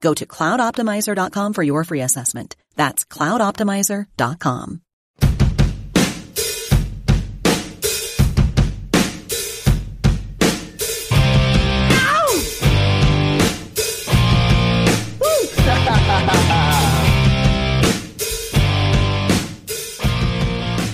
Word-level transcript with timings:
Go 0.00 0.14
to 0.14 0.26
cloudoptimizer.com 0.26 1.52
for 1.52 1.62
your 1.62 1.84
free 1.84 2.00
assessment. 2.00 2.56
That's 2.76 3.04
cloudoptimizer.com. 3.04 4.82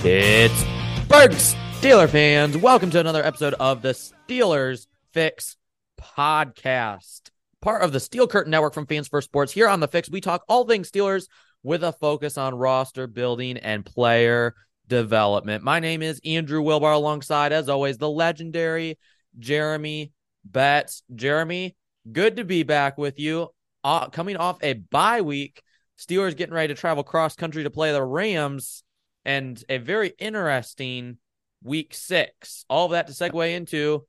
It's 0.09 0.63
Bergs, 1.09 1.53
Steeler 1.81 2.09
fans. 2.09 2.55
Welcome 2.55 2.91
to 2.91 2.99
another 2.99 3.21
episode 3.21 3.55
of 3.55 3.81
the 3.81 3.89
Steelers 3.89 4.87
Fix 5.11 5.57
podcast, 5.99 7.31
part 7.61 7.81
of 7.81 7.91
the 7.91 7.99
Steel 7.99 8.27
Curtain 8.27 8.51
Network 8.51 8.73
from 8.73 8.85
Fans 8.85 9.07
First 9.07 9.27
Sports. 9.29 9.51
Here 9.51 9.67
on 9.67 9.79
the 9.79 9.87
Fix, 9.87 10.09
we 10.09 10.21
talk 10.21 10.43
all 10.47 10.65
things 10.65 10.91
Steelers 10.91 11.27
with 11.63 11.83
a 11.83 11.91
focus 11.91 12.37
on 12.37 12.55
roster 12.55 13.07
building 13.07 13.57
and 13.57 13.85
player 13.85 14.55
development. 14.87 15.63
My 15.63 15.79
name 15.79 16.01
is 16.01 16.21
Andrew 16.23 16.61
Wilbar, 16.61 16.93
alongside, 16.93 17.51
as 17.51 17.69
always, 17.69 17.97
the 17.97 18.09
legendary 18.09 18.97
Jeremy 19.37 20.11
Betz. 20.45 21.03
Jeremy, 21.13 21.75
good 22.11 22.37
to 22.37 22.45
be 22.45 22.63
back 22.63 22.97
with 22.97 23.19
you. 23.19 23.49
Uh, 23.83 24.09
coming 24.09 24.37
off 24.37 24.57
a 24.61 24.73
bye 24.73 25.21
week, 25.21 25.61
Steelers 25.97 26.35
getting 26.35 26.53
ready 26.53 26.73
to 26.73 26.79
travel 26.79 27.03
cross 27.03 27.35
country 27.35 27.63
to 27.63 27.69
play 27.69 27.91
the 27.91 28.03
Rams 28.03 28.83
and 29.25 29.61
a 29.67 29.77
very 29.77 30.13
interesting 30.19 31.17
week 31.63 31.93
six. 31.93 32.65
All 32.69 32.89
that 32.89 33.07
to 33.07 33.13
segue 33.13 33.55
into 33.55 34.05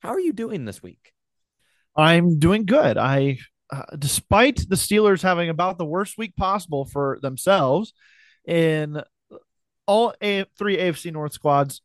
how 0.00 0.10
are 0.10 0.20
you 0.20 0.32
doing 0.32 0.64
this 0.64 0.82
week? 0.82 1.12
I'm 1.96 2.38
doing 2.38 2.66
good. 2.66 2.98
I, 2.98 3.38
uh, 3.70 3.82
despite 3.98 4.68
the 4.68 4.76
Steelers 4.76 5.22
having 5.22 5.48
about 5.48 5.78
the 5.78 5.84
worst 5.84 6.18
week 6.18 6.36
possible 6.36 6.84
for 6.84 7.18
themselves 7.22 7.92
in 8.46 9.02
all 9.86 10.14
A- 10.20 10.46
three 10.58 10.76
AFC 10.76 11.12
North 11.12 11.32
squads 11.32 11.82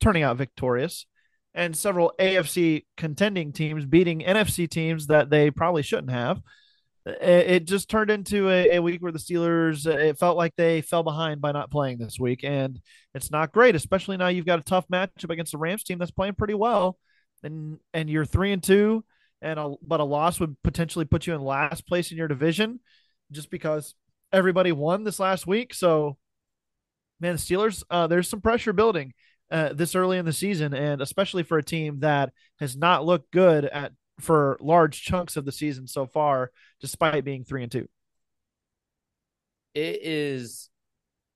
turning 0.00 0.22
out 0.22 0.36
victorious 0.36 1.06
and 1.54 1.76
several 1.76 2.12
AFC 2.18 2.84
contending 2.96 3.52
teams 3.52 3.84
beating 3.84 4.20
NFC 4.20 4.68
teams 4.68 5.08
that 5.08 5.30
they 5.30 5.50
probably 5.50 5.82
shouldn't 5.82 6.10
have 6.10 6.42
it 7.04 7.66
just 7.66 7.90
turned 7.90 8.10
into 8.10 8.48
a, 8.48 8.76
a, 8.76 8.82
week 8.82 9.02
where 9.02 9.12
the 9.12 9.18
Steelers 9.18 9.86
it 9.86 10.18
felt 10.18 10.36
like 10.36 10.54
they 10.56 10.82
fell 10.82 11.02
behind 11.02 11.40
by 11.40 11.50
not 11.50 11.70
playing 11.70 11.98
this 11.98 12.18
week, 12.18 12.44
and 12.44 12.80
it's 13.14 13.30
not 13.30 13.52
great, 13.52 13.74
especially 13.74 14.16
now 14.16 14.28
you've 14.28 14.46
got 14.46 14.60
a 14.60 14.64
tough 14.64 14.86
matchup 14.88 15.30
against 15.30 15.52
the 15.52 15.58
Rams 15.58 15.82
team 15.82 15.98
that's 15.98 16.12
playing 16.12 16.34
pretty 16.34 16.54
well, 16.54 16.96
and 17.42 17.78
and 17.92 18.08
you're 18.08 18.24
three 18.24 18.52
and 18.52 18.62
two, 18.62 19.04
and 19.42 19.58
a, 19.58 19.74
but 19.82 20.00
a 20.00 20.04
loss 20.04 20.40
would 20.40 20.56
potentially 20.62 21.04
put 21.04 21.26
you 21.26 21.34
in 21.34 21.42
last 21.42 21.86
place 21.86 22.10
in 22.10 22.16
your 22.16 22.28
division, 22.28 22.80
just 23.30 23.50
because 23.50 23.94
everybody 24.32 24.72
won 24.72 25.04
this 25.04 25.20
last 25.20 25.46
week. 25.46 25.74
So, 25.74 26.16
man, 27.20 27.34
the 27.34 27.38
Steelers, 27.38 27.82
uh, 27.90 28.06
there's 28.06 28.28
some 28.28 28.40
pressure 28.40 28.72
building. 28.72 29.12
Uh, 29.50 29.74
this 29.74 29.94
early 29.94 30.16
in 30.16 30.24
the 30.24 30.32
season, 30.32 30.72
and 30.72 31.02
especially 31.02 31.42
for 31.42 31.58
a 31.58 31.62
team 31.62 32.00
that 32.00 32.32
has 32.58 32.74
not 32.74 33.04
looked 33.04 33.30
good 33.32 33.66
at 33.66 33.92
for 34.18 34.56
large 34.62 35.02
chunks 35.02 35.36
of 35.36 35.44
the 35.44 35.52
season 35.52 35.86
so 35.86 36.06
far, 36.06 36.50
despite 36.80 37.22
being 37.22 37.44
three 37.44 37.62
and 37.62 37.70
two. 37.70 37.86
It 39.74 39.98
is 40.02 40.70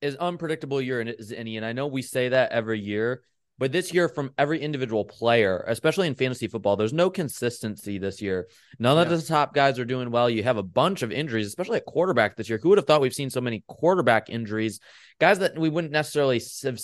as 0.00 0.16
unpredictable 0.16 0.80
year 0.80 1.02
as 1.02 1.30
any, 1.30 1.58
and 1.58 1.66
I 1.66 1.74
know 1.74 1.88
we 1.88 2.00
say 2.00 2.30
that 2.30 2.52
every 2.52 2.80
year, 2.80 3.20
but 3.58 3.72
this 3.72 3.92
year 3.94 4.08
from 4.08 4.32
every 4.36 4.60
individual 4.60 5.04
player, 5.04 5.64
especially 5.66 6.06
in 6.06 6.14
fantasy 6.14 6.46
football, 6.46 6.76
there's 6.76 6.92
no 6.92 7.08
consistency 7.08 7.98
this 7.98 8.20
year. 8.20 8.48
None 8.78 8.98
of 8.98 9.08
the 9.08 9.22
top 9.22 9.54
guys 9.54 9.78
are 9.78 9.84
doing 9.84 10.10
well. 10.10 10.28
You 10.28 10.42
have 10.42 10.58
a 10.58 10.62
bunch 10.62 11.02
of 11.02 11.10
injuries, 11.10 11.46
especially 11.46 11.78
at 11.78 11.86
quarterback 11.86 12.36
this 12.36 12.48
year. 12.48 12.58
Who 12.62 12.68
would 12.70 12.78
have 12.78 12.86
thought 12.86 13.00
we've 13.00 13.14
seen 13.14 13.30
so 13.30 13.40
many 13.40 13.64
quarterback 13.66 14.28
injuries? 14.28 14.80
Guys 15.18 15.38
that 15.38 15.58
we 15.58 15.70
wouldn't 15.70 15.92
necessarily 15.92 16.40
have 16.64 16.80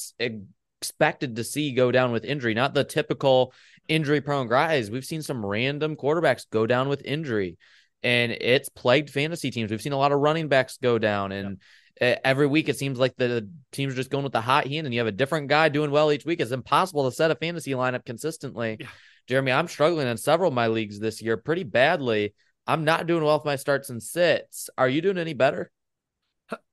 expected 0.80 1.36
to 1.36 1.44
see 1.44 1.72
go 1.72 1.92
down 1.92 2.10
with 2.10 2.24
injury, 2.24 2.54
not 2.54 2.74
the 2.74 2.84
typical 2.84 3.52
injury 3.86 4.20
prone 4.20 4.48
guys. 4.48 4.90
We've 4.90 5.04
seen 5.04 5.22
some 5.22 5.44
random 5.44 5.96
quarterbacks 5.96 6.48
go 6.50 6.66
down 6.66 6.88
with 6.88 7.04
injury, 7.04 7.58
and 8.02 8.32
it's 8.32 8.68
plagued 8.68 9.10
fantasy 9.10 9.50
teams. 9.50 9.70
We've 9.70 9.82
seen 9.82 9.92
a 9.92 9.98
lot 9.98 10.12
of 10.12 10.20
running 10.20 10.48
backs 10.48 10.78
go 10.82 10.98
down, 10.98 11.32
and 11.32 11.48
yeah. 11.50 11.64
Every 12.00 12.46
week 12.46 12.68
it 12.68 12.78
seems 12.78 12.98
like 12.98 13.16
the 13.16 13.48
teams 13.70 13.92
are 13.92 13.96
just 13.96 14.10
going 14.10 14.24
with 14.24 14.32
the 14.32 14.40
hot 14.40 14.66
hand, 14.66 14.86
and 14.86 14.94
you 14.94 15.00
have 15.00 15.06
a 15.06 15.12
different 15.12 15.48
guy 15.48 15.68
doing 15.68 15.90
well 15.90 16.12
each 16.12 16.24
week. 16.24 16.40
It's 16.40 16.50
impossible 16.50 17.08
to 17.08 17.14
set 17.14 17.30
a 17.30 17.36
fantasy 17.36 17.72
lineup 17.72 18.04
consistently. 18.04 18.78
Yeah. 18.80 18.86
Jeremy, 19.28 19.52
I'm 19.52 19.68
struggling 19.68 20.08
in 20.08 20.16
several 20.16 20.48
of 20.48 20.54
my 20.54 20.66
leagues 20.66 20.98
this 20.98 21.22
year 21.22 21.36
pretty 21.36 21.64
badly. 21.64 22.34
I'm 22.66 22.84
not 22.84 23.06
doing 23.06 23.24
well 23.24 23.38
with 23.38 23.44
my 23.44 23.56
starts 23.56 23.90
and 23.90 24.02
sits. 24.02 24.70
Are 24.76 24.88
you 24.88 25.00
doing 25.00 25.18
any 25.18 25.34
better? 25.34 25.70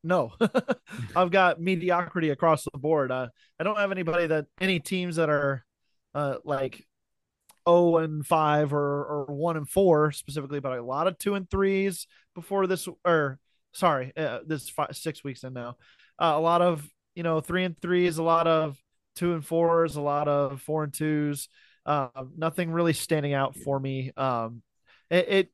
No, 0.04 0.34
I've 1.16 1.32
got 1.32 1.62
mediocrity 1.62 2.30
across 2.30 2.64
the 2.64 2.78
board. 2.78 3.12
Uh, 3.12 3.28
I 3.60 3.64
don't 3.64 3.78
have 3.78 3.92
anybody 3.92 4.28
that 4.28 4.48
any 4.60 4.80
teams 4.80 5.16
that 5.18 5.30
are 5.30 5.64
uh, 6.14 6.36
like 6.44 6.86
0 7.68 7.98
and 7.98 8.26
5 8.26 8.74
or, 8.74 9.06
or 9.06 9.26
1 9.34 9.58
and 9.58 9.70
4 9.70 10.12
specifically, 10.12 10.60
but 10.60 10.78
a 10.78 10.84
lot 10.84 11.08
of 11.08 11.18
2 11.18 11.36
and 11.36 11.50
3s 11.50 12.08
before 12.36 12.68
this, 12.68 12.88
or 13.06 13.40
sorry, 13.74 14.14
uh, 14.18 14.40
this 14.46 14.70
five, 14.70 14.96
six 14.96 15.24
weeks 15.24 15.44
in 15.44 15.54
now. 15.54 15.76
Uh, 16.20 16.34
a 16.36 16.40
lot 16.40 16.62
of, 16.62 16.88
you 17.16 17.24
know, 17.24 17.40
3 17.40 17.64
and 17.64 17.80
3s, 17.80 18.18
a 18.18 18.24
lot 18.24 18.48
of 18.48 18.78
2 19.16 19.34
and 19.34 19.44
4s, 19.44 19.96
a 19.96 20.02
lot 20.02 20.28
of 20.28 20.62
4 20.62 20.84
and 20.86 20.94
2s. 20.94 21.48
Uh, 21.86 22.08
nothing 22.38 22.72
really 22.72 22.94
standing 22.94 23.34
out 23.34 23.56
for 23.56 23.80
me. 23.80 24.12
Um, 24.18 24.62
it, 25.10 25.28
it, 25.30 25.54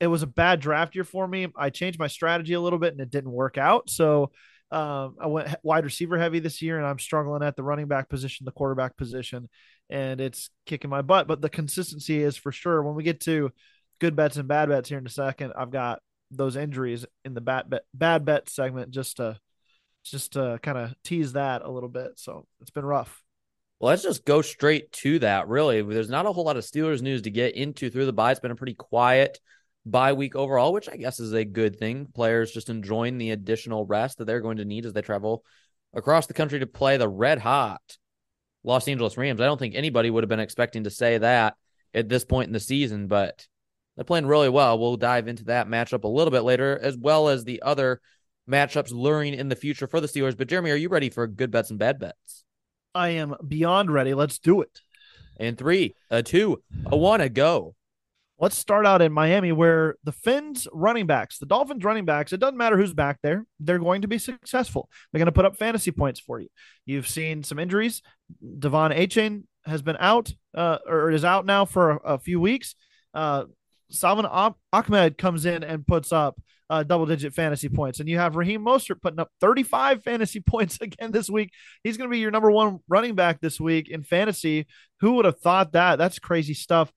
it 0.00 0.06
was 0.06 0.22
a 0.22 0.26
bad 0.26 0.60
draft 0.60 0.94
year 0.94 1.04
for 1.04 1.26
me. 1.26 1.48
I 1.56 1.70
changed 1.70 1.98
my 1.98 2.08
strategy 2.08 2.54
a 2.54 2.60
little 2.60 2.78
bit 2.78 2.92
and 2.92 3.00
it 3.00 3.10
didn't 3.10 3.32
work 3.32 3.56
out. 3.56 3.88
So 3.88 4.32
um, 4.72 5.16
I 5.20 5.26
went 5.26 5.54
wide 5.62 5.84
receiver 5.84 6.18
heavy 6.18 6.40
this 6.40 6.62
year, 6.62 6.78
and 6.78 6.86
I'm 6.86 6.98
struggling 6.98 7.42
at 7.42 7.56
the 7.56 7.62
running 7.62 7.88
back 7.88 8.08
position, 8.08 8.46
the 8.46 8.52
quarterback 8.52 8.96
position, 8.96 9.50
and 9.90 10.18
it's 10.18 10.48
kicking 10.64 10.88
my 10.88 11.02
butt. 11.02 11.28
But 11.28 11.42
the 11.42 11.50
consistency 11.50 12.22
is 12.22 12.38
for 12.38 12.50
sure. 12.52 12.82
When 12.82 12.94
we 12.94 13.02
get 13.02 13.20
to 13.20 13.52
good 14.00 14.16
bets 14.16 14.38
and 14.38 14.48
bad 14.48 14.70
bets 14.70 14.88
here 14.88 14.96
in 14.96 15.06
a 15.06 15.10
second, 15.10 15.52
I've 15.54 15.70
got 15.70 16.00
those 16.32 16.56
injuries 16.56 17.06
in 17.24 17.34
the 17.34 17.40
bad 17.40 17.70
bet 17.70 17.84
bad 17.94 18.24
bet 18.24 18.48
segment 18.48 18.90
just 18.90 19.18
to 19.18 19.38
just 20.04 20.32
to 20.32 20.58
kind 20.62 20.78
of 20.78 20.94
tease 21.04 21.34
that 21.34 21.62
a 21.62 21.70
little 21.70 21.88
bit. 21.88 22.12
So 22.16 22.46
it's 22.60 22.70
been 22.70 22.84
rough. 22.84 23.22
Well, 23.78 23.90
let's 23.90 24.02
just 24.02 24.24
go 24.24 24.42
straight 24.42 24.90
to 24.92 25.20
that. 25.20 25.48
Really, 25.48 25.82
there's 25.82 26.10
not 26.10 26.26
a 26.26 26.32
whole 26.32 26.44
lot 26.44 26.56
of 26.56 26.64
Steelers 26.64 27.02
news 27.02 27.22
to 27.22 27.30
get 27.30 27.54
into 27.54 27.90
through 27.90 28.06
the 28.06 28.12
bye. 28.12 28.30
It's 28.30 28.40
been 28.40 28.50
a 28.50 28.56
pretty 28.56 28.74
quiet 28.74 29.40
bye 29.84 30.12
week 30.12 30.36
overall, 30.36 30.72
which 30.72 30.88
I 30.88 30.96
guess 30.96 31.20
is 31.20 31.32
a 31.32 31.44
good 31.44 31.78
thing. 31.78 32.06
Players 32.14 32.52
just 32.52 32.68
enjoying 32.68 33.18
the 33.18 33.30
additional 33.30 33.84
rest 33.84 34.18
that 34.18 34.24
they're 34.24 34.40
going 34.40 34.58
to 34.58 34.64
need 34.64 34.86
as 34.86 34.92
they 34.92 35.02
travel 35.02 35.44
across 35.94 36.26
the 36.26 36.34
country 36.34 36.60
to 36.60 36.66
play 36.66 36.96
the 36.96 37.08
red 37.08 37.38
hot 37.38 37.80
Los 38.64 38.86
Angeles 38.88 39.16
Rams. 39.16 39.40
I 39.40 39.46
don't 39.46 39.58
think 39.58 39.74
anybody 39.74 40.10
would 40.10 40.22
have 40.22 40.28
been 40.28 40.40
expecting 40.40 40.84
to 40.84 40.90
say 40.90 41.18
that 41.18 41.54
at 41.94 42.08
this 42.08 42.24
point 42.24 42.46
in 42.46 42.52
the 42.52 42.60
season, 42.60 43.08
but 43.08 43.46
they're 43.96 44.04
playing 44.04 44.26
really 44.26 44.48
well. 44.48 44.78
We'll 44.78 44.96
dive 44.96 45.28
into 45.28 45.44
that 45.44 45.68
matchup 45.68 46.04
a 46.04 46.08
little 46.08 46.30
bit 46.30 46.42
later, 46.42 46.78
as 46.80 46.96
well 46.96 47.28
as 47.28 47.44
the 47.44 47.62
other 47.62 48.00
matchups 48.50 48.90
luring 48.92 49.34
in 49.34 49.48
the 49.48 49.56
future 49.56 49.86
for 49.86 50.00
the 50.00 50.08
Steelers. 50.08 50.36
But 50.36 50.48
Jeremy, 50.48 50.70
are 50.70 50.76
you 50.76 50.88
ready 50.88 51.10
for 51.10 51.26
good 51.26 51.50
bets 51.50 51.70
and 51.70 51.78
bad 51.78 51.98
bets? 51.98 52.44
I 52.94 53.10
am 53.10 53.36
beyond 53.46 53.90
ready. 53.90 54.14
Let's 54.14 54.38
do 54.38 54.60
it. 54.62 54.80
And 55.38 55.56
three, 55.56 55.94
a 56.10 56.22
two, 56.22 56.62
a 56.86 56.96
one, 56.96 57.20
a 57.20 57.28
go. 57.28 57.74
Let's 58.38 58.58
start 58.58 58.86
out 58.86 59.02
in 59.02 59.12
Miami, 59.12 59.52
where 59.52 59.94
the 60.02 60.10
Fins 60.10 60.66
running 60.72 61.06
backs, 61.06 61.38
the 61.38 61.46
Dolphins 61.46 61.84
running 61.84 62.04
backs, 62.04 62.32
it 62.32 62.40
doesn't 62.40 62.56
matter 62.56 62.76
who's 62.76 62.92
back 62.92 63.18
there, 63.22 63.46
they're 63.60 63.78
going 63.78 64.02
to 64.02 64.08
be 64.08 64.18
successful. 64.18 64.88
They're 65.12 65.20
going 65.20 65.26
to 65.26 65.32
put 65.32 65.44
up 65.44 65.56
fantasy 65.56 65.92
points 65.92 66.18
for 66.18 66.40
you. 66.40 66.48
You've 66.84 67.06
seen 67.06 67.44
some 67.44 67.60
injuries. 67.60 68.02
De'Von 68.44 68.96
Achane 68.96 69.44
has 69.64 69.80
been 69.80 69.96
out 70.00 70.32
uh, 70.56 70.78
or 70.86 71.12
is 71.12 71.24
out 71.24 71.46
now 71.46 71.64
for 71.64 71.90
a, 71.90 71.96
a 71.98 72.18
few 72.18 72.40
weeks. 72.40 72.74
Uh, 73.14 73.44
Salvon 73.92 74.52
Ahmed 74.72 75.18
comes 75.18 75.46
in 75.46 75.62
and 75.62 75.86
puts 75.86 76.12
up 76.12 76.40
uh, 76.70 76.82
double 76.82 77.04
digit 77.04 77.34
fantasy 77.34 77.68
points. 77.68 78.00
And 78.00 78.08
you 78.08 78.18
have 78.18 78.34
Raheem 78.34 78.64
Mostert 78.64 79.02
putting 79.02 79.20
up 79.20 79.30
35 79.40 80.02
fantasy 80.04 80.40
points 80.40 80.78
again 80.80 81.12
this 81.12 81.28
week. 81.28 81.50
He's 81.84 81.96
going 81.96 82.08
to 82.08 82.12
be 82.12 82.20
your 82.20 82.30
number 82.30 82.50
one 82.50 82.78
running 82.88 83.14
back 83.14 83.40
this 83.40 83.60
week 83.60 83.90
in 83.90 84.02
fantasy. 84.02 84.66
Who 85.00 85.12
would 85.12 85.26
have 85.26 85.38
thought 85.38 85.72
that? 85.72 85.96
That's 85.96 86.18
crazy 86.18 86.54
stuff. 86.54 86.90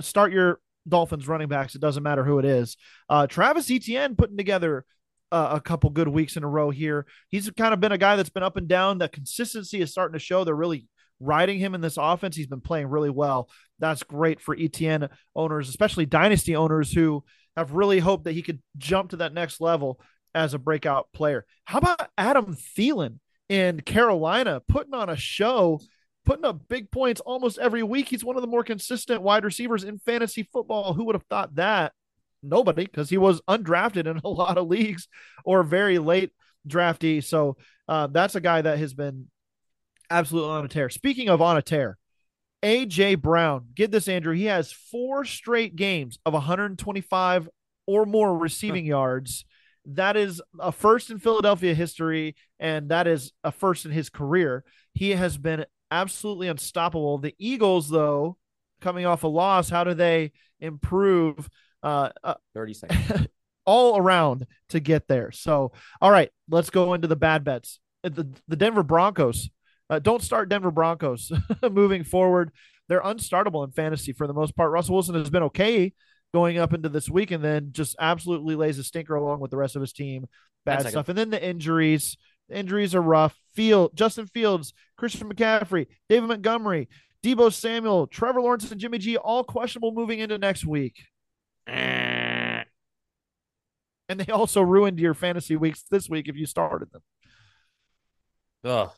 Start 0.00 0.32
your 0.32 0.60
Dolphins 0.88 1.26
running 1.26 1.48
backs. 1.48 1.74
It 1.74 1.80
doesn't 1.80 2.02
matter 2.02 2.24
who 2.24 2.38
it 2.38 2.44
is. 2.44 2.76
Uh, 3.08 3.26
Travis 3.26 3.70
Etienne 3.70 4.14
putting 4.14 4.36
together 4.36 4.84
uh, 5.32 5.48
a 5.52 5.60
couple 5.60 5.90
good 5.90 6.08
weeks 6.08 6.36
in 6.36 6.44
a 6.44 6.48
row 6.48 6.70
here. 6.70 7.06
He's 7.28 7.50
kind 7.50 7.74
of 7.74 7.80
been 7.80 7.92
a 7.92 7.98
guy 7.98 8.16
that's 8.16 8.30
been 8.30 8.44
up 8.44 8.56
and 8.56 8.68
down. 8.68 8.98
The 8.98 9.08
consistency 9.08 9.80
is 9.80 9.90
starting 9.90 10.12
to 10.12 10.24
show. 10.24 10.44
They're 10.44 10.54
really 10.54 10.86
riding 11.20 11.58
him 11.58 11.74
in 11.74 11.80
this 11.80 11.96
offense. 11.96 12.36
He's 12.36 12.46
been 12.46 12.60
playing 12.60 12.88
really 12.88 13.10
well. 13.10 13.48
That's 13.78 14.02
great 14.02 14.40
for 14.40 14.56
Etienne 14.58 15.08
owners, 15.34 15.68
especially 15.68 16.06
dynasty 16.06 16.56
owners 16.56 16.92
who 16.92 17.24
have 17.56 17.72
really 17.72 17.98
hoped 17.98 18.24
that 18.24 18.32
he 18.32 18.42
could 18.42 18.62
jump 18.76 19.10
to 19.10 19.16
that 19.16 19.34
next 19.34 19.60
level 19.60 20.00
as 20.34 20.54
a 20.54 20.58
breakout 20.58 21.08
player. 21.12 21.46
How 21.64 21.78
about 21.78 22.10
Adam 22.18 22.56
Thielen 22.76 23.18
in 23.48 23.80
Carolina 23.80 24.60
putting 24.68 24.94
on 24.94 25.08
a 25.08 25.16
show? 25.16 25.80
putting 26.26 26.44
up 26.44 26.68
big 26.68 26.90
points 26.90 27.20
almost 27.20 27.56
every 27.56 27.82
week. 27.82 28.08
He's 28.08 28.24
one 28.24 28.36
of 28.36 28.42
the 28.42 28.48
more 28.48 28.64
consistent 28.64 29.22
wide 29.22 29.44
receivers 29.44 29.84
in 29.84 29.98
fantasy 30.00 30.42
football. 30.42 30.92
Who 30.92 31.04
would 31.04 31.14
have 31.14 31.24
thought 31.30 31.54
that? 31.54 31.92
Nobody, 32.42 32.84
because 32.84 33.08
he 33.08 33.16
was 33.16 33.40
undrafted 33.48 34.06
in 34.06 34.20
a 34.24 34.28
lot 34.28 34.58
of 34.58 34.66
leagues 34.66 35.08
or 35.44 35.62
very 35.62 35.98
late 35.98 36.32
drafty. 36.66 37.20
So 37.20 37.56
uh, 37.88 38.08
that's 38.08 38.34
a 38.34 38.40
guy 38.40 38.60
that 38.60 38.78
has 38.78 38.92
been 38.92 39.28
absolutely 40.10 40.50
on 40.50 40.64
a 40.64 40.68
tear. 40.68 40.88
Speaking 40.88 41.28
of 41.28 41.40
on 41.42 41.56
a 41.56 41.62
tear, 41.62 41.98
AJ 42.62 43.20
Brown, 43.20 43.66
get 43.74 43.90
this, 43.90 44.08
Andrew. 44.08 44.34
He 44.34 44.46
has 44.46 44.72
four 44.72 45.24
straight 45.24 45.76
games 45.76 46.18
of 46.24 46.32
125 46.32 47.48
or 47.86 48.06
more 48.06 48.36
receiving 48.36 48.84
yards. 48.84 49.44
That 49.84 50.16
is 50.16 50.42
a 50.58 50.72
first 50.72 51.10
in 51.10 51.18
Philadelphia 51.18 51.74
history, 51.74 52.34
and 52.58 52.88
that 52.88 53.06
is 53.06 53.32
a 53.44 53.52
first 53.52 53.84
in 53.84 53.92
his 53.92 54.08
career. 54.08 54.64
He 54.94 55.10
has 55.10 55.38
been 55.38 55.64
absolutely 55.90 56.48
unstoppable. 56.48 57.18
The 57.18 57.34
Eagles, 57.38 57.88
though, 57.88 58.36
coming 58.80 59.06
off 59.06 59.22
a 59.22 59.28
loss, 59.28 59.68
how 59.68 59.84
do 59.84 59.94
they 59.94 60.32
improve? 60.60 61.48
Uh, 61.82 62.10
uh 62.24 62.34
30 62.54 62.74
seconds. 62.74 63.28
all 63.64 63.98
around 63.98 64.46
to 64.70 64.80
get 64.80 65.06
there. 65.06 65.30
So, 65.30 65.72
all 66.00 66.10
right, 66.10 66.30
let's 66.48 66.70
go 66.70 66.94
into 66.94 67.06
the 67.06 67.16
bad 67.16 67.44
bets. 67.44 67.78
Uh, 68.02 68.08
the, 68.08 68.28
the 68.48 68.56
Denver 68.56 68.82
Broncos. 68.82 69.50
Uh, 69.88 69.98
don't 69.98 70.22
start 70.22 70.48
Denver 70.48 70.70
Broncos 70.70 71.32
moving 71.70 72.04
forward. 72.04 72.50
They're 72.88 73.02
unstartable 73.02 73.64
in 73.64 73.72
fantasy 73.72 74.12
for 74.12 74.26
the 74.26 74.34
most 74.34 74.56
part. 74.56 74.70
Russell 74.70 74.94
Wilson 74.94 75.14
has 75.14 75.30
been 75.30 75.44
okay 75.44 75.92
going 76.34 76.58
up 76.58 76.72
into 76.72 76.88
this 76.88 77.08
week 77.08 77.30
and 77.30 77.42
then 77.42 77.68
just 77.72 77.96
absolutely 78.00 78.56
lays 78.56 78.78
a 78.78 78.84
stinker 78.84 79.14
along 79.14 79.40
with 79.40 79.50
the 79.50 79.56
rest 79.56 79.76
of 79.76 79.82
his 79.82 79.92
team. 79.92 80.26
Bad 80.64 80.88
stuff. 80.88 81.08
And 81.08 81.16
then 81.16 81.30
the 81.30 81.42
injuries. 81.42 82.16
The 82.48 82.58
Injuries 82.58 82.94
are 82.94 83.02
rough. 83.02 83.36
Field, 83.54 83.96
Justin 83.96 84.26
Fields, 84.26 84.72
Christian 84.96 85.28
McCaffrey, 85.28 85.86
David 86.08 86.28
Montgomery, 86.28 86.88
Deebo 87.24 87.52
Samuel, 87.52 88.06
Trevor 88.06 88.40
Lawrence, 88.40 88.70
and 88.70 88.80
Jimmy 88.80 88.98
G 88.98 89.16
all 89.16 89.42
questionable 89.42 89.92
moving 89.92 90.20
into 90.20 90.38
next 90.38 90.64
week. 90.64 91.06
and 91.66 92.64
they 94.08 94.32
also 94.32 94.60
ruined 94.62 95.00
your 95.00 95.14
fantasy 95.14 95.56
weeks 95.56 95.82
this 95.90 96.08
week 96.08 96.28
if 96.28 96.36
you 96.36 96.46
started 96.46 96.92
them. 96.92 97.02
Oh, 98.62 98.92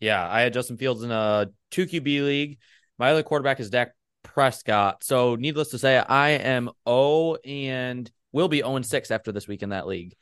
yeah. 0.00 0.28
I 0.28 0.40
had 0.40 0.52
Justin 0.52 0.76
Fields 0.76 1.02
in 1.02 1.10
a 1.10 1.48
two 1.70 1.86
QB 1.86 2.04
league. 2.04 2.58
My 2.98 3.10
other 3.10 3.22
quarterback 3.22 3.60
is 3.60 3.70
Dak 3.70 3.92
Prescott. 4.22 5.04
So, 5.04 5.34
needless 5.34 5.70
to 5.70 5.78
say, 5.78 5.98
I 5.98 6.30
am 6.30 6.70
0 6.88 7.36
and 7.44 8.10
will 8.32 8.48
be 8.48 8.58
0 8.58 8.82
6 8.82 9.10
after 9.10 9.32
this 9.32 9.48
week 9.48 9.62
in 9.62 9.70
that 9.70 9.86
league 9.86 10.14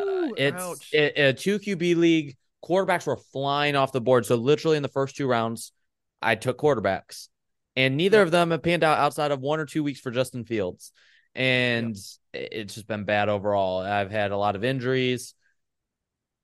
uh, 0.00 0.28
it's 0.36 0.88
it, 0.92 1.12
a 1.16 1.32
two 1.32 1.58
QB 1.58 1.96
league. 1.96 2.36
Quarterbacks 2.64 3.06
were 3.06 3.16
flying 3.16 3.74
off 3.74 3.92
the 3.92 4.00
board. 4.00 4.26
So 4.26 4.36
literally 4.36 4.76
in 4.76 4.82
the 4.82 4.88
first 4.88 5.16
two 5.16 5.26
rounds, 5.26 5.72
I 6.20 6.34
took 6.34 6.58
quarterbacks, 6.58 7.28
and 7.76 7.96
neither 7.96 8.18
yep. 8.18 8.26
of 8.26 8.32
them 8.32 8.50
have 8.50 8.62
panned 8.62 8.84
out 8.84 8.98
outside 8.98 9.30
of 9.30 9.40
one 9.40 9.60
or 9.60 9.66
two 9.66 9.82
weeks 9.82 10.00
for 10.00 10.10
Justin 10.10 10.44
Fields, 10.44 10.92
and 11.34 11.96
yep. 12.34 12.48
it's 12.52 12.74
just 12.74 12.86
been 12.86 13.04
bad 13.04 13.28
overall. 13.28 13.80
I've 13.80 14.10
had 14.10 14.32
a 14.32 14.36
lot 14.36 14.56
of 14.56 14.64
injuries. 14.64 15.34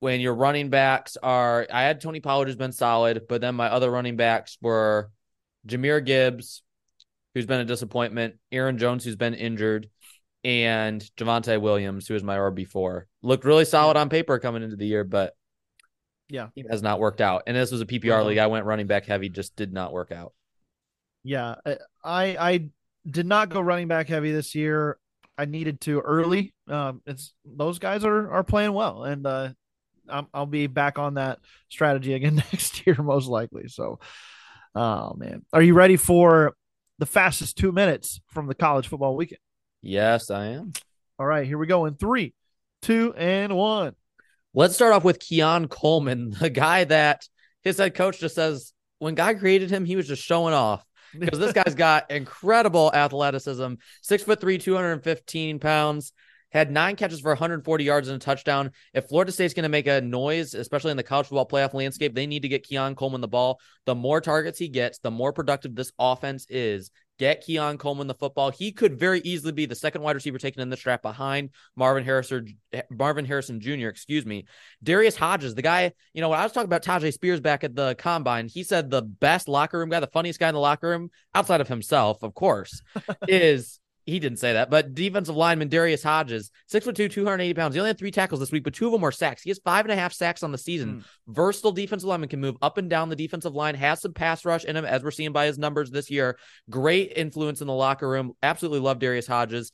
When 0.00 0.20
your 0.20 0.34
running 0.34 0.68
backs 0.68 1.16
are, 1.22 1.66
I 1.72 1.82
had 1.82 2.00
Tony 2.00 2.20
Pollard 2.20 2.46
who's 2.46 2.56
been 2.56 2.72
solid, 2.72 3.22
but 3.28 3.40
then 3.40 3.54
my 3.54 3.68
other 3.68 3.90
running 3.90 4.16
backs 4.16 4.58
were 4.60 5.10
Jahmyr 5.66 6.04
Gibbs, 6.04 6.62
who's 7.34 7.46
been 7.46 7.60
a 7.60 7.64
disappointment, 7.64 8.36
Aaron 8.52 8.78
Jones, 8.78 9.04
who's 9.04 9.16
been 9.16 9.34
injured, 9.34 9.88
and 10.44 11.00
Javonte 11.16 11.60
Williams, 11.60 12.06
who 12.06 12.14
was 12.14 12.22
my 12.22 12.36
RB4. 12.36 13.02
Looked 13.22 13.44
really 13.44 13.64
solid 13.64 13.96
on 13.96 14.08
paper 14.08 14.38
coming 14.38 14.62
into 14.62 14.76
the 14.76 14.86
year, 14.86 15.02
but 15.02 15.34
yeah, 16.28 16.48
it 16.56 16.66
has 16.70 16.82
not 16.82 17.00
worked 17.00 17.20
out. 17.20 17.44
And 17.46 17.56
this 17.56 17.70
was 17.70 17.80
a 17.80 17.86
PPR 17.86 18.24
league. 18.24 18.38
I 18.38 18.46
went 18.46 18.66
running 18.66 18.86
back 18.86 19.06
heavy, 19.06 19.28
just 19.28 19.56
did 19.56 19.72
not 19.72 19.92
work 19.92 20.12
out. 20.12 20.32
Yeah, 21.24 21.56
I 22.04 22.36
I 22.36 22.70
did 23.08 23.26
not 23.26 23.48
go 23.48 23.60
running 23.60 23.88
back 23.88 24.08
heavy 24.08 24.32
this 24.32 24.54
year. 24.54 24.98
I 25.38 25.44
needed 25.44 25.80
to 25.82 26.00
early. 26.00 26.54
Um, 26.68 27.02
it's 27.06 27.34
those 27.44 27.78
guys 27.78 28.04
are 28.04 28.30
are 28.30 28.44
playing 28.44 28.72
well, 28.72 29.04
and 29.04 29.26
uh, 29.26 29.48
i 30.10 30.24
will 30.34 30.46
be 30.46 30.66
back 30.66 30.98
on 30.98 31.14
that 31.14 31.38
strategy 31.68 32.14
again 32.14 32.36
next 32.52 32.86
year, 32.86 32.96
most 32.98 33.28
likely. 33.28 33.68
So, 33.68 33.98
oh 34.74 35.14
man, 35.14 35.44
are 35.52 35.62
you 35.62 35.74
ready 35.74 35.96
for 35.96 36.54
the 36.98 37.06
fastest 37.06 37.56
two 37.56 37.72
minutes 37.72 38.20
from 38.28 38.46
the 38.46 38.54
college 38.54 38.88
football 38.88 39.16
weekend? 39.16 39.40
Yes, 39.82 40.30
I 40.30 40.46
am. 40.46 40.72
All 41.18 41.26
right, 41.26 41.46
here 41.46 41.58
we 41.58 41.66
go 41.66 41.86
in 41.86 41.94
three, 41.94 42.34
two, 42.82 43.14
and 43.16 43.54
one. 43.54 43.94
Let's 44.54 44.74
start 44.74 44.92
off 44.92 45.04
with 45.04 45.20
Keon 45.20 45.68
Coleman, 45.68 46.30
the 46.40 46.50
guy 46.50 46.84
that 46.84 47.28
his 47.62 47.78
head 47.78 47.94
coach 47.94 48.20
just 48.20 48.34
says 48.34 48.72
when 48.98 49.14
God 49.14 49.38
created 49.38 49.70
him, 49.70 49.84
he 49.84 49.96
was 49.96 50.08
just 50.08 50.22
showing 50.22 50.54
off 50.54 50.84
because 51.18 51.38
this 51.38 51.52
guy's 51.64 51.74
got 51.74 52.10
incredible 52.10 52.90
athleticism. 52.94 53.74
Six 54.02 54.22
foot 54.22 54.40
three, 54.40 54.58
215 54.58 55.58
pounds, 55.58 56.12
had 56.56 56.70
nine 56.70 56.96
catches 56.96 57.20
for 57.20 57.30
140 57.30 57.84
yards 57.84 58.08
and 58.08 58.16
a 58.16 58.24
touchdown. 58.24 58.70
If 58.94 59.08
Florida 59.08 59.30
State's 59.32 59.54
going 59.54 59.64
to 59.64 59.68
make 59.68 59.86
a 59.86 60.00
noise, 60.00 60.54
especially 60.54 60.90
in 60.90 60.96
the 60.96 61.02
college 61.02 61.26
football 61.26 61.46
playoff 61.46 61.74
landscape, 61.74 62.14
they 62.14 62.26
need 62.26 62.42
to 62.42 62.48
get 62.48 62.62
Keon 62.64 62.94
Coleman 62.94 63.20
the 63.20 63.28
ball. 63.28 63.60
The 63.84 63.94
more 63.94 64.20
targets 64.20 64.58
he 64.58 64.68
gets, 64.68 64.98
the 64.98 65.10
more 65.10 65.32
productive 65.32 65.74
this 65.74 65.92
offense 65.98 66.46
is. 66.48 66.90
Get 67.18 67.42
Keon 67.42 67.78
Coleman 67.78 68.08
the 68.08 68.14
football. 68.14 68.50
He 68.50 68.72
could 68.72 68.98
very 68.98 69.20
easily 69.20 69.52
be 69.52 69.64
the 69.64 69.74
second 69.74 70.02
wide 70.02 70.16
receiver 70.16 70.38
taken 70.38 70.60
in 70.60 70.68
the 70.68 70.76
draft 70.76 71.02
behind 71.02 71.50
Marvin 71.74 72.04
Harrison, 72.04 72.58
Marvin 72.90 73.24
Harrison 73.24 73.58
Jr. 73.58 73.88
Excuse 73.88 74.26
me. 74.26 74.44
Darius 74.82 75.16
Hodges, 75.16 75.54
the 75.54 75.62
guy. 75.62 75.92
You 76.12 76.20
know, 76.20 76.28
when 76.28 76.38
I 76.38 76.42
was 76.42 76.52
talking 76.52 76.68
about 76.68 76.82
Tyjae 76.82 77.12
Spears 77.14 77.40
back 77.40 77.64
at 77.64 77.74
the 77.74 77.94
combine, 77.94 78.48
he 78.48 78.62
said 78.62 78.90
the 78.90 79.02
best 79.02 79.48
locker 79.48 79.78
room 79.78 79.88
guy, 79.88 80.00
the 80.00 80.06
funniest 80.08 80.38
guy 80.38 80.48
in 80.48 80.54
the 80.54 80.60
locker 80.60 80.88
room, 80.88 81.10
outside 81.34 81.62
of 81.62 81.68
himself, 81.68 82.22
of 82.22 82.34
course, 82.34 82.82
is 83.28 83.80
he 84.06 84.20
didn't 84.20 84.38
say 84.38 84.52
that, 84.52 84.70
but 84.70 84.94
defensive 84.94 85.34
lineman 85.34 85.68
Darius 85.68 86.04
Hodges, 86.04 86.52
six 86.68 86.86
foot 86.86 86.94
two, 86.94 87.08
280 87.08 87.54
pounds. 87.54 87.74
He 87.74 87.80
only 87.80 87.88
had 87.88 87.98
three 87.98 88.12
tackles 88.12 88.38
this 88.38 88.52
week, 88.52 88.62
but 88.62 88.72
two 88.72 88.86
of 88.86 88.92
them 88.92 89.00
were 89.00 89.10
sacks. 89.10 89.42
He 89.42 89.50
has 89.50 89.58
five 89.58 89.84
and 89.84 89.90
a 89.92 89.96
half 89.96 90.12
sacks 90.12 90.44
on 90.44 90.52
the 90.52 90.58
season. 90.58 90.98
Mm. 90.98 91.04
Versatile 91.34 91.72
defensive 91.72 92.08
lineman 92.08 92.28
can 92.28 92.40
move 92.40 92.56
up 92.62 92.78
and 92.78 92.88
down 92.88 93.08
the 93.08 93.16
defensive 93.16 93.54
line, 93.54 93.74
has 93.74 94.00
some 94.00 94.12
pass 94.12 94.44
rush 94.44 94.64
in 94.64 94.76
him, 94.76 94.84
as 94.84 95.02
we're 95.02 95.10
seeing 95.10 95.32
by 95.32 95.46
his 95.46 95.58
numbers 95.58 95.90
this 95.90 96.08
year. 96.08 96.38
Great 96.70 97.14
influence 97.16 97.60
in 97.60 97.66
the 97.66 97.72
locker 97.72 98.08
room. 98.08 98.32
Absolutely 98.44 98.78
love 98.78 99.00
Darius 99.00 99.26
Hodges. 99.26 99.72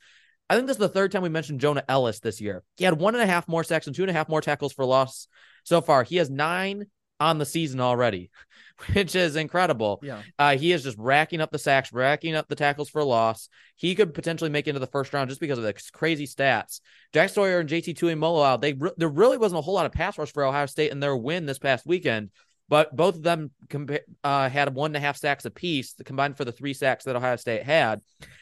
I 0.49 0.55
think 0.55 0.67
this 0.67 0.77
is 0.77 0.81
the 0.81 0.89
third 0.89 1.12
time 1.12 1.23
we 1.23 1.29
mentioned 1.29 1.61
Jonah 1.61 1.85
Elliss 1.87 2.21
this 2.21 2.41
year. 2.41 2.62
He 2.79 2.85
had 2.85 2.99
one 2.99 3.15
and 3.15 3.23
a 3.23 3.27
half 3.27 3.47
more 3.49 3.65
sacks 3.65 3.87
and 3.87 3.95
two 3.95 4.03
and 4.03 4.11
a 4.11 4.15
half 4.15 4.31
more 4.31 4.41
tackles 4.41 4.73
for 4.73 4.87
loss 4.87 5.29
so 5.65 5.83
far. 5.83 6.05
He 6.05 6.17
has 6.17 6.31
nine 6.31 6.87
on 7.23 7.38
the 7.38 7.47
season 7.47 7.81
already, 7.81 8.31
which 8.93 9.14
is 9.14 9.37
incredible. 9.37 10.00
Yeah. 10.02 10.23
Uh, 10.38 10.57
he 10.57 10.73
is 10.73 10.83
just 10.83 10.99
racking 10.99 11.41
up 11.41 11.50
the 11.50 11.59
sacks, 11.59 11.93
racking 11.93 12.35
up 12.35 12.49
the 12.49 12.57
tackles 12.57 12.91
for 12.91 13.02
loss. 13.05 13.49
He 13.76 13.95
could 13.95 14.14
potentially 14.14 14.50
make 14.50 14.67
it 14.67 14.71
into 14.71 14.81
the 14.81 14.87
first 14.87 15.12
round 15.12 15.31
just 15.31 15.41
because 15.41 15.59
of 15.59 15.64
the 15.64 15.75
crazy 15.93 16.26
stats. 16.26 16.81
Jack 17.12 17.31
Sawyer 17.31 17.61
and 17.61 17.69
JT 17.69 17.97
Tuimoloau, 17.97 18.61
they 18.61 18.73
re- 18.75 18.93
there 18.97 19.09
really 19.09 19.38
wasn't 19.38 19.59
a 19.59 19.62
whole 19.62 19.75
lot 19.75 19.87
of 19.87 19.93
pass 19.93 20.19
rush 20.19 20.33
for 20.33 20.45
Ohio 20.45 20.67
State 20.67 20.93
in 20.93 21.00
their 21.00 21.17
win 21.17 21.47
this 21.47 21.59
past 21.59 21.87
weekend. 21.87 22.31
But 22.69 22.95
both 22.97 23.16
of 23.16 23.23
them 23.23 23.50
compa- 23.69 24.00
uh, 24.25 24.49
had 24.49 24.75
one 24.75 24.90
and 24.90 24.97
a 24.97 25.00
half 25.00 25.16
sacks 25.16 25.45
apiece, 25.45 25.95
combined 26.04 26.37
for 26.37 26.45
the 26.45 26.52
three 26.52 26.73
sacks 26.73 27.04
that 27.04 27.16
Ohio 27.16 27.37
State 27.37 27.64
had. 27.64 28.00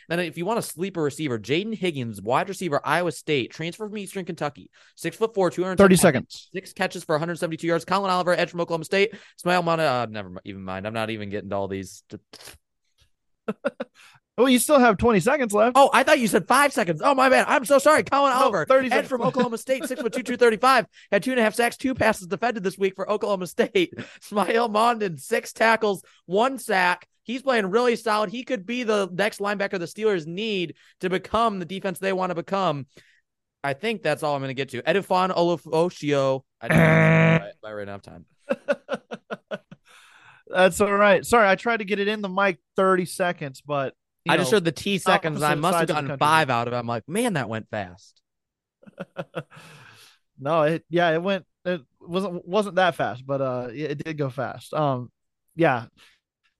Then, 0.09 0.21
if 0.21 0.39
you 0.39 0.47
want 0.47 0.59
a 0.59 0.63
sleeper 0.63 1.03
receiver, 1.03 1.39
Jayden 1.39 1.75
Higgins, 1.75 2.23
wide 2.23 2.49
receiver, 2.49 2.81
Iowa 2.85 3.13
State, 3.13 3.51
transfer 3.51 3.89
from 3.89 3.99
Eastern 3.99 4.25
Kentucky, 4.25 4.71
six 4.95 5.17
foot 5.17 5.35
four, 5.35 5.51
230 5.51 5.97
seconds, 5.97 6.49
six 6.53 6.73
catches 6.73 7.03
for 7.03 7.15
172 7.15 7.67
yards. 7.67 7.85
Collin 7.85 8.11
Oliver, 8.11 8.33
edge 8.33 8.51
from 8.51 8.61
Oklahoma 8.61 8.85
State. 8.85 9.15
Smael 9.45 9.65
Mana, 9.65 9.83
uh, 9.83 10.07
never 10.09 10.33
even 10.45 10.63
mind. 10.63 10.87
I'm 10.87 10.95
not 10.95 11.11
even 11.11 11.31
getting 11.31 11.51
to 11.51 11.57
all 11.57 11.69
these. 11.69 12.05
Well, 14.41 14.49
you 14.49 14.59
still 14.59 14.79
have 14.79 14.97
20 14.97 15.21
seconds 15.21 15.53
left. 15.53 15.77
Oh, 15.77 15.91
I 15.93 16.03
thought 16.03 16.19
you 16.19 16.27
said 16.27 16.49
five 16.49 16.73
seconds. 16.73 17.03
Oh, 17.05 17.15
my 17.15 17.29
bad. 17.29 17.45
I'm 17.47 17.67
so 17.67 17.79
sorry. 17.79 18.03
Collin 18.05 18.33
No, 18.33 18.41
Oliver, 18.41 18.65
30 18.65 18.87
edge 18.87 18.91
seconds. 18.93 19.09
from 19.11 19.21
Oklahoma 19.21 19.59
State, 19.59 19.85
six 19.85 20.01
foot 20.01 20.15
two, 20.15 20.23
235, 20.23 20.87
had 21.13 21.23
two 21.23 21.33
and 21.33 21.41
a 21.41 21.43
half 21.43 21.55
sacks, 21.55 21.77
two 21.77 21.95
passes 21.95 22.27
defended 22.27 22.63
this 22.63 22.79
week 22.79 22.95
for 22.97 23.11
Oklahoma 23.11 23.47
State. 23.47 23.93
Smael 24.23 24.71
Mondon, 24.73 25.21
six 25.21 25.53
tackles, 25.53 26.03
one 26.25 26.59
sack. 26.59 27.07
He's 27.23 27.43
playing 27.43 27.67
really 27.67 27.97
solid. 27.97 28.31
He 28.31 28.43
could 28.45 28.65
be 28.65 28.83
the 28.83 29.11
next 29.13 29.41
linebacker 29.41 29.79
the 29.79 29.85
Steelers 29.85 30.27
need 30.27 30.75
to 31.01 31.11
become 31.11 31.59
the 31.59 31.67
defense 31.67 31.99
they 31.99 32.15
want 32.15 32.31
to 32.31 32.35
become. 32.35 32.87
I 33.63 33.75
think 33.75 34.03
that's 34.03 34.23
all 34.23 34.35
I'm 34.35 34.41
going 34.41 34.49
to 34.49 34.55
get 34.55 34.71
to. 34.71 34.81
Edefuan 34.83 35.37
Ulofoshio. 35.37 36.45
I 36.63 36.69
didn't 36.69 36.81
know 36.81 37.39
by, 37.63 37.69
by 37.69 37.73
right 37.75 37.87
now 37.87 37.99
time. 37.99 38.25
That's 40.47 40.81
all 40.81 40.93
right. 40.93 41.25
Sorry, 41.25 41.47
I 41.49 41.55
tried 41.55 41.77
to 41.77 41.85
get 41.85 42.01
it 42.01 42.09
in 42.09 42.23
the 42.23 42.29
mic 42.29 42.59
30 42.75 43.05
seconds, 43.05 43.63
but 43.65 43.95
I 44.29 44.37
just 44.37 44.51
know, 44.51 44.57
heard 44.57 44.65
the 44.65 44.73
T 44.73 44.99
seconds. 44.99 45.43
I 45.43 45.55
must 45.55 45.79
have 45.79 45.89
sides 45.89 45.91
of 45.91 45.97
the 45.97 46.03
gotten 46.03 46.19
five 46.19 46.51
out 46.51 46.69
of 46.69 46.75
it. 46.75 46.77
I'm 46.77 46.87
like, 46.87 47.09
man, 47.09 47.35
that 47.35 47.49
went 47.49 47.69
fast. 47.71 48.21
no, 50.39 50.63
it 50.63 50.85
yeah, 50.89 51.11
it 51.11 51.23
went 51.23 51.45
it 51.65 51.83
wasn't 52.01 52.47
wasn't 52.47 52.77
that 52.77 52.95
fast, 52.95 53.27
but 53.27 53.41
uh 53.41 53.69
it, 53.71 53.93
it 53.93 54.05
did 54.05 54.19
go 54.19 54.31
fast. 54.31 54.75
Um 54.75 55.11
yeah. 55.57 55.87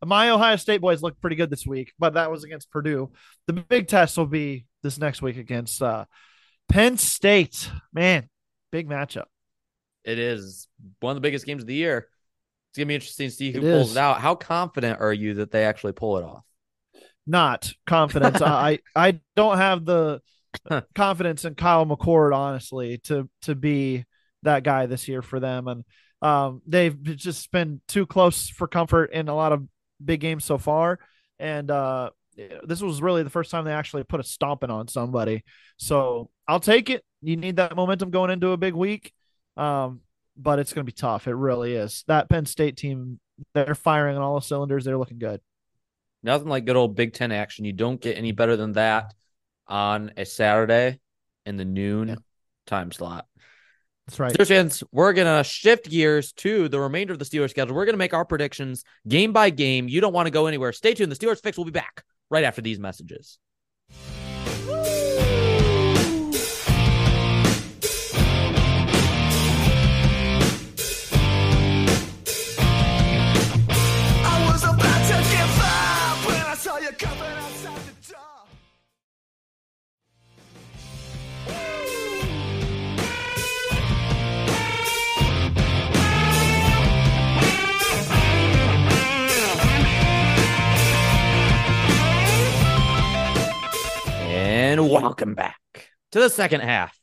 My 0.05 0.31
Ohio 0.31 0.57
State 0.57 0.81
boys 0.81 1.03
looked 1.03 1.21
pretty 1.21 1.37
good 1.37 1.51
this 1.51 1.67
week, 1.67 1.93
but 1.99 2.15
that 2.15 2.31
was 2.31 2.43
against 2.45 2.71
Purdue. 2.71 3.13
The 3.47 3.53
big 3.53 3.87
test 3.87 4.17
will 4.17 4.27
be 4.27 4.65
this 4.83 4.99
next 4.99 5.21
week 5.21 5.37
against 5.37 5.83
uh 5.83 6.07
Penn 6.69 6.97
State. 6.97 7.71
Man, 7.93 8.29
big 8.73 8.89
matchup. 8.89 9.27
It 10.05 10.19
is 10.19 10.69
one 11.01 11.11
of 11.11 11.17
the 11.17 11.21
biggest 11.21 11.45
games 11.45 11.63
of 11.63 11.67
the 11.67 11.75
year. 11.75 12.09
It's 12.71 12.79
gonna 12.79 12.87
be 12.87 12.95
interesting 12.95 13.29
to 13.29 13.35
see 13.35 13.53
who 13.53 13.59
It 13.59 13.63
pulls 13.73 13.91
is. 13.91 13.97
it 13.97 14.01
out. 14.01 14.21
How 14.21 14.35
confident 14.35 15.01
are 15.01 15.13
you 15.13 15.35
that 15.35 15.51
they 15.51 15.65
actually 15.65 15.93
pull 15.93 16.17
it 16.19 16.25
off? 16.25 16.45
Not 17.31 17.73
confidence. 17.87 18.43
I 18.43 18.81
I 18.97 19.21
don't 19.37 19.59
have 19.59 19.85
the 19.85 20.21
confidence 20.97 21.45
in 21.45 21.55
Kyle 21.55 21.87
McCord, 21.87 22.35
honestly, 22.35 22.99
to 23.05 23.29
to 23.43 23.55
be 23.55 24.05
that 24.43 24.65
guy 24.65 24.87
this 24.87 25.07
year 25.07 25.23
for 25.23 25.39
them. 25.39 25.69
And 25.69 25.85
um, 26.23 26.61
they've 26.67 27.01
just 27.01 27.53
been 27.53 27.81
too 27.87 28.05
close 28.05 28.49
for 28.49 28.67
comfort 28.67 29.13
in 29.13 29.29
a 29.29 29.35
lot 29.35 29.53
of 29.53 29.63
big 30.05 30.19
games 30.21 30.45
so 30.45 30.59
far. 30.59 30.99
And 31.39 31.71
uh, 31.71 32.11
this 32.65 32.83
was 32.83 33.01
really 33.01 33.23
the 33.23 33.31
first 33.31 33.53
time 33.53 33.65
they 33.65 33.73
actually 33.73 34.03
put 34.03 34.19
a 34.19 34.25
stomping 34.25 34.71
on 34.71 34.89
somebody. 34.89 35.45
So 35.77 36.31
I'll 36.49 36.59
take 36.59 36.91
it. 36.91 37.05
You 37.23 37.37
need 37.37 37.57
that 37.57 37.77
momentum 37.77 38.11
going 38.11 38.31
into 38.31 38.51
a 38.51 38.57
big 38.57 38.75
week. 38.75 39.13
Um, 39.57 40.01
but 40.37 40.59
it's 40.59 40.73
going 40.73 40.85
to 40.85 40.93
be 40.93 40.97
tough. 40.97 41.29
It 41.29 41.35
really 41.35 41.75
is. 41.75 42.03
That 42.09 42.29
Penn 42.29 42.47
State 42.47 42.77
team, 42.77 43.21
they're 43.55 43.77
firing 43.77 44.17
on 44.17 44.23
all 44.23 44.35
the 44.35 44.45
cylinders. 44.45 44.85
They're 44.85 44.99
looking 44.99 45.19
good. 45.19 45.41
Nothing 46.23 46.49
like 46.49 46.65
good 46.65 46.77
old 46.77 46.95
Big 46.97 47.13
Ten 47.15 47.33
action. 47.33 47.65
You 47.65 47.73
don't 47.73 48.01
get 48.01 48.17
any 48.19 48.33
better 48.33 48.57
than 48.57 48.73
that 48.73 49.15
on 49.67 50.13
a 50.17 50.25
Saturday 50.25 51.01
in 51.47 51.57
the 51.57 51.65
noon 51.65 52.09
Yeah. 52.09 52.15
time 52.67 52.93
slot. 52.93 53.27
That's 54.07 54.19
right. 54.19 54.33
Steelers 54.33 54.49
fans, 54.49 54.83
we're 54.91 55.13
gonna 55.13 55.45
shift 55.45 55.89
gears 55.89 56.33
to 56.33 56.69
the 56.69 56.81
remainder 56.81 57.13
of 57.13 57.19
the 57.19 57.25
Steelers 57.25 57.51
schedule. 57.51 57.77
We're 57.77 57.85
gonna 57.87 57.97
make 57.97 58.13
our 58.15 58.25
predictions 58.25 58.85
game 59.07 59.33
by 59.33 59.51
game. 59.51 59.89
You 59.89 60.01
don't 60.01 60.13
want 60.13 60.27
to 60.27 60.31
go 60.33 60.47
anywhere. 60.47 60.73
Stay 60.73 60.95
tuned. 60.95 61.13
The 61.13 61.17
Steelers 61.17 61.41
fix 61.41 61.57
will 61.57 61.65
be 61.65 61.71
back 61.71 62.03
right 62.29 62.45
after 62.45 62.61
these 62.61 62.79
messages. 62.79 63.39
Welcome 95.01 95.35
back 95.35 95.57
to 96.13 96.21
the 96.21 96.29
second 96.29 96.61
half 96.61 96.95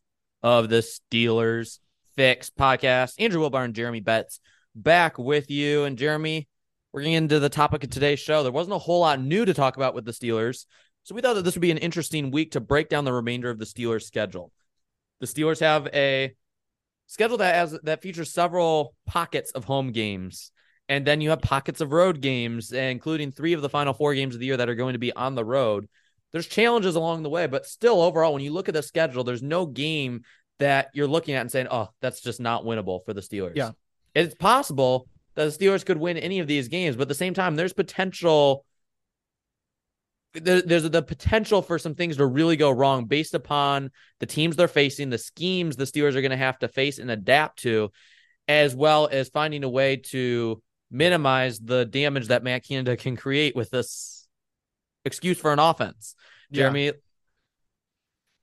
of 0.44 0.70
the 0.70 0.84
Steelers 0.84 1.80
Fix 2.16 2.52
podcast. 2.52 3.16
Andrew 3.18 3.42
Wilbar 3.42 3.66
and 3.66 3.74
Jeremy 3.74 4.02
Betz 4.02 4.40
back 4.76 5.18
with 5.18 5.50
you. 5.50 5.84
And 5.84 5.98
Jeremy, 5.98 6.48
we're 6.94 7.02
getting 7.02 7.16
into 7.16 7.40
the 7.40 7.50
topic 7.50 7.84
of 7.84 7.90
today's 7.90 8.20
show. 8.20 8.44
There 8.44 8.52
wasn't 8.52 8.76
a 8.76 8.78
whole 8.78 9.00
lot 9.00 9.20
new 9.20 9.46
to 9.46 9.54
talk 9.56 9.78
about 9.78 9.96
with 9.96 10.06
the 10.06 10.12
Steelers. 10.12 10.68
So 11.06 11.16
we 11.16 11.22
thought 11.22 11.34
that 11.34 11.42
this 11.42 11.56
would 11.56 11.62
be 11.62 11.72
an 11.72 11.80
interesting 11.80 12.30
week 12.30 12.52
to 12.52 12.60
break 12.60 12.88
down 12.88 13.04
the 13.04 13.12
remainder 13.12 13.50
of 13.50 13.58
the 13.58 13.66
Steelers 13.66 14.04
schedule. 14.04 14.52
The 15.20 15.26
Steelers 15.26 15.60
have 15.62 15.88
a 15.88 16.36
schedule 17.08 17.38
that 17.38 17.56
has 17.56 17.80
that 17.82 18.04
features 18.04 18.32
several 18.32 18.94
pockets 19.08 19.50
of 19.54 19.66
home 19.66 19.92
games. 19.92 20.52
And 20.88 21.04
then 21.04 21.20
you 21.20 21.32
have 21.32 21.42
pockets 21.42 21.82
of 21.82 21.92
road 21.92 22.22
games, 22.22 22.72
including 22.74 23.32
three 23.32 23.54
of 23.54 23.64
the 23.64 23.70
final 23.70 23.96
four 23.96 24.14
games 24.14 24.36
of 24.36 24.40
the 24.40 24.46
year 24.46 24.58
that 24.58 24.70
are 24.70 24.76
going 24.76 24.94
to 24.94 25.00
be 25.00 25.14
on 25.14 25.34
the 25.34 25.44
road 25.44 25.88
there's 26.32 26.48
challenges 26.48 26.96
along 26.96 27.24
the 27.24 27.30
way, 27.30 27.48
but 27.48 27.66
still 27.66 28.02
overall, 28.02 28.34
when 28.34 28.44
you 28.44 28.52
look 28.52 28.68
at 28.68 28.74
the 28.74 28.84
schedule, 28.84 29.24
there's 29.24 29.44
no 29.44 29.66
game 29.66 30.24
that 30.60 30.90
you're 30.94 31.08
looking 31.08 31.36
at 31.36 31.42
and 31.42 31.52
saying, 31.52 31.68
"Oh, 31.70 31.90
that's 32.02 32.22
just 32.22 32.40
not 32.40 32.64
winnable 32.64 33.06
for 33.06 33.14
the 33.14 33.22
Steelers." 33.22 33.56
Yeah. 33.56 33.72
it's 34.14 34.36
possible 34.36 35.08
that 35.36 35.46
the 35.46 35.66
Steelers 35.66 35.86
could 35.86 35.98
win 35.98 36.18
any 36.18 36.40
of 36.40 36.48
these 36.48 36.68
games, 36.68 36.96
but 36.96 37.04
at 37.04 37.08
the 37.08 37.16
same 37.16 37.34
time, 37.34 37.56
there's 37.56 37.74
potential. 37.74 38.66
There, 40.34 40.62
there's 40.62 40.88
the 40.88 41.02
potential 41.02 41.62
for 41.62 41.80
some 41.80 41.96
things 41.96 42.18
to 42.18 42.26
really 42.26 42.58
go 42.58 42.70
wrong 42.70 43.06
based 43.06 43.34
upon 43.34 43.92
the 44.20 44.26
teams 44.26 44.56
they're 44.56 44.68
facing, 44.68 45.10
the 45.10 45.18
schemes 45.18 45.76
the 45.76 45.86
Steelers 45.86 46.16
are 46.16 46.22
going 46.22 46.32
to 46.32 46.38
have 46.38 46.60
to 46.60 46.68
face 46.68 47.00
and 47.00 47.10
adapt 47.10 47.60
to, 47.60 47.92
as 48.48 48.76
well 48.76 49.08
as 49.12 49.30
finding 49.30 49.64
a 49.64 49.70
way 49.70 49.96
to 49.96 50.62
minimize 50.92 51.60
the 51.60 51.86
damage 51.86 52.28
that 52.28 52.44
Matt 52.44 52.66
Canada 52.66 52.96
can 52.98 53.16
create 53.16 53.56
with 53.56 53.70
this 53.72 54.17
excuse 55.08 55.40
for 55.40 55.52
an 55.52 55.60
offense. 55.60 56.16
Yeah. 56.50 56.64
Jeremy, 56.64 56.92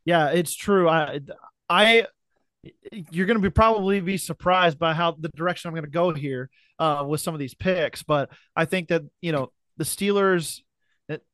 Yeah, 0.05 0.31
it's 0.31 0.55
true. 0.55 0.89
I, 0.89 1.21
I, 1.69 2.07
you're 2.93 3.27
going 3.27 3.39
to 3.39 3.43
be 3.43 3.51
probably 3.51 4.01
be 4.01 4.17
surprised 4.17 4.79
by 4.79 4.95
how 4.95 5.13
the 5.13 5.29
direction 5.31 5.69
I'm 5.69 5.75
going 5.75 5.85
to 5.85 5.91
go 5.91 6.13
here 6.13 6.51
uh, 6.79 7.05
with 7.07 7.21
some 7.21 7.35
of 7.35 7.41
these 7.41 7.55
picks, 7.55 8.03
but 8.03 8.31
I 8.57 8.65
think 8.65 8.89
that 8.89 9.03
you 9.21 9.33
know 9.33 9.53
the 9.77 9.85
Steelers. 9.85 10.61
It, 11.09 11.25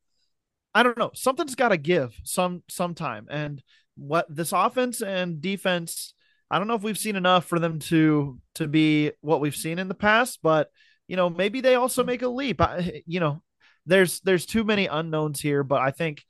I 0.73 0.83
don't 0.83 0.97
know. 0.97 1.11
Something's 1.13 1.55
got 1.55 1.69
to 1.69 1.77
give 1.77 2.13
some 2.23 2.63
sometime, 2.69 3.27
and 3.29 3.61
what 3.95 4.25
this 4.33 4.51
offense 4.51 5.01
and 5.01 5.41
defense. 5.41 6.13
I 6.49 6.57
don't 6.57 6.67
know 6.67 6.75
if 6.75 6.83
we've 6.83 6.97
seen 6.97 7.15
enough 7.15 7.45
for 7.45 7.59
them 7.59 7.79
to 7.79 8.39
to 8.55 8.67
be 8.67 9.11
what 9.21 9.39
we've 9.39 9.55
seen 9.55 9.79
in 9.79 9.87
the 9.87 9.93
past, 9.93 10.39
but 10.43 10.69
you 11.07 11.15
know 11.15 11.29
maybe 11.29 11.61
they 11.61 11.75
also 11.75 12.03
make 12.03 12.21
a 12.21 12.27
leap. 12.27 12.61
I, 12.61 13.03
you 13.05 13.19
know, 13.19 13.41
there's 13.85 14.19
there's 14.21 14.45
too 14.45 14.63
many 14.63 14.87
unknowns 14.87 15.41
here, 15.41 15.63
but 15.63 15.81
I 15.81 15.91
think 15.91 16.23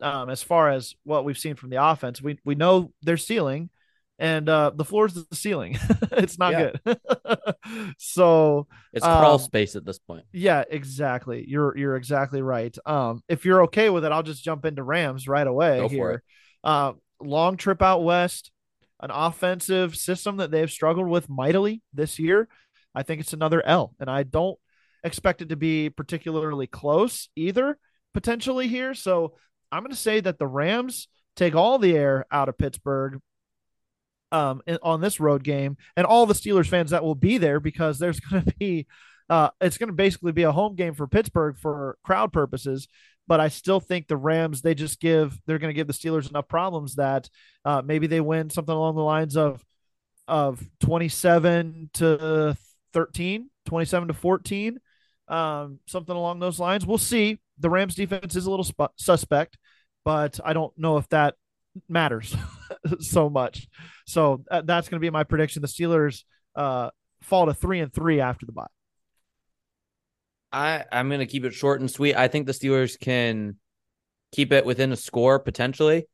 um, 0.00 0.28
as 0.30 0.42
far 0.42 0.70
as 0.70 0.94
what 1.04 1.24
we've 1.24 1.38
seen 1.38 1.54
from 1.56 1.70
the 1.70 1.82
offense. 1.82 2.20
We 2.20 2.38
we 2.44 2.54
know 2.54 2.92
their 3.02 3.16
ceiling, 3.16 3.70
and 4.18 4.48
uh, 4.48 4.72
the 4.74 4.84
floor 4.84 5.06
is 5.06 5.14
the 5.14 5.34
ceiling. 5.36 5.78
it's 6.12 6.38
not 6.38 6.52
Yeah. 6.52 6.70
good. 6.84 6.98
so 7.98 8.66
it's 8.92 9.04
crawl 9.04 9.34
Um, 9.34 9.38
space 9.40 9.76
at 9.76 9.84
this 9.84 9.98
point. 9.98 10.24
yeah, 10.32 10.64
exactly. 10.68 11.44
You're 11.48 11.76
you're 11.76 11.96
exactly 11.96 12.42
right. 12.42 12.76
Um, 12.86 13.22
if 13.28 13.44
you're 13.44 13.62
okay 13.64 13.90
with 13.90 14.04
it, 14.04 14.12
I'll 14.12 14.22
just 14.22 14.44
jump 14.44 14.64
into 14.64 14.82
Rams 14.82 15.28
right 15.28 15.46
away 15.46 15.78
Go 15.78 15.88
for 15.88 15.94
here. 15.94 16.10
it. 16.10 16.20
Uh, 16.64 16.92
long 17.20 17.56
trip 17.56 17.80
out 17.82 18.02
west, 18.04 18.50
an 19.00 19.10
offensive 19.10 19.96
system 19.96 20.38
that 20.38 20.50
they've 20.50 20.70
struggled 20.70 21.08
with 21.08 21.28
mightily 21.28 21.82
this 21.94 22.18
year. 22.18 22.48
I 22.94 23.02
think 23.02 23.20
it's 23.20 23.32
another 23.32 23.64
L, 23.64 23.94
and 24.00 24.10
I 24.10 24.22
don't 24.24 24.58
expect 25.06 25.42
it 25.42 25.48
to 25.50 25.56
be 25.56 25.90
particularly 25.90 26.66
close 26.66 27.28
either. 27.36 27.78
Potentially 28.14 28.68
here, 28.68 28.94
so 28.94 29.34
I'm 29.70 29.82
going 29.82 29.90
to 29.90 29.96
say 29.96 30.20
that 30.20 30.38
the 30.38 30.46
Rams 30.46 31.08
take 31.36 31.54
all 31.54 31.78
the 31.78 31.94
air 31.96 32.24
out 32.30 32.48
of 32.48 32.56
Pittsburgh. 32.58 33.20
um, 34.32 34.62
on 34.82 35.00
this 35.00 35.20
road 35.20 35.44
game, 35.44 35.76
and 35.96 36.06
all 36.06 36.26
the 36.26 36.34
Steelers 36.34 36.66
fans 36.68 36.90
that 36.90 37.04
will 37.04 37.14
be 37.14 37.38
there 37.38 37.60
because 37.60 37.98
there's 37.98 38.20
going 38.30 38.44
to 38.44 38.54
be, 38.58 38.86
uh, 39.30 39.50
it's 39.60 39.78
going 39.78 39.88
to 39.88 39.94
basically 39.94 40.32
be 40.32 40.42
a 40.42 40.52
home 40.52 40.74
game 40.74 40.94
for 40.94 41.06
Pittsburgh 41.06 41.56
for 41.58 41.96
crowd 42.02 42.32
purposes. 42.32 42.88
But 43.28 43.40
I 43.40 43.48
still 43.48 43.80
think 43.80 44.06
the 44.06 44.16
Rams, 44.16 44.62
they 44.62 44.74
just 44.74 45.00
give, 45.00 45.38
they're 45.46 45.58
going 45.58 45.70
to 45.70 45.76
give 45.76 45.88
the 45.88 45.92
Steelers 45.92 46.30
enough 46.30 46.48
problems 46.48 46.94
that 46.96 47.28
uh, 47.64 47.82
maybe 47.84 48.06
they 48.06 48.20
win 48.20 48.50
something 48.50 48.74
along 48.74 48.94
the 48.94 49.02
lines 49.02 49.36
of, 49.36 49.64
of 50.28 50.62
27 50.80 51.90
to 51.94 52.56
13, 52.92 53.50
27 53.66 54.08
to 54.08 54.14
14, 54.14 54.78
um, 55.28 55.78
something 55.86 56.14
along 56.14 56.40
those 56.40 56.60
lines. 56.60 56.86
We'll 56.86 56.98
see. 56.98 57.40
The 57.58 57.70
Rams 57.70 57.94
defense 57.94 58.36
is 58.36 58.46
a 58.46 58.50
little 58.50 58.64
sp- 58.64 58.94
suspect, 58.96 59.56
but 60.04 60.38
I 60.44 60.52
don't 60.52 60.76
know 60.78 60.98
if 60.98 61.08
that 61.08 61.34
matters 61.88 62.36
so 63.00 63.30
much. 63.30 63.68
So 64.06 64.44
uh, 64.50 64.62
that's 64.62 64.88
going 64.88 65.00
to 65.00 65.04
be 65.04 65.10
my 65.10 65.24
prediction. 65.24 65.62
The 65.62 65.68
Steelers 65.68 66.24
uh, 66.54 66.90
fall 67.22 67.46
to 67.46 67.54
three 67.54 67.80
and 67.80 67.92
three 67.92 68.20
after 68.20 68.46
the 68.46 68.52
bye. 68.52 68.66
I 70.52 70.84
I'm 70.92 71.10
gonna 71.10 71.26
keep 71.26 71.44
it 71.44 71.52
short 71.52 71.80
and 71.80 71.90
sweet. 71.90 72.16
I 72.16 72.28
think 72.28 72.46
the 72.46 72.52
Steelers 72.52 72.98
can 72.98 73.56
keep 74.32 74.52
it 74.52 74.64
within 74.64 74.92
a 74.92 74.96
score 74.96 75.38
potentially, 75.38 76.06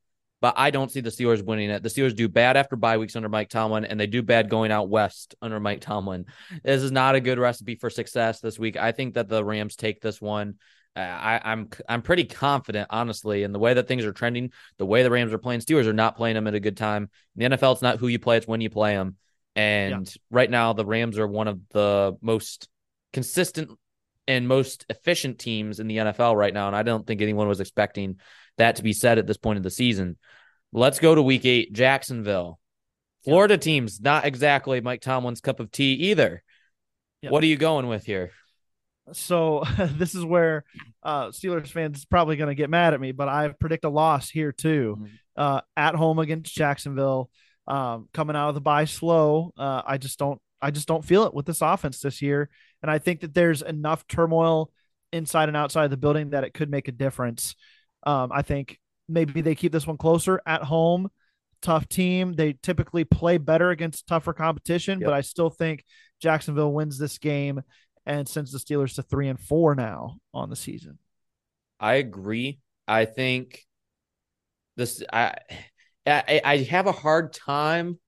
but 0.43 0.55
I 0.57 0.71
don't 0.71 0.91
see 0.91 1.01
the 1.01 1.11
Steelers 1.11 1.41
winning 1.41 1.71
it. 1.71 1.85
The 1.85 1.89
Steelers 1.89 2.17
do 2.17 2.29
bad 2.29 2.57
after 2.57 2.75
bye 2.75 2.99
weeks 2.99 3.15
under 3.15 3.29
Mike 3.29 3.49
Tomlin, 3.49 3.85
and 3.85 3.99
they 3.99 4.09
do 4.09 4.23
bad 4.23 4.51
going 4.51 4.73
out 4.73 4.89
west 4.89 5.37
under 5.41 5.61
Mike 5.61 5.81
Tomlin. 5.81 6.27
This 6.65 6.83
is 6.83 6.91
not 6.91 7.15
a 7.15 7.21
good 7.21 7.39
recipe 7.39 7.77
for 7.77 7.89
success 7.89 8.41
this 8.41 8.59
week. 8.59 8.77
I 8.77 8.91
think 8.91 9.15
that 9.15 9.29
the 9.29 9.45
Rams 9.45 9.77
take 9.77 10.01
this 10.01 10.21
one. 10.21 10.57
Uh, 10.97 11.01
I, 11.01 11.41
I'm 11.45 11.71
I'm 11.89 12.03
pretty 12.03 12.25
confident, 12.25 12.89
honestly, 12.91 13.45
in 13.45 13.53
the 13.53 13.61
way 13.61 13.75
that 13.75 13.87
things 13.87 14.05
are 14.05 14.13
trending. 14.13 14.51
The 14.79 14.85
way 14.85 15.05
the 15.05 15.13
Rams 15.13 15.33
are 15.33 15.39
playing, 15.39 15.61
Steelers 15.61 15.87
are 15.87 15.93
not 15.93 16.17
playing 16.17 16.35
them 16.35 16.49
at 16.49 16.55
a 16.55 16.61
good 16.61 16.77
time. 16.77 17.09
In 17.37 17.51
the 17.51 17.57
NFL, 17.57 17.75
it's 17.75 17.83
not 17.83 17.99
who 17.99 18.09
you 18.09 18.19
play; 18.19 18.37
it's 18.37 18.49
when 18.49 18.61
you 18.61 18.69
play 18.69 18.95
them. 18.97 19.17
And 19.55 20.09
yeah. 20.09 20.21
right 20.29 20.51
now, 20.51 20.73
the 20.73 20.85
Rams 20.85 21.21
are 21.21 21.27
one 21.29 21.47
of 21.47 21.61
the 21.71 22.17
most 22.21 22.69
consistent 23.13 23.71
and 24.27 24.49
most 24.49 24.87
efficient 24.89 25.39
teams 25.39 25.79
in 25.79 25.87
the 25.87 25.99
NFL 25.99 26.37
right 26.37 26.53
now. 26.53 26.67
And 26.67 26.77
I 26.77 26.83
don't 26.83 27.07
think 27.07 27.23
anyone 27.23 27.49
was 27.49 27.61
expecting 27.61 28.17
that 28.59 28.77
to 28.77 28.83
be 28.83 28.93
said 28.93 29.19
at 29.19 29.27
this 29.27 29.37
point 29.37 29.57
of 29.57 29.63
the 29.63 29.71
season. 29.71 30.17
Let's 30.73 30.99
go 30.99 31.15
to 31.15 31.23
week 31.23 31.45
eight, 31.45 31.73
Jacksonville. 31.73 32.59
Florida 33.25 33.57
teams, 33.57 34.01
not 34.01 34.25
exactly 34.25 34.81
Mike 34.81 35.01
Tomlin's 35.01 35.41
cup 35.41 35.61
of 35.61 35.71
tea 35.71 35.93
either. 35.93 36.43
Yep. 37.23 37.33
What 37.33 37.43
are 37.45 37.47
you 37.47 37.57
going 37.57 37.87
with 37.87 38.05
here? 38.05 38.31
So 39.13 39.65
this 39.79 40.15
is 40.15 40.25
where 40.25 40.65
uh, 41.03 41.29
Steelers 41.29 41.69
fans 41.69 42.05
probably 42.05 42.37
going 42.37 42.49
to 42.49 42.55
get 42.55 42.71
mad 42.71 42.95
at 42.95 43.01
me, 43.01 43.13
but 43.13 43.29
I 43.29 43.49
predict 43.49 43.85
a 43.85 43.91
loss 43.91 44.29
here 44.29 44.53
too. 44.53 44.97
Mm-hmm. 44.99 45.15
Uh, 45.35 45.61
at 45.77 45.95
home 45.95 46.19
against 46.19 46.55
Jacksonville, 46.55 47.31
um, 47.67 48.09
coming 48.13 48.37
out 48.37 48.51
of 48.51 48.55
the 48.55 48.61
bye 48.61 48.85
slow. 48.85 49.53
Uh, 49.57 49.83
I 49.87 49.97
just 49.97 50.19
don't, 50.19 50.41
I 50.61 50.71
just 50.71 50.87
don't 50.87 51.05
feel 51.05 51.25
it 51.25 51.33
with 51.33 51.47
this 51.47 51.63
offense 51.63 52.01
this 52.01 52.21
year. 52.21 52.51
And 52.83 52.91
I 52.91 52.99
think 52.99 53.21
that 53.21 53.33
there's 53.33 53.63
enough 53.63 54.07
turmoil 54.07 54.71
inside 55.13 55.49
and 55.49 55.57
outside 55.57 55.89
the 55.89 55.97
building 55.97 56.31
that 56.31 56.45
it 56.45 56.53
could 56.53 56.71
make 56.71 56.89
a 56.89 56.93
difference. 56.93 57.55
Um, 58.05 58.31
I 58.33 58.43
think 58.43 58.79
maybe 59.09 59.41
they 59.41 59.55
keep 59.55 59.73
this 59.73 59.87
one 59.87 59.97
closer 59.97 60.41
at 60.47 60.63
home. 60.63 61.09
Tough 61.61 61.89
team. 61.89 62.33
They 62.33 62.55
typically 62.63 63.05
play 63.05 63.39
better 63.39 63.71
against 63.71 64.07
tougher 64.07 64.33
competition, 64.33 65.01
yep. 65.01 65.07
but 65.07 65.15
I 65.15 65.21
still 65.21 65.51
think 65.51 65.85
Jacksonville 66.21 66.73
wins 66.73 66.99
this 66.99 67.19
game 67.19 67.63
and 68.05 68.29
sends 68.29 68.53
the 68.53 68.59
Steelers 68.59 68.97
to 68.97 69.03
three 69.03 69.29
and 69.29 69.39
four 69.39 69.75
now 69.75 70.17
on 70.35 70.51
the 70.51 70.57
season. 70.57 70.99
I 71.79 71.95
agree. 71.95 72.61
I 72.89 73.05
think 73.05 73.65
this 74.77 75.03
I 75.13 75.35
I, 76.07 76.41
I 76.45 76.57
have 76.59 76.87
a 76.87 76.93
hard 76.93 77.33
time 77.33 77.99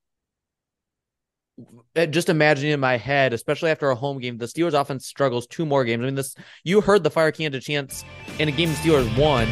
uh, 1.96 2.06
just 2.06 2.28
imagining 2.28 2.72
in 2.72 2.80
my 2.80 2.96
head, 2.96 3.32
especially 3.32 3.70
after 3.70 3.88
a 3.90 3.94
home 3.94 4.18
game, 4.18 4.38
the 4.38 4.46
Steelers 4.46 4.78
offense 4.78 5.06
struggles 5.06 5.46
two 5.46 5.64
more 5.64 5.84
games. 5.84 6.02
I 6.02 6.06
mean, 6.06 6.14
this 6.16 6.34
you 6.64 6.80
heard 6.80 7.04
the 7.04 7.10
fire 7.10 7.30
can 7.30 7.60
chance 7.60 8.04
in 8.38 8.48
a 8.48 8.52
game 8.52 8.70
the 8.70 8.74
Steelers 8.76 9.18
won 9.18 9.46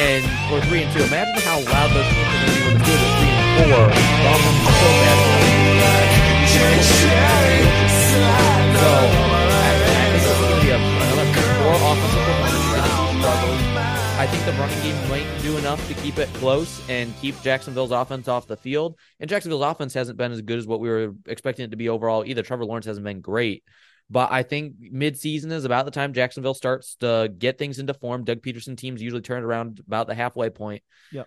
and 0.00 0.24
we're 0.50 0.64
three 0.64 0.82
and 0.82 0.90
two. 0.96 1.04
Imagine 1.04 1.36
how 1.44 1.60
loud 1.60 1.92
those 1.92 2.08
teams 2.08 2.24
are 2.24 2.32
going 2.32 2.40
to 2.40 2.56
be 2.56 2.64
when 2.64 2.72
the 2.72 2.84
Steelers 2.88 3.04
are 3.04 3.20
three 3.20 3.28
and 3.36 3.52
four. 3.68 3.84
The 3.84 4.32
so 4.80 4.88
bad. 4.96 5.18
So 8.80 8.88
I, 8.88 9.76
I 9.92 10.08
think 10.08 10.24
is 10.24 10.36
going 10.40 10.56
to 10.56 10.64
be. 10.64 10.70
I 14.20 14.26
think 14.26 14.44
the 14.44 14.52
running 14.52 14.82
game 14.82 15.08
might 15.08 15.26
do 15.42 15.56
enough 15.56 15.86
to 15.88 15.94
keep 15.94 16.18
it 16.18 16.28
close 16.34 16.86
and 16.90 17.14
keep 17.20 17.40
Jacksonville's 17.42 17.90
offense 17.90 18.28
off 18.28 18.46
the 18.46 18.56
field. 18.56 18.96
And 19.18 19.30
Jacksonville's 19.30 19.64
offense 19.64 19.94
hasn't 19.94 20.18
been 20.18 20.30
as 20.32 20.42
good 20.42 20.58
as 20.58 20.66
what 20.66 20.80
we 20.80 20.90
were 20.90 21.14
expecting 21.26 21.64
it 21.64 21.70
to 21.70 21.76
be 21.78 21.88
overall 21.88 22.24
either. 22.26 22.42
Trevor 22.42 22.66
Lawrence 22.66 22.86
hasn't 22.86 23.04
been 23.04 23.20
great. 23.20 23.64
But 24.10 24.32
I 24.32 24.42
think 24.42 24.74
midseason 24.80 25.52
is 25.52 25.64
about 25.64 25.84
the 25.84 25.92
time 25.92 26.12
Jacksonville 26.12 26.54
starts 26.54 26.96
to 26.96 27.32
get 27.36 27.58
things 27.58 27.78
into 27.78 27.94
form. 27.94 28.24
Doug 28.24 28.42
Pederson 28.42 28.76
teams 28.76 29.00
usually 29.00 29.22
turn 29.22 29.44
around 29.44 29.80
about 29.86 30.08
the 30.08 30.14
halfway 30.14 30.50
point. 30.50 30.82
Yeah. 31.12 31.22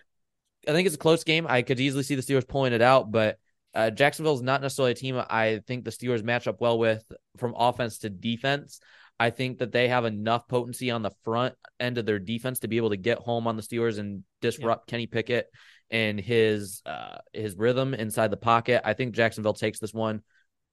I 0.68 0.72
think 0.74 0.86
it's 0.86 0.96
a 0.96 1.00
close 1.00 1.24
game. 1.24 1.46
I 1.48 1.62
could 1.62 1.80
easily 1.80 2.04
see 2.04 2.16
the 2.16 2.22
Steelers 2.22 2.48
pulling 2.48 2.74
it 2.74 2.82
out, 2.82 3.12
but 3.12 3.38
uh, 3.74 3.90
Jacksonville 3.90 4.36
is 4.36 4.42
not 4.42 4.62
necessarily 4.62 4.92
a 4.92 4.96
team 4.96 5.22
I 5.30 5.62
think 5.66 5.84
the 5.84 5.92
Steelers 5.92 6.24
match 6.24 6.48
up 6.48 6.62
well 6.62 6.78
with 6.78 7.04
from 7.38 7.56
offense 7.58 8.00
to 8.00 8.10
defense. 8.10 8.80
I 9.20 9.30
think 9.30 9.60
that 9.60 9.72
they 9.72 9.88
have 9.88 10.06
enough 10.06 10.48
potency 10.48 10.92
on 10.92 11.02
the 11.02 11.12
front 11.24 11.56
end 11.80 11.98
of 11.98 12.06
their 12.06 12.20
defense 12.20 12.60
to 12.60 12.68
be 12.68 12.78
able 12.78 12.90
to 12.90 12.98
get 12.98 13.20
home 13.20 13.48
on 13.48 13.56
the 13.56 13.62
Steelers 13.62 13.98
and 13.98 14.24
disrupt 14.42 14.86
yeah. 14.88 14.92
Kenny 14.92 15.08
Pickett 15.08 15.48
and 15.90 16.20
his 16.20 16.82
uh, 16.86 17.20
his 17.32 17.56
rhythm 17.56 17.94
inside 17.94 18.32
the 18.32 18.38
pocket. 18.38 18.82
I 18.84 18.94
think 18.94 19.16
Jacksonville 19.16 19.54
takes 19.54 19.80
this 19.80 19.94
one. 19.94 20.22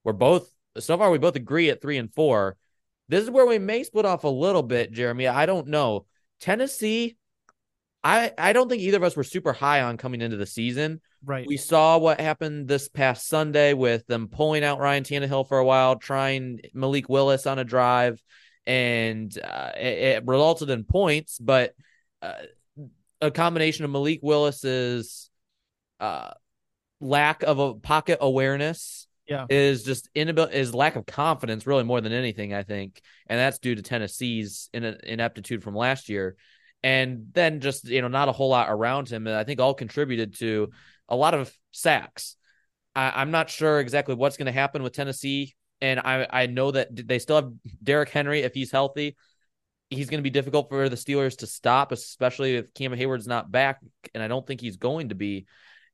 We're 0.04 0.12
both 0.12 0.50
so 0.80 0.96
far 0.98 1.10
we 1.10 1.18
both 1.18 1.36
agree 1.36 1.70
at 1.70 1.80
three 1.80 1.98
and 1.98 2.12
four. 2.12 2.56
This 3.08 3.24
is 3.24 3.30
where 3.30 3.46
we 3.46 3.58
may 3.58 3.82
split 3.82 4.06
off 4.06 4.24
a 4.24 4.28
little 4.28 4.62
bit, 4.62 4.92
Jeremy. 4.92 5.26
I 5.26 5.46
don't 5.46 5.68
know. 5.68 6.06
Tennessee, 6.40 7.16
I 8.02 8.32
I 8.38 8.52
don't 8.52 8.68
think 8.68 8.82
either 8.82 8.96
of 8.96 9.02
us 9.02 9.16
were 9.16 9.24
super 9.24 9.52
high 9.52 9.82
on 9.82 9.96
coming 9.96 10.20
into 10.20 10.36
the 10.36 10.46
season. 10.46 11.00
Right. 11.24 11.46
We 11.46 11.58
saw 11.58 11.98
what 11.98 12.20
happened 12.20 12.66
this 12.66 12.88
past 12.88 13.28
Sunday 13.28 13.74
with 13.74 14.06
them 14.06 14.28
pulling 14.28 14.64
out 14.64 14.78
Ryan 14.78 15.04
Tannehill 15.04 15.48
for 15.48 15.58
a 15.58 15.64
while, 15.64 15.96
trying 15.96 16.60
Malik 16.72 17.08
Willis 17.08 17.46
on 17.46 17.58
a 17.58 17.64
drive, 17.64 18.22
and 18.66 19.36
uh, 19.42 19.72
it, 19.76 19.98
it, 19.98 20.26
resulted 20.26 20.70
in 20.70 20.84
points. 20.84 21.38
But 21.38 21.74
uh, 22.22 22.34
a 23.20 23.30
combination 23.30 23.84
of 23.84 23.90
Malik 23.90 24.20
Willis's 24.22 25.28
uh, 25.98 26.30
lack 27.00 27.42
of 27.42 27.58
a 27.58 27.74
pocket 27.74 28.18
awareness, 28.22 29.06
yeah, 29.30 29.46
is 29.48 29.84
just 29.84 30.10
inability, 30.12 30.56
is 30.56 30.74
lack 30.74 30.96
of 30.96 31.06
confidence, 31.06 31.64
really 31.64 31.84
more 31.84 32.00
than 32.00 32.12
anything, 32.12 32.52
I 32.52 32.64
think, 32.64 33.00
and 33.28 33.38
that's 33.38 33.60
due 33.60 33.76
to 33.76 33.82
Tennessee's 33.82 34.68
ineptitude 34.74 35.62
from 35.62 35.76
last 35.76 36.08
year. 36.08 36.34
And 36.82 37.26
then 37.32 37.60
just 37.60 37.88
you 37.88 38.02
know 38.02 38.08
not 38.08 38.28
a 38.28 38.32
whole 38.32 38.48
lot 38.48 38.70
around 38.70 39.08
him. 39.08 39.26
And 39.26 39.36
i 39.36 39.44
think 39.44 39.60
all 39.60 39.74
contributed 39.74 40.36
to 40.38 40.70
a 41.08 41.14
lot 41.14 41.34
of 41.34 41.54
sacks. 41.70 42.36
I, 42.96 43.22
am 43.22 43.30
not 43.30 43.50
sure 43.50 43.78
exactly 43.78 44.16
what's 44.16 44.36
going 44.36 44.46
to 44.46 44.52
happen 44.52 44.82
with 44.82 44.94
tennessee. 44.94 45.54
And 45.80 46.00
i 46.00 46.26
i 46.30 46.46
know 46.46 46.72
that 46.72 46.88
they 47.06 47.20
still 47.20 47.36
have 47.36 47.52
Derrick 47.82 48.08
henry 48.08 48.40
if 48.40 48.54
he's 48.54 48.72
healthy. 48.72 49.16
He's 49.90 50.10
going 50.10 50.18
to 50.18 50.22
be 50.22 50.30
difficult 50.30 50.70
for 50.70 50.88
the 50.88 50.96
steelers 50.96 51.38
to 51.38 51.46
stop 51.46 51.92
especially 51.92 52.56
if 52.56 52.74
cam 52.74 52.92
heyward's 52.92 53.28
not 53.28 53.52
back 53.52 53.78
and 54.14 54.22
i 54.22 54.28
don't 54.28 54.46
think 54.46 54.60
he's 54.60 54.76
going 54.76 55.10
to 55.10 55.14
be. 55.14 55.46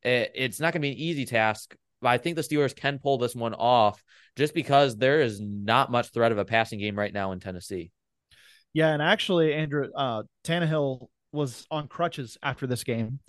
It's 0.02 0.60
not 0.60 0.72
going 0.72 0.82
to 0.82 0.88
be 0.88 0.92
an 0.92 0.98
easy 0.98 1.26
task 1.26 1.74
i 2.02 2.18
think 2.18 2.36
the 2.36 2.42
steelers 2.42 2.74
can 2.74 2.98
pull 2.98 3.18
this 3.18 3.34
one 3.34 3.54
off 3.54 4.02
just 4.36 4.54
because 4.54 4.96
there 4.96 5.20
is 5.20 5.40
not 5.40 5.90
much 5.90 6.10
threat 6.12 6.32
of 6.32 6.38
a 6.38 6.44
passing 6.44 6.78
game 6.78 6.98
right 6.98 7.12
now 7.12 7.32
in 7.32 7.40
tennessee 7.40 7.90
yeah, 8.76 8.92
and 8.92 9.00
actually, 9.00 9.54
Andrew 9.54 9.88
uh, 9.96 10.24
Tannehill 10.44 11.06
was 11.32 11.66
on 11.70 11.88
crutches 11.88 12.36
after 12.42 12.66
this 12.66 12.84
game, 12.84 13.20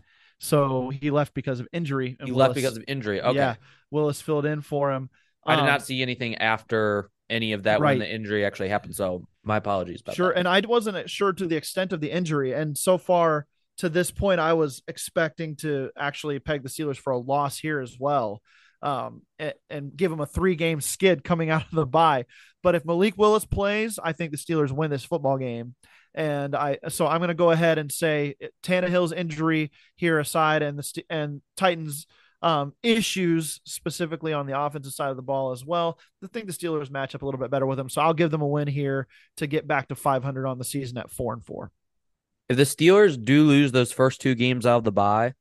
so 0.42 0.90
he 0.90 1.10
left 1.10 1.34
because 1.34 1.62
of 1.62 1.70
injury. 1.72 2.18
he 2.22 2.34
Willis, 2.34 2.38
left 2.38 2.56
because 2.56 2.76
of 2.76 2.84
injury. 2.86 3.22
Okay. 3.22 3.38
Yeah, 3.38 3.56
Willis 3.90 4.20
filled 4.20 4.46
in 4.46 4.60
for 4.60 4.92
him. 4.92 5.10
I 5.46 5.56
did 5.56 5.62
not 5.62 5.80
um, 5.80 5.86
see 5.86 6.02
anything 6.02 6.36
after 6.36 7.10
any 7.30 7.54
of 7.54 7.64
that 7.64 7.80
right. 7.80 7.92
when 7.92 8.00
the 8.00 8.14
injury 8.14 8.44
actually 8.44 8.68
happened. 8.68 8.98
So 8.98 9.26
my 9.42 9.56
apologies. 9.56 10.04
sure, 10.12 10.34
that. 10.34 10.38
and 10.40 10.50
I 10.50 10.60
wasn't 10.68 11.10
sure 11.10 11.32
to 11.32 11.48
the 11.48 11.56
extent 11.56 11.94
of 11.94 12.02
the 12.02 12.12
injury, 12.12 12.52
and 12.52 12.78
so 12.78 12.98
far 12.98 13.48
to 13.78 13.90
this 13.90 14.12
point, 14.12 14.40
I 14.40 14.54
was 14.54 14.82
expecting 14.88 15.56
to 15.58 15.92
actually 15.98 16.40
peg 16.40 16.64
the 16.64 16.70
Steelers 16.70 16.98
for 16.98 17.12
a 17.12 17.18
loss 17.18 17.58
here 17.58 17.80
as 17.80 17.98
well 18.00 18.42
um, 18.82 19.22
and, 19.40 19.54
and, 19.70 19.98
give 19.98 20.12
them 20.12 20.20
a 20.20 20.26
three 20.26 20.56
game 20.56 20.82
skid 20.82 21.24
coming 21.24 21.50
out 21.52 21.64
of 21.64 21.72
the 21.72 21.86
bye. 21.86 22.26
But 22.64 22.76
if 22.76 22.86
Malik 22.86 23.18
Willis 23.18 23.46
plays, 23.46 24.00
I 24.02 24.14
think 24.14 24.32
the 24.32 24.38
Steelers 24.38 24.72
win 24.72 24.92
this 24.92 25.04
football 25.04 25.38
game. 25.38 25.76
And 26.14 26.56
I 26.56 26.80
so 26.90 27.06
I'm 27.06 27.20
going 27.20 27.28
to 27.30 27.36
go 27.36 27.52
ahead 27.52 27.78
and 27.78 27.92
say 27.92 28.36
Tannehill's 28.64 29.12
injury 29.12 29.72
here 29.96 30.18
aside, 30.20 30.64
and 30.64 30.80
the 30.80 31.04
and 31.12 31.42
Titans 31.56 32.08
um, 32.42 32.74
issues 32.82 33.62
specifically 33.66 34.34
on 34.34 34.48
the 34.48 34.60
offensive 34.60 34.94
side 34.94 35.12
of 35.12 35.16
the 35.16 35.22
ball 35.22 35.52
as 35.52 35.64
well. 35.64 36.00
I 36.24 36.28
think 36.28 36.48
the 36.48 36.54
Steelers 36.54 36.90
match 36.90 37.14
up 37.14 37.22
a 37.22 37.26
little 37.26 37.40
bit 37.40 37.52
better 37.52 37.68
with 37.68 37.78
them, 37.78 37.90
so 37.90 38.02
I'll 38.02 38.16
give 38.16 38.32
them 38.32 38.42
a 38.42 38.48
win 38.48 38.68
here 38.68 39.08
to 39.38 39.46
get 39.46 39.68
back 39.68 39.90
to 39.90 39.96
500 39.96 40.48
on 40.48 40.58
the 40.58 40.66
season 40.66 40.98
at 40.98 41.12
four 41.12 41.34
and 41.34 41.46
four. 41.46 41.72
If 42.50 42.58
the 42.58 42.64
Steelers 42.64 43.22
do 43.24 43.44
lose 43.44 43.72
those 43.72 43.92
first 43.92 44.22
two 44.22 44.36
games 44.36 44.66
out 44.66 44.78
of 44.78 44.84
the 44.84 44.92
bye, 44.92 45.34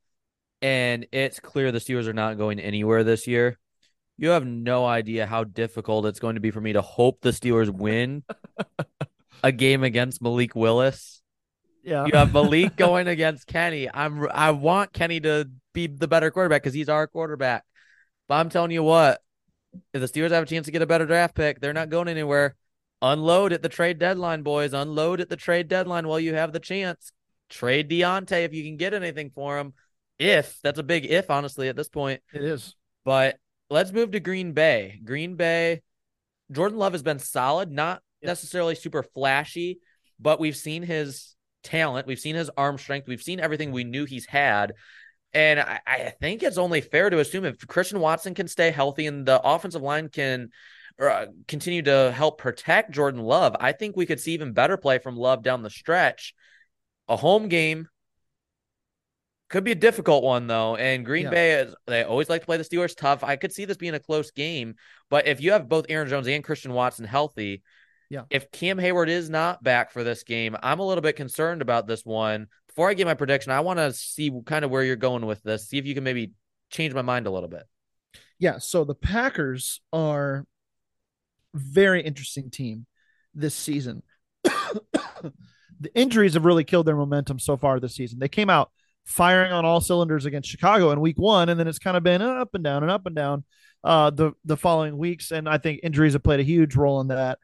and 0.60 1.06
it's 1.12 1.38
clear 1.40 1.70
the 1.70 1.78
Steelers 1.78 2.06
are 2.06 2.12
not 2.12 2.38
going 2.38 2.58
anywhere 2.58 3.04
this 3.04 3.26
year. 3.26 3.58
You 4.18 4.30
have 4.30 4.46
no 4.46 4.86
idea 4.86 5.26
how 5.26 5.44
difficult 5.44 6.06
it's 6.06 6.20
going 6.20 6.36
to 6.36 6.40
be 6.40 6.50
for 6.50 6.60
me 6.60 6.72
to 6.72 6.82
hope 6.82 7.20
the 7.20 7.30
Steelers 7.30 7.70
win 7.70 8.24
a 9.44 9.52
game 9.52 9.84
against 9.84 10.22
Malik 10.22 10.56
Willis. 10.56 11.22
Yeah. 11.82 12.06
You 12.06 12.16
have 12.16 12.32
Malik 12.32 12.76
going 12.76 13.06
against 13.06 13.46
Kenny. 13.46 13.88
I'm 13.92 14.26
I 14.32 14.52
want 14.52 14.92
Kenny 14.92 15.20
to 15.20 15.48
be 15.74 15.86
the 15.86 16.08
better 16.08 16.30
quarterback 16.30 16.62
because 16.62 16.74
he's 16.74 16.88
our 16.88 17.06
quarterback. 17.06 17.64
But 18.26 18.36
I'm 18.36 18.48
telling 18.48 18.70
you 18.70 18.82
what, 18.82 19.20
if 19.92 20.00
the 20.00 20.08
Steelers 20.08 20.30
have 20.30 20.42
a 20.42 20.46
chance 20.46 20.66
to 20.66 20.72
get 20.72 20.82
a 20.82 20.86
better 20.86 21.06
draft 21.06 21.34
pick, 21.34 21.60
they're 21.60 21.72
not 21.72 21.90
going 21.90 22.08
anywhere. 22.08 22.56
Unload 23.02 23.52
at 23.52 23.62
the 23.62 23.68
trade 23.68 23.98
deadline, 23.98 24.42
boys. 24.42 24.72
Unload 24.72 25.20
at 25.20 25.28
the 25.28 25.36
trade 25.36 25.68
deadline 25.68 26.08
while 26.08 26.20
you 26.20 26.34
have 26.34 26.52
the 26.52 26.60
chance. 26.60 27.12
Trade 27.48 27.90
Diontae 27.90 28.44
if 28.44 28.54
you 28.54 28.64
can 28.64 28.76
get 28.76 28.94
anything 28.94 29.30
for 29.34 29.58
him. 29.58 29.74
If 30.18 30.58
that's 30.62 30.78
a 30.78 30.82
big 30.82 31.04
if, 31.04 31.30
honestly, 31.30 31.68
at 31.68 31.76
this 31.76 31.88
point. 31.88 32.22
It 32.32 32.42
is. 32.42 32.74
But 33.04 33.36
let's 33.70 33.92
move 33.92 34.12
to 34.12 34.20
Green 34.20 34.52
Bay. 34.52 35.00
Green 35.04 35.36
Bay, 35.36 35.82
Jordan 36.50 36.78
Love 36.78 36.92
has 36.92 37.02
been 37.02 37.18
solid, 37.18 37.70
not 37.70 38.02
Yep. 38.22 38.28
necessarily 38.30 38.74
super 38.74 39.02
flashy, 39.02 39.78
but 40.18 40.40
we've 40.40 40.56
seen 40.56 40.82
his 40.82 41.36
talent, 41.62 42.06
we've 42.06 42.18
seen 42.18 42.34
his 42.34 42.50
arm 42.56 42.78
strength, 42.78 43.06
we've 43.06 43.22
seen 43.22 43.40
everything 43.40 43.72
we 43.72 43.84
knew 43.84 44.06
he's 44.06 44.24
had. 44.26 44.72
And 45.34 45.60
I, 45.60 45.80
I 45.86 46.14
think 46.18 46.42
it's 46.42 46.56
only 46.56 46.80
fair 46.80 47.10
to 47.10 47.18
assume 47.18 47.44
if 47.44 47.58
Christian 47.66 48.00
Watson 48.00 48.32
can 48.32 48.48
stay 48.48 48.70
healthy 48.70 49.06
and 49.06 49.26
the 49.26 49.38
offensive 49.42 49.82
line 49.82 50.08
can 50.08 50.48
uh, 51.00 51.26
continue 51.48 51.82
to 51.82 52.12
help 52.12 52.38
protect 52.38 52.90
Jordan 52.90 53.20
Love, 53.22 53.56
I 53.60 53.72
think 53.72 53.96
we 53.96 54.06
could 54.06 54.20
see 54.20 54.32
even 54.32 54.52
better 54.52 54.76
play 54.76 54.98
from 54.98 55.16
Love 55.16 55.42
down 55.42 55.62
the 55.62 55.70
stretch. 55.70 56.34
A 57.08 57.16
home 57.16 57.48
game 57.48 57.88
could 59.48 59.62
be 59.62 59.72
a 59.72 59.76
difficult 59.76 60.24
one 60.24 60.46
though, 60.46 60.76
and 60.76 61.04
Green 61.04 61.24
Yeah. 61.24 61.30
Bay 61.30 61.52
is 61.60 61.74
they 61.86 62.02
always 62.02 62.28
like 62.28 62.40
to 62.42 62.46
play 62.46 62.56
the 62.56 62.64
Steelers 62.64 62.96
tough. 62.96 63.22
I 63.22 63.36
could 63.36 63.52
see 63.52 63.64
this 63.64 63.76
being 63.76 63.94
a 63.94 64.00
close 64.00 64.30
game, 64.30 64.74
but 65.08 65.26
if 65.28 65.40
you 65.40 65.52
have 65.52 65.68
both 65.68 65.86
Aaron 65.88 66.08
Jones 66.08 66.26
and 66.26 66.42
Christian 66.42 66.72
Watson 66.72 67.04
healthy, 67.04 67.62
Yeah. 68.10 68.22
If 68.30 68.50
Cam 68.50 68.78
Heyward 68.78 69.08
is 69.08 69.28
not 69.30 69.62
back 69.62 69.90
for 69.92 70.02
this 70.02 70.22
game, 70.22 70.56
I'm 70.62 70.80
a 70.80 70.86
little 70.86 71.02
bit 71.02 71.16
concerned 71.16 71.62
about 71.62 71.86
this 71.86 72.04
one. 72.04 72.46
Before 72.68 72.88
I 72.88 72.94
get 72.94 73.06
my 73.06 73.14
prediction, 73.14 73.52
I 73.52 73.60
want 73.60 73.78
to 73.78 73.92
see 73.92 74.30
kind 74.46 74.64
of 74.64 74.70
where 74.70 74.82
you're 74.84 74.96
going 74.96 75.26
with 75.26 75.42
this. 75.42 75.68
See 75.68 75.78
if 75.78 75.86
you 75.86 75.94
can 75.94 76.04
maybe 76.04 76.32
change 76.70 76.94
my 76.94 77.02
mind 77.02 77.26
a 77.26 77.30
little 77.30 77.48
bit. 77.48 77.64
Yeah, 78.38 78.58
so 78.58 78.84
the 78.84 78.94
Packers 78.94 79.80
are 79.92 80.44
very 81.56 82.02
interesting 82.02 82.50
team 82.50 82.86
this 83.34 83.54
season. 83.54 84.02
the 84.44 85.94
injuries 85.94 86.34
have 86.34 86.44
really 86.44 86.64
killed 86.64 86.86
their 86.86 86.96
momentum 86.96 87.38
so 87.38 87.56
far 87.56 87.80
this 87.80 87.94
season. 87.94 88.18
They 88.18 88.28
came 88.28 88.50
out 88.50 88.70
firing 89.04 89.52
on 89.52 89.64
all 89.64 89.80
cylinders 89.80 90.26
against 90.26 90.48
Chicago 90.48 90.90
in 90.90 91.00
week 91.00 91.16
1 91.16 91.48
and 91.48 91.58
then 91.60 91.68
it's 91.68 91.78
kind 91.78 91.96
of 91.96 92.02
been 92.02 92.22
up 92.22 92.54
and 92.54 92.64
down 92.64 92.82
and 92.82 92.90
up 92.90 93.06
and 93.06 93.14
down 93.14 93.44
uh 93.84 94.10
the 94.10 94.32
the 94.44 94.56
following 94.56 94.98
weeks 94.98 95.30
and 95.30 95.48
I 95.48 95.58
think 95.58 95.78
injuries 95.84 96.14
have 96.14 96.24
played 96.24 96.40
a 96.40 96.44
huge 96.44 96.74
role 96.74 97.00
in 97.00 97.08
that. 97.08 97.38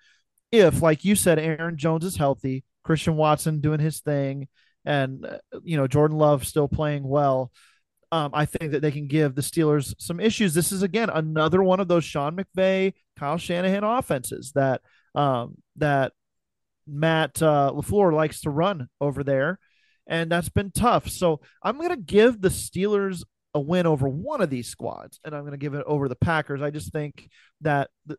If 0.50 0.82
like 0.82 1.04
you 1.04 1.14
said 1.14 1.38
Aaron 1.38 1.76
Jones 1.76 2.04
is 2.04 2.16
healthy, 2.16 2.64
Christian 2.82 3.16
Watson 3.16 3.60
doing 3.60 3.78
his 3.78 4.00
thing 4.00 4.48
and 4.84 5.24
uh, 5.24 5.38
you 5.62 5.76
know 5.76 5.86
Jordan 5.86 6.18
Love 6.18 6.44
still 6.44 6.68
playing 6.68 7.06
well, 7.06 7.52
um, 8.12 8.30
I 8.34 8.44
think 8.44 8.72
that 8.72 8.82
they 8.82 8.90
can 8.90 9.06
give 9.06 9.34
the 9.34 9.40
Steelers 9.40 9.94
some 9.98 10.20
issues. 10.20 10.52
This 10.52 10.70
is 10.70 10.82
again 10.82 11.08
another 11.08 11.62
one 11.62 11.80
of 11.80 11.88
those 11.88 12.04
Sean 12.04 12.36
McVay, 12.36 12.92
Kyle 13.18 13.38
Shanahan 13.38 13.84
offenses 13.84 14.52
that 14.54 14.82
um, 15.14 15.56
that 15.76 16.12
Matt 16.86 17.42
uh, 17.42 17.72
Lafleur 17.74 18.12
likes 18.12 18.42
to 18.42 18.50
run 18.50 18.88
over 19.00 19.24
there, 19.24 19.58
and 20.06 20.30
that's 20.30 20.50
been 20.50 20.70
tough. 20.70 21.08
So 21.08 21.40
I'm 21.62 21.78
going 21.78 21.88
to 21.88 21.96
give 21.96 22.42
the 22.42 22.50
Steelers 22.50 23.22
a 23.54 23.60
win 23.60 23.86
over 23.86 24.06
one 24.06 24.42
of 24.42 24.50
these 24.50 24.68
squads, 24.68 25.18
and 25.24 25.34
I'm 25.34 25.42
going 25.42 25.52
to 25.52 25.58
give 25.58 25.74
it 25.74 25.84
over 25.86 26.06
the 26.06 26.14
Packers. 26.14 26.60
I 26.60 26.70
just 26.70 26.92
think 26.92 27.30
that 27.62 27.88
the, 28.04 28.18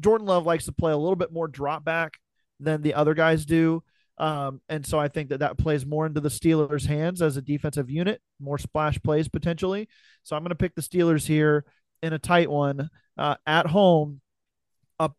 Jordan 0.00 0.26
Love 0.26 0.44
likes 0.44 0.64
to 0.64 0.72
play 0.72 0.90
a 0.90 0.96
little 0.96 1.14
bit 1.14 1.32
more 1.32 1.46
drop 1.46 1.84
back 1.84 2.14
than 2.58 2.82
the 2.82 2.94
other 2.94 3.14
guys 3.14 3.44
do. 3.44 3.84
Um, 4.18 4.60
and 4.68 4.86
so 4.86 4.98
I 4.98 5.08
think 5.08 5.30
that 5.30 5.40
that 5.40 5.58
plays 5.58 5.84
more 5.84 6.06
into 6.06 6.20
the 6.20 6.28
Steelers' 6.28 6.86
hands 6.86 7.20
as 7.20 7.36
a 7.36 7.42
defensive 7.42 7.90
unit, 7.90 8.20
more 8.40 8.58
splash 8.58 9.00
plays 9.02 9.28
potentially. 9.28 9.88
So 10.22 10.36
I'm 10.36 10.42
going 10.42 10.50
to 10.50 10.54
pick 10.54 10.74
the 10.74 10.82
Steelers 10.82 11.26
here 11.26 11.64
in 12.02 12.12
a 12.12 12.18
tight 12.18 12.50
one 12.50 12.90
uh, 13.18 13.36
at 13.46 13.66
home, 13.66 14.20
a 14.98 15.10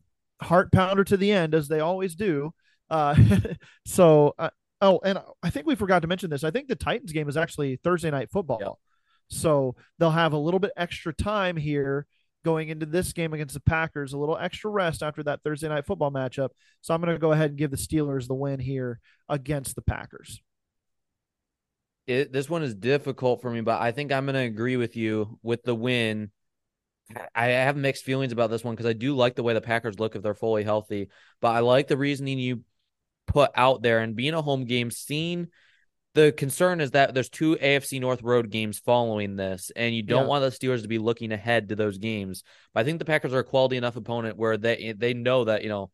heart 0.42 0.72
pounder 0.72 1.04
to 1.04 1.18
the 1.18 1.32
end, 1.32 1.54
as 1.54 1.68
they 1.68 1.82
always 1.82 2.16
do. 2.16 2.54
Uh, 2.90 3.16
so, 3.86 4.34
uh, 4.40 4.52
oh, 4.82 5.02
and 5.04 5.20
I 5.44 5.50
think 5.50 5.68
we 5.68 5.76
forgot 5.76 6.04
to 6.04 6.08
mention 6.08 6.30
this. 6.30 6.44
I 6.44 6.52
think 6.52 6.68
the 6.68 6.76
Titans 6.76 7.12
game 7.12 7.28
is 7.28 7.38
actually 7.38 7.78
Thursday 7.84 8.12
night 8.12 8.32
football. 8.32 8.60
Yeah. 8.62 8.70
So 9.30 9.76
they'll 9.98 10.12
have 10.12 10.34
a 10.34 10.38
little 10.38 10.60
bit 10.60 10.72
extra 10.78 11.14
time 11.14 11.58
here 11.58 12.06
going 12.46 12.70
into 12.70 12.86
this 12.86 13.12
game 13.12 13.34
against 13.34 13.56
the 13.56 13.60
Packers, 13.60 14.14
a 14.14 14.18
little 14.18 14.38
extra 14.38 14.70
rest 14.70 15.02
after 15.02 15.24
that 15.24 15.42
Thursday 15.44 15.68
night 15.68 15.86
football 15.86 16.12
matchup. 16.12 16.50
So 16.82 16.94
I'm 16.94 17.02
going 17.02 17.14
to 17.14 17.20
go 17.20 17.32
ahead 17.32 17.50
and 17.50 17.58
give 17.58 17.72
the 17.72 17.78
Steelers 17.78 18.28
the 18.28 18.36
win 18.36 18.60
here 18.60 19.00
against 19.28 19.76
the 19.76 19.82
Packers. 19.82 20.40
It, 22.06 22.32
this 22.32 22.48
one 22.48 22.62
is 22.62 22.76
difficult 22.76 23.42
for 23.42 23.50
me, 23.50 23.62
but 23.62 23.82
I 23.82 23.92
think 23.92 24.12
I'm 24.12 24.26
going 24.26 24.36
to 24.36 24.42
agree 24.42 24.78
with 24.78 24.96
you 24.96 25.40
with 25.42 25.64
the 25.64 25.74
win. 25.74 26.30
I 27.34 27.48
have 27.48 27.76
mixed 27.76 28.04
feelings 28.04 28.32
about 28.32 28.52
this 28.52 28.64
one 28.64 28.76
because 28.76 28.86
I 28.86 28.94
do 28.94 29.16
like 29.16 29.36
the 29.36 29.44
way 29.44 29.56
the 29.56 29.62
Packers 29.62 30.00
look 30.00 30.16
if 30.16 30.22
they're 30.22 30.36
fully 30.36 30.64
healthy, 30.64 31.10
but 31.42 31.50
I 31.50 31.60
like 31.60 31.88
the 31.88 31.98
reasoning 31.98 32.38
you 32.38 32.62
put 33.26 33.50
out 33.56 33.82
there 33.82 34.00
and 34.00 34.16
being 34.16 34.36
a 34.36 34.42
home 34.42 34.66
game. 34.66 34.92
Seeing 34.92 35.48
the 36.16 36.32
concern 36.32 36.82
is 36.82 36.92
that 36.92 37.14
there's 37.14 37.30
two 37.30 37.56
AFC 37.58 38.00
North 38.02 38.24
road 38.24 38.50
games 38.50 38.80
following 38.80 39.36
this, 39.36 39.72
and 39.76 39.94
you 39.94 40.02
don't 40.02 40.24
Yeah. 40.24 40.28
want 40.28 40.44
the 40.44 40.50
Steelers 40.68 40.82
to 40.82 40.88
be 40.88 40.98
looking 40.98 41.32
ahead 41.32 41.70
to 41.70 41.76
those 41.76 41.98
games. 42.00 42.44
But 42.74 42.80
I 42.80 42.84
think 42.86 42.98
the 43.00 43.06
Packers 43.06 43.34
are 43.34 43.40
a 43.40 43.44
quality 43.44 43.78
enough 43.78 43.96
opponent 43.96 44.38
where 44.38 44.58
they 44.58 44.94
they 44.98 45.14
know 45.14 45.44
that 45.44 45.62
you 45.62 45.70
know 45.70 45.92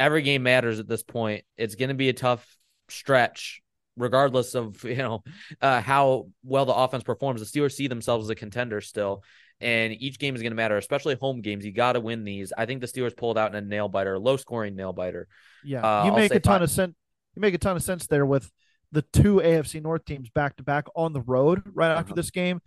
every 0.00 0.22
game 0.22 0.42
matters 0.42 0.80
at 0.80 0.88
this 0.88 1.02
point. 1.02 1.44
It's 1.56 1.74
going 1.74 1.90
to 1.90 1.94
be 1.94 2.08
a 2.08 2.12
tough 2.14 2.56
stretch, 2.88 3.60
regardless 3.96 4.54
of 4.54 4.82
you 4.84 4.96
know 4.96 5.22
uh, 5.60 5.80
how 5.82 6.28
well 6.44 6.64
the 6.64 6.74
offense 6.74 7.02
performs. 7.04 7.40
The 7.40 7.60
Steelers 7.60 7.72
see 7.72 7.88
themselves 7.88 8.26
as 8.26 8.30
a 8.30 8.34
contender 8.34 8.80
still, 8.80 9.24
and 9.60 9.92
each 9.92 10.18
game 10.18 10.34
is 10.34 10.42
going 10.42 10.52
to 10.52 10.56
matter, 10.56 10.76
especially 10.76 11.16
home 11.16 11.40
games. 11.40 11.64
You 11.64 11.72
got 11.72 11.92
to 11.92 12.00
win 12.00 12.24
these. 12.24 12.52
I 12.56 12.66
think 12.66 12.80
the 12.80 12.86
Steelers 12.86 13.16
pulled 13.16 13.36
out 13.38 13.54
in 13.54 13.56
a 13.62 13.66
nail 13.66 13.88
biter, 13.88 14.18
low 14.18 14.36
scoring 14.36 14.76
nail 14.76 14.92
biter. 14.92 15.28
Yeah, 15.64 15.82
Uh, 15.82 16.04
you 16.06 16.12
make 16.12 16.32
a 16.32 16.40
ton 16.40 16.54
five. 16.54 16.62
of 16.62 16.70
sense. 16.70 16.94
You 17.34 17.40
make 17.40 17.54
a 17.54 17.58
ton 17.58 17.76
of 17.76 17.82
sense 17.82 18.06
there 18.06 18.26
with 18.26 18.50
the 18.92 19.02
two 19.12 19.36
AFC 19.36 19.82
North 19.82 20.04
teams 20.04 20.28
back 20.30 20.56
to 20.56 20.62
back 20.62 20.86
on 20.94 21.12
the 21.12 21.20
road 21.22 21.62
right 21.74 21.90
after 21.90 22.12
Uh-huh. 22.12 22.14
this 22.16 22.30
game. 22.30 22.60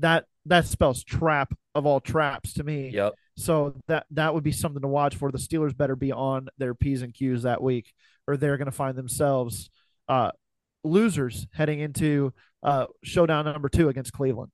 That 0.00 0.26
that 0.46 0.66
spells 0.66 1.02
trap 1.04 1.52
of 1.74 1.84
all 1.86 2.00
traps 2.00 2.52
to 2.54 2.64
me. 2.64 2.90
Yep. 2.90 3.14
So 3.36 3.74
that 3.88 4.06
that 4.12 4.34
would 4.34 4.44
be 4.44 4.52
something 4.52 4.82
to 4.82 4.88
watch 4.88 5.16
for. 5.16 5.30
The 5.32 5.38
Steelers 5.38 5.76
better 5.76 5.96
be 5.96 6.12
on 6.12 6.48
their 6.58 6.74
p's 6.74 7.02
and 7.02 7.12
q's 7.14 7.42
that 7.42 7.62
week, 7.62 7.92
or 8.26 8.36
they're 8.36 8.56
going 8.56 8.66
to 8.66 8.72
find 8.72 8.96
themselves 8.96 9.70
uh, 10.08 10.30
losers 10.84 11.46
heading 11.52 11.80
into 11.80 12.32
uh, 12.62 12.86
showdown 13.02 13.44
number 13.44 13.68
two 13.68 13.88
against 13.88 14.12
Cleveland. 14.12 14.50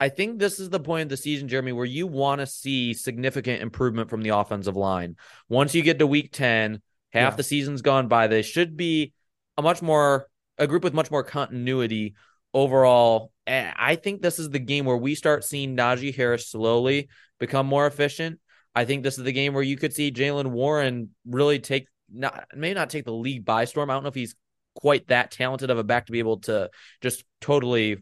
I 0.00 0.08
think 0.08 0.38
this 0.40 0.58
is 0.58 0.68
the 0.70 0.80
point 0.80 1.04
of 1.04 1.08
the 1.08 1.16
season, 1.16 1.46
Jeremy, 1.48 1.72
where 1.72 1.84
you 1.86 2.06
want 2.06 2.40
to 2.40 2.46
see 2.46 2.92
significant 2.94 3.62
improvement 3.62 4.10
from 4.10 4.22
the 4.22 4.30
offensive 4.36 4.76
line. 4.76 5.16
Once 5.48 5.74
you 5.74 5.82
get 5.82 5.98
to 6.00 6.06
week 6.06 6.30
10, 6.32 6.82
half 7.12 7.32
Yeah. 7.32 7.36
the 7.36 7.42
season's 7.44 7.80
gone 7.80 8.08
by. 8.08 8.26
They 8.26 8.42
should 8.42 8.76
be 8.76 9.12
a 9.56 9.62
much 9.62 9.82
more, 9.82 10.28
a 10.58 10.66
group 10.66 10.84
with 10.84 10.94
much 10.94 11.10
more 11.10 11.22
continuity 11.22 12.14
overall. 12.52 13.32
I 13.46 13.96
think 13.96 14.22
this 14.22 14.38
is 14.38 14.50
the 14.50 14.58
game 14.58 14.84
where 14.84 14.96
we 14.96 15.14
start 15.14 15.44
seeing 15.44 15.76
Najee 15.76 16.14
Harris 16.14 16.48
slowly 16.48 17.08
become 17.38 17.66
more 17.66 17.86
efficient. 17.86 18.40
I 18.74 18.84
think 18.84 19.02
this 19.02 19.18
is 19.18 19.24
the 19.24 19.32
game 19.32 19.54
where 19.54 19.62
you 19.62 19.76
could 19.76 19.92
see 19.92 20.10
Jaylen 20.10 20.46
Warren 20.46 21.10
really 21.26 21.58
take, 21.58 21.88
not 22.12 22.46
maybe 22.54 22.74
not 22.74 22.90
take 22.90 23.04
the 23.04 23.12
league 23.12 23.44
by 23.44 23.66
storm. 23.66 23.90
I 23.90 23.94
don't 23.94 24.02
know 24.02 24.08
if 24.08 24.14
he's 24.14 24.34
quite 24.74 25.08
that 25.08 25.30
talented 25.30 25.70
of 25.70 25.78
a 25.78 25.84
back 25.84 26.06
to 26.06 26.12
be 26.12 26.18
able 26.20 26.38
to 26.38 26.70
just 27.00 27.24
totally 27.40 27.98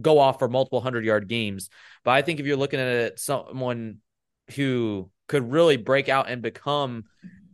go 0.00 0.18
off 0.18 0.38
for 0.38 0.48
multiple 0.48 0.80
hundred 0.80 1.04
yard 1.04 1.28
games. 1.28 1.70
But 2.04 2.12
I 2.12 2.22
think 2.22 2.40
if 2.40 2.46
you're 2.46 2.56
looking 2.56 2.80
at 2.80 2.88
it, 2.88 3.20
someone 3.20 3.98
who 4.56 5.10
could 5.28 5.50
really 5.50 5.76
break 5.76 6.08
out 6.08 6.28
and 6.28 6.42
become 6.42 7.04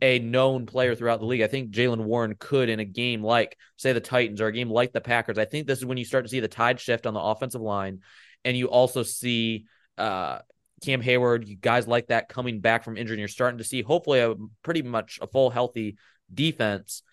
a 0.01 0.19
known 0.19 0.65
player 0.65 0.95
throughout 0.95 1.19
the 1.19 1.25
league, 1.25 1.41
I 1.41 1.47
think 1.47 1.71
Jaylen 1.71 2.03
Warren 2.03 2.35
could 2.37 2.69
in 2.69 2.79
a 2.79 2.85
game 2.85 3.21
like, 3.21 3.57
say, 3.77 3.93
the 3.93 3.99
Titans 3.99 4.41
or 4.41 4.47
a 4.47 4.51
game 4.51 4.69
like 4.69 4.93
the 4.93 5.01
Packers. 5.01 5.37
I 5.37 5.45
think 5.45 5.67
this 5.67 5.79
is 5.79 5.85
when 5.85 5.97
you 5.97 6.05
start 6.05 6.25
to 6.25 6.29
see 6.29 6.39
the 6.39 6.47
tide 6.47 6.79
shift 6.79 7.05
on 7.05 7.13
the 7.13 7.19
offensive 7.19 7.61
line, 7.61 7.99
and 8.45 8.55
you 8.55 8.67
also 8.67 9.03
see 9.03 9.65
uh, 9.97 10.39
Cam 10.83 11.01
Heyward, 11.01 11.45
you 11.45 11.55
guys 11.55 11.87
like 11.87 12.07
that 12.07 12.29
coming 12.29 12.61
back 12.61 12.83
from 12.83 12.97
injury. 12.97 13.15
And 13.15 13.19
you're 13.19 13.27
starting 13.27 13.57
to 13.57 13.63
see 13.63 13.81
hopefully 13.81 14.21
a 14.21 14.35
pretty 14.63 14.81
much 14.81 15.19
a 15.21 15.27
full 15.27 15.49
healthy 15.49 15.97
defense 16.33 17.03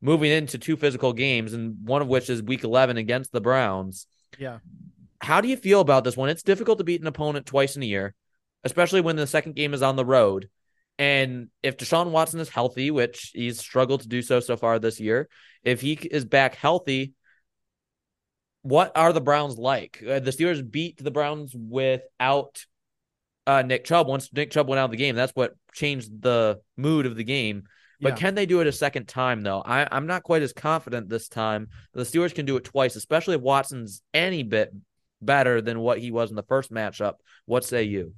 moving 0.00 0.30
into 0.30 0.58
two 0.58 0.76
physical 0.76 1.12
games, 1.12 1.52
and 1.52 1.76
one 1.86 2.02
of 2.02 2.08
which 2.08 2.28
is 2.28 2.42
Week 2.42 2.64
11 2.64 2.96
against 2.96 3.32
the 3.32 3.40
Browns. 3.40 4.06
Yeah. 4.38 4.58
How 5.20 5.40
do 5.40 5.48
you 5.48 5.56
feel 5.56 5.80
about 5.80 6.04
this 6.04 6.16
one? 6.16 6.28
It's 6.28 6.42
difficult 6.42 6.78
to 6.78 6.84
beat 6.84 7.00
an 7.00 7.06
opponent 7.06 7.46
twice 7.46 7.76
in 7.76 7.82
a 7.82 7.86
year, 7.86 8.14
especially 8.66 9.00
when 9.00 9.16
the 9.16 9.26
second 9.26 9.54
game 9.54 9.72
is 9.72 9.82
on 9.82 9.96
the 9.96 10.04
road. 10.04 10.48
And 10.98 11.48
if 11.62 11.76
Deshaun 11.76 12.10
Watson 12.10 12.40
is 12.40 12.48
healthy, 12.48 12.90
which 12.90 13.32
he's 13.34 13.58
struggled 13.58 14.02
to 14.02 14.08
do 14.08 14.22
so 14.22 14.40
so 14.40 14.56
far 14.56 14.78
this 14.78 15.00
year, 15.00 15.28
if 15.62 15.80
he 15.80 15.92
is 15.94 16.24
back 16.24 16.54
healthy, 16.54 17.12
what 18.62 18.92
are 18.96 19.12
the 19.12 19.20
Browns 19.20 19.58
like? 19.58 20.02
Uh, 20.02 20.18
the 20.20 20.30
Steelers 20.30 20.68
beat 20.68 21.02
the 21.02 21.10
Browns 21.10 21.54
without 21.54 22.64
uh, 23.46 23.62
Nick 23.62 23.84
Chubb. 23.84 24.08
Once 24.08 24.32
Nick 24.32 24.50
Chubb 24.50 24.68
went 24.68 24.78
out 24.78 24.86
of 24.86 24.90
the 24.90 24.96
game, 24.96 25.14
that's 25.14 25.32
what 25.34 25.54
changed 25.72 26.22
the 26.22 26.60
mood 26.76 27.06
of 27.06 27.16
the 27.16 27.24
game. 27.24 27.64
But 28.00 28.14
Yeah. 28.14 28.16
can 28.16 28.34
they 28.34 28.46
do 28.46 28.60
it 28.60 28.66
a 28.66 28.72
second 28.72 29.06
time 29.06 29.42
though? 29.42 29.62
I, 29.64 29.86
I'm 29.90 30.06
not 30.06 30.22
quite 30.22 30.42
as 30.42 30.52
confident 30.52 31.08
this 31.08 31.28
time. 31.28 31.68
The 31.94 32.02
Steelers 32.02 32.34
can 32.34 32.46
do 32.46 32.56
it 32.56 32.64
twice, 32.64 32.96
especially 32.96 33.36
if 33.36 33.40
Watson's 33.40 34.02
any 34.12 34.42
bit 34.42 34.72
better 35.22 35.60
than 35.60 35.80
what 35.80 35.98
he 35.98 36.10
was 36.10 36.30
in 36.30 36.36
the 36.36 36.42
first 36.42 36.72
matchup. 36.72 37.14
What 37.46 37.64
say 37.64 37.84
you? 37.84 38.14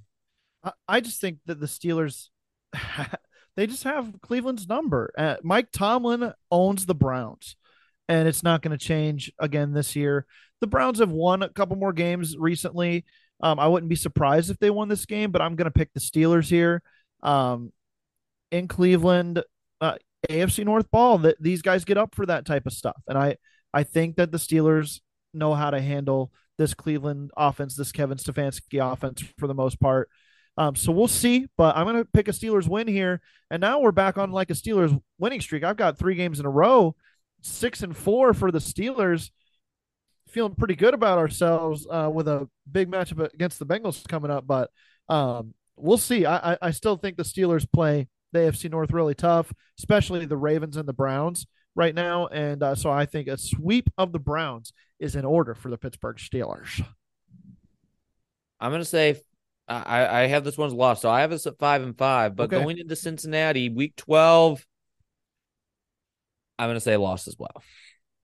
I, 0.88 1.01
just 1.01 1.21
think 1.21 1.38
that 1.47 1.61
the 1.61 1.66
Steelers, 1.66 2.29
they 3.57 3.66
just 3.66 3.85
have 3.85 4.21
Cleveland's 4.23 4.68
number. 4.68 5.12
Uh, 5.16 5.37
Mike 5.42 5.68
Tomlin 5.73 6.33
owns 6.51 6.87
the 6.87 6.94
Browns, 6.94 7.57
and 8.09 8.29
it's 8.29 8.42
not 8.42 8.62
going 8.62 8.77
to 8.77 8.85
change 8.85 9.33
again 9.38 9.73
this 9.73 9.94
year. 9.97 10.27
The 10.61 10.66
Browns 10.66 10.99
have 10.99 11.11
won 11.11 11.42
a 11.42 11.49
couple 11.49 11.77
more 11.77 11.92
games 11.92 12.37
recently. 12.37 13.05
Um, 13.40 13.61
I 13.61 13.68
wouldn't 13.68 13.90
be 13.90 13.97
surprised 13.97 14.51
if 14.51 14.59
they 14.59 14.71
won 14.71 14.88
this 14.88 15.07
game, 15.07 15.31
but 15.31 15.42
I'm 15.42 15.55
going 15.55 15.66
to 15.66 15.71
pick 15.71 15.92
the 15.92 16.01
Steelers 16.01 16.49
here. 16.49 16.83
Um, 17.23 17.73
in 18.51 18.66
Cleveland, 18.66 19.42
uh, 19.81 19.97
AFC 20.29 20.64
North 20.64 20.90
ball 20.90 21.18
that 21.18 21.40
these 21.40 21.62
guys 21.62 21.85
get 21.85 21.99
up 21.99 22.14
for 22.14 22.27
that 22.27 22.44
type 22.44 22.66
of 22.66 22.73
stuff, 22.73 23.01
and 23.07 23.16
I 23.16 23.37
I 23.73 23.85
think 23.85 24.16
that 24.16 24.33
the 24.33 24.38
Steelers 24.38 25.01
know 25.35 25.55
how 25.55 25.71
to 25.71 25.81
handle 25.81 26.33
this 26.57 26.75
Cleveland 26.75 27.31
offense, 27.37 27.77
this 27.77 27.92
Kevin 27.92 28.18
Stefanski 28.18 28.92
offense 28.92 29.23
for 29.38 29.47
the 29.47 29.55
most 29.55 29.81
part. 29.81 30.09
Um, 30.59 30.75
so 30.75 30.90
we'll 30.90 31.07
see, 31.07 31.47
but 31.57 31.77
I'm 31.77 31.87
going 31.87 31.97
to 31.97 32.05
pick 32.05 32.27
a 32.27 32.33
Steelers 32.33 32.66
win 32.66 32.88
here. 32.88 33.21
And 33.49 33.61
now 33.61 33.79
we're 33.79 33.92
back 33.92 34.18
on 34.18 34.33
like 34.33 34.51
a 34.51 34.55
Steelers 34.55 35.01
winning 35.16 35.40
streak. 35.40 35.62
I've 35.62 35.77
got 35.77 35.99
three 35.99 36.16
games 36.16 36.40
in 36.40 36.47
a 36.47 36.51
row, 36.51 36.97
six 37.42 37.85
and 37.85 37.97
four 37.97 38.35
for 38.35 38.51
the 38.51 38.59
Steelers. 38.59 39.31
Feeling 40.27 40.57
pretty 40.57 40.75
good 40.75 40.94
about 40.94 41.16
ourselves 41.18 41.87
uh, 41.88 42.11
with 42.12 42.27
a 42.27 42.49
big 42.71 42.90
matchup 42.90 43.33
against 43.33 43.61
the 43.61 43.66
Bengals 43.66 44.07
coming 44.09 44.33
up, 44.33 44.47
but 44.47 44.71
um, 45.09 45.55
we'll 45.77 45.97
see. 45.97 46.27
I, 46.27 46.53
I, 46.53 46.59
I 46.61 46.71
still 46.73 46.97
think 46.97 47.16
the 47.16 47.23
Steelers 47.23 47.66
play 47.73 48.09
the 48.33 48.40
AFC 48.40 48.68
North 48.68 48.90
really 48.90 49.14
tough, 49.14 49.53
especially 49.79 50.27
the 50.27 50.37
Ravens 50.37 50.77
and 50.77 50.88
the 50.88 50.92
Browns 50.92 51.47
right 51.77 51.94
now. 51.94 52.27
And 52.27 52.62
uh, 52.62 52.75
so 52.75 52.90
I 52.90 53.07
think 53.07 53.29
a 53.29 53.38
sweep 53.38 53.88
of 53.97 54.12
the 54.12 54.18
Browns 54.18 54.73
is 54.99 55.14
in 55.14 55.25
order 55.25 55.55
for 55.55 55.71
the 55.71 55.79
Pittsburgh 55.79 56.16
Steelers. 56.16 56.85
I'm 58.61 58.73
gonna 58.73 58.85
say 58.85 59.21
I, 59.68 60.22
I 60.22 60.26
have 60.28 60.44
this 60.44 60.57
one's 60.57 60.72
lost, 60.72 61.02
so 61.02 61.11
I 61.11 61.20
have 61.20 61.33
us 61.33 61.46
at 61.46 61.59
five 61.59 61.83
and 61.83 61.96
five. 61.96 62.35
But 62.37 62.44
Okay. 62.44 62.59
going 62.62 62.78
into 62.78 62.96
Cincinnati, 62.96 63.68
week 63.68 63.96
twelve, 63.96 64.64
I'm 66.59 66.68
gonna 66.68 66.81
say 66.81 66.96
lost 66.96 67.28
as 67.28 67.37
well. 67.38 67.62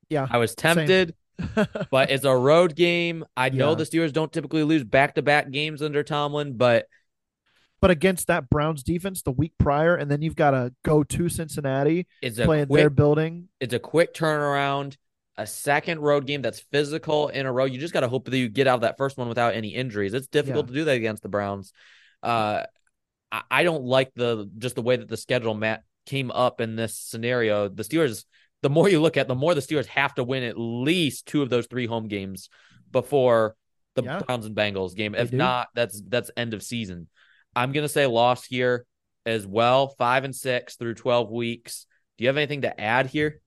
Yeah. 0.08 0.26
I 0.30 0.38
was 0.38 0.54
tempted, 0.54 1.14
but 1.90 2.10
it's 2.10 2.24
a 2.24 2.34
road 2.36 2.74
game. 2.74 3.24
I 3.36 3.50
know 3.50 3.70
Yeah. 3.70 3.74
the 3.76 3.84
Steelers 3.84 4.12
don't 4.12 4.32
typically 4.32 4.62
lose 4.64 4.84
back 4.84 5.14
to 5.16 5.22
back 5.22 5.50
games 5.50 5.82
under 5.82 6.02
Tomlin, 6.02 6.56
but 6.56 6.86
but 7.80 7.90
against 7.90 8.28
that 8.28 8.48
Browns 8.48 8.82
defense 8.82 9.20
the 9.22 9.32
week 9.32 9.52
prior, 9.58 9.94
and 9.94 10.10
then 10.10 10.22
you've 10.22 10.36
got 10.36 10.52
to 10.52 10.72
go 10.84 11.04
to 11.04 11.28
Cincinnati, 11.28 12.06
it's 12.22 12.38
a 12.38 12.46
play 12.46 12.60
in 12.62 12.66
quick, 12.68 12.80
their 12.80 12.88
building. 12.90 13.48
it's 13.60 13.74
a 13.74 13.78
quick 13.78 14.14
turnaround. 14.14 14.96
A 15.36 15.46
second 15.46 16.00
road 16.00 16.26
game 16.26 16.42
that's 16.42 16.60
physical 16.70 17.28
in 17.28 17.44
a 17.46 17.52
row. 17.52 17.64
You 17.64 17.78
just 17.78 17.92
got 17.92 18.00
to 18.00 18.08
hope 18.08 18.26
that 18.26 18.38
you 18.38 18.48
get 18.48 18.68
out 18.68 18.76
of 18.76 18.80
that 18.82 18.96
first 18.96 19.16
one 19.18 19.28
without 19.28 19.54
any 19.54 19.68
injuries. 19.68 20.14
It's 20.14 20.28
difficult 20.28 20.66
Yeah. 20.66 20.68
to 20.68 20.74
do 20.74 20.84
that 20.84 20.96
against 20.96 21.22
the 21.24 21.28
Browns. 21.28 21.72
Uh, 22.22 22.62
I, 23.32 23.42
I 23.50 23.62
don't 23.64 23.84
like 23.84 24.12
the 24.14 24.48
just 24.58 24.76
the 24.76 24.82
way 24.82 24.96
that 24.96 25.08
the 25.08 25.16
schedule 25.16 25.60
came 26.06 26.30
up 26.30 26.60
in 26.60 26.76
this 26.76 26.96
scenario. 26.96 27.68
The 27.68 27.82
Steelers, 27.82 28.24
the 28.62 28.70
more 28.70 28.88
you 28.88 29.00
look 29.00 29.16
at, 29.16 29.26
the 29.26 29.34
more 29.34 29.54
the 29.54 29.60
Steelers 29.60 29.86
have 29.86 30.14
to 30.14 30.24
win 30.24 30.44
at 30.44 30.56
least 30.56 31.26
two 31.26 31.42
of 31.42 31.50
those 31.50 31.66
three 31.66 31.86
home 31.86 32.06
games 32.06 32.48
before 32.92 33.56
the 33.96 34.04
Yeah. 34.04 34.20
Browns 34.20 34.46
and 34.46 34.54
Bengals 34.54 34.94
game. 34.94 35.12
They 35.12 35.18
If 35.18 35.30
do. 35.32 35.36
not, 35.36 35.68
that's 35.74 36.00
that's 36.00 36.30
end 36.36 36.54
of 36.54 36.62
season. 36.62 37.08
I'm 37.56 37.72
gonna 37.72 37.88
say 37.88 38.06
loss 38.06 38.44
here 38.44 38.86
as 39.26 39.46
well. 39.46 39.88
Five 39.88 40.22
and 40.24 40.34
six 40.34 40.76
through 40.76 40.94
twelve 40.94 41.30
weeks. 41.30 41.86
Do 42.18 42.24
you 42.24 42.28
have 42.28 42.36
anything 42.36 42.62
to 42.62 42.80
add 42.80 43.06
here? 43.06 43.40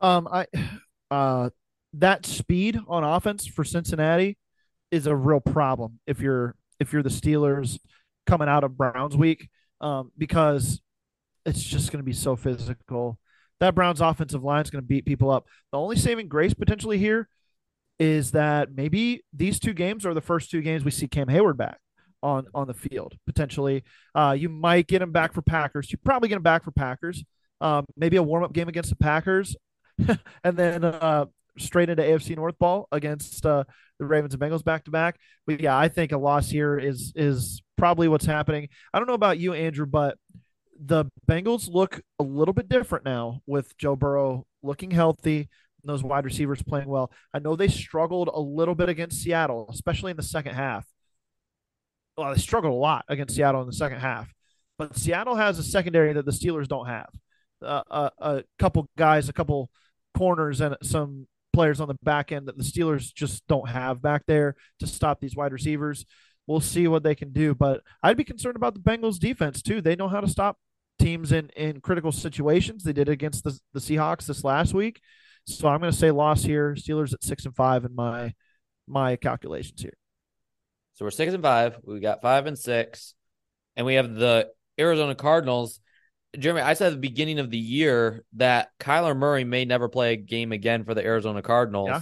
Um, 0.00 0.28
I, 0.30 0.46
uh, 1.10 1.50
that 1.94 2.26
speed 2.26 2.78
on 2.86 3.04
offense 3.04 3.46
for 3.46 3.64
Cincinnati 3.64 4.36
is 4.90 5.06
a 5.06 5.16
real 5.16 5.40
problem 5.40 6.00
if 6.06 6.20
you're 6.20 6.54
if 6.80 6.92
you're 6.92 7.02
the 7.02 7.08
Steelers 7.08 7.78
coming 8.26 8.48
out 8.48 8.62
of 8.64 8.76
Browns 8.76 9.16
week, 9.16 9.48
um, 9.80 10.12
because 10.16 10.80
it's 11.44 11.62
just 11.62 11.90
going 11.90 12.00
to 12.00 12.06
be 12.06 12.12
so 12.12 12.36
physical. 12.36 13.18
That 13.60 13.74
Browns 13.74 14.00
offensive 14.00 14.44
line 14.44 14.62
is 14.62 14.70
going 14.70 14.82
to 14.82 14.86
beat 14.86 15.04
people 15.04 15.30
up. 15.30 15.46
The 15.72 15.78
only 15.78 15.96
saving 15.96 16.28
grace 16.28 16.54
potentially 16.54 16.98
here 16.98 17.28
is 17.98 18.30
that 18.30 18.72
maybe 18.72 19.24
these 19.32 19.58
two 19.58 19.72
games 19.72 20.06
are 20.06 20.14
the 20.14 20.20
first 20.20 20.50
two 20.50 20.62
games 20.62 20.84
we 20.84 20.92
see 20.92 21.08
Cam 21.08 21.26
Heyward 21.26 21.56
back 21.56 21.78
on 22.22 22.46
on 22.54 22.66
the 22.66 22.74
field 22.74 23.16
potentially. 23.26 23.82
Uh, 24.14 24.36
you 24.38 24.48
might 24.48 24.86
get 24.86 25.02
him 25.02 25.12
back 25.12 25.32
for 25.32 25.42
Packers. 25.42 25.90
You 25.90 25.98
probably 26.04 26.28
get 26.28 26.36
him 26.36 26.42
back 26.42 26.64
for 26.64 26.70
Packers. 26.70 27.24
Um, 27.60 27.86
maybe 27.96 28.16
a 28.16 28.22
warm 28.22 28.44
up 28.44 28.52
game 28.52 28.68
against 28.68 28.90
the 28.90 28.96
Packers, 28.96 29.56
and 30.44 30.56
then 30.56 30.84
uh, 30.84 31.26
straight 31.58 31.90
into 31.90 32.02
AFC 32.02 32.36
North 32.36 32.58
ball 32.58 32.88
against 32.92 33.44
uh, 33.44 33.64
the 33.98 34.06
Ravens 34.06 34.34
and 34.34 34.42
Bengals 34.42 34.64
back 34.64 34.84
to 34.84 34.90
back. 34.90 35.18
But 35.46 35.60
yeah, 35.60 35.76
I 35.76 35.88
think 35.88 36.12
a 36.12 36.18
loss 36.18 36.48
here 36.48 36.78
is 36.78 37.12
is 37.14 37.62
probably 37.76 38.08
what's 38.08 38.26
happening. 38.26 38.68
I 38.92 38.98
don't 38.98 39.08
know 39.08 39.14
about 39.14 39.38
you, 39.38 39.52
Andrew, 39.52 39.86
but 39.86 40.18
the 40.80 41.06
Bengals 41.28 41.68
look 41.72 42.00
a 42.18 42.22
little 42.22 42.54
bit 42.54 42.68
different 42.68 43.04
now 43.04 43.40
with 43.46 43.76
Joe 43.76 43.96
Burrow 43.96 44.46
looking 44.62 44.90
healthy. 44.90 45.48
Those 45.84 46.02
wide 46.02 46.24
receivers 46.24 46.62
playing 46.62 46.88
well. 46.88 47.10
I 47.32 47.38
know 47.38 47.56
they 47.56 47.68
struggled 47.68 48.28
a 48.32 48.40
little 48.40 48.74
bit 48.74 48.88
against 48.88 49.22
Seattle, 49.22 49.68
especially 49.70 50.10
in 50.10 50.16
the 50.16 50.22
second 50.22 50.54
half. 50.54 50.84
Well, 52.16 52.34
they 52.34 52.40
struggled 52.40 52.72
a 52.72 52.76
lot 52.76 53.04
against 53.08 53.36
Seattle 53.36 53.60
in 53.62 53.68
the 53.68 53.72
second 53.72 54.00
half, 54.00 54.28
but 54.76 54.96
Seattle 54.96 55.36
has 55.36 55.58
a 55.58 55.62
secondary 55.62 56.12
that 56.12 56.24
the 56.24 56.32
Steelers 56.32 56.66
don't 56.66 56.86
have. 56.86 57.08
Uh, 57.62 57.82
a, 57.90 58.10
a 58.18 58.44
couple 58.58 58.88
guys, 58.96 59.28
a 59.28 59.32
couple 59.32 59.70
corners, 60.18 60.60
and 60.60 60.76
some 60.82 61.26
players 61.52 61.80
on 61.80 61.88
the 61.88 61.96
back 62.02 62.32
end 62.32 62.46
that 62.46 62.58
the 62.58 62.64
Steelers 62.64 63.12
just 63.14 63.46
don't 63.46 63.68
have 63.68 64.02
back 64.02 64.22
there 64.26 64.54
to 64.80 64.86
stop 64.86 65.20
these 65.20 65.36
wide 65.36 65.52
receivers. 65.52 66.04
We'll 66.46 66.60
see 66.60 66.88
what 66.88 67.02
they 67.02 67.14
can 67.14 67.32
do, 67.32 67.54
but 67.54 67.82
I'd 68.02 68.16
be 68.16 68.24
concerned 68.24 68.56
about 68.56 68.74
the 68.74 68.80
Bengals 68.80 69.18
defense 69.18 69.62
too. 69.62 69.80
They 69.80 69.96
know 69.96 70.08
how 70.08 70.20
to 70.20 70.28
stop 70.28 70.56
teams 70.98 71.30
in 71.30 71.50
in 71.50 71.80
critical 71.80 72.12
situations. 72.12 72.82
They 72.82 72.92
did 72.92 73.08
against 73.08 73.44
the 73.44 73.58
the 73.72 73.80
Seahawks 73.80 74.26
this 74.26 74.44
last 74.44 74.74
week. 74.74 75.00
So 75.44 75.68
I'm 75.68 75.80
going 75.80 75.92
to 75.92 75.98
say 75.98 76.10
loss 76.10 76.42
here. 76.42 76.74
Steelers 76.74 77.12
at 77.12 77.22
six 77.22 77.44
and 77.44 77.54
five 77.54 77.84
in 77.84 77.94
my 77.94 78.34
my 78.86 79.16
calculations 79.16 79.80
here. 79.80 79.96
So 80.94 81.04
we're 81.04 81.10
six 81.10 81.32
and 81.34 81.42
five. 81.42 81.78
We 81.84 82.00
got 82.00 82.22
five 82.22 82.46
and 82.46 82.58
six, 82.58 83.14
and 83.76 83.86
we 83.86 83.94
have 83.94 84.14
the 84.14 84.48
Arizona 84.78 85.14
Cardinals. 85.14 85.80
Jeremy, 86.36 86.60
I 86.60 86.74
said 86.74 86.88
at 86.88 86.90
the 86.94 87.00
beginning 87.00 87.38
of 87.38 87.50
the 87.50 87.58
year 87.58 88.24
that 88.34 88.70
Kyler 88.78 89.16
Murray 89.16 89.44
may 89.44 89.64
never 89.64 89.88
play 89.88 90.12
a 90.12 90.16
game 90.16 90.52
again 90.52 90.84
for 90.84 90.94
the 90.94 91.04
Arizona 91.04 91.40
Cardinals. 91.42 91.88
Yeah. 91.88 92.00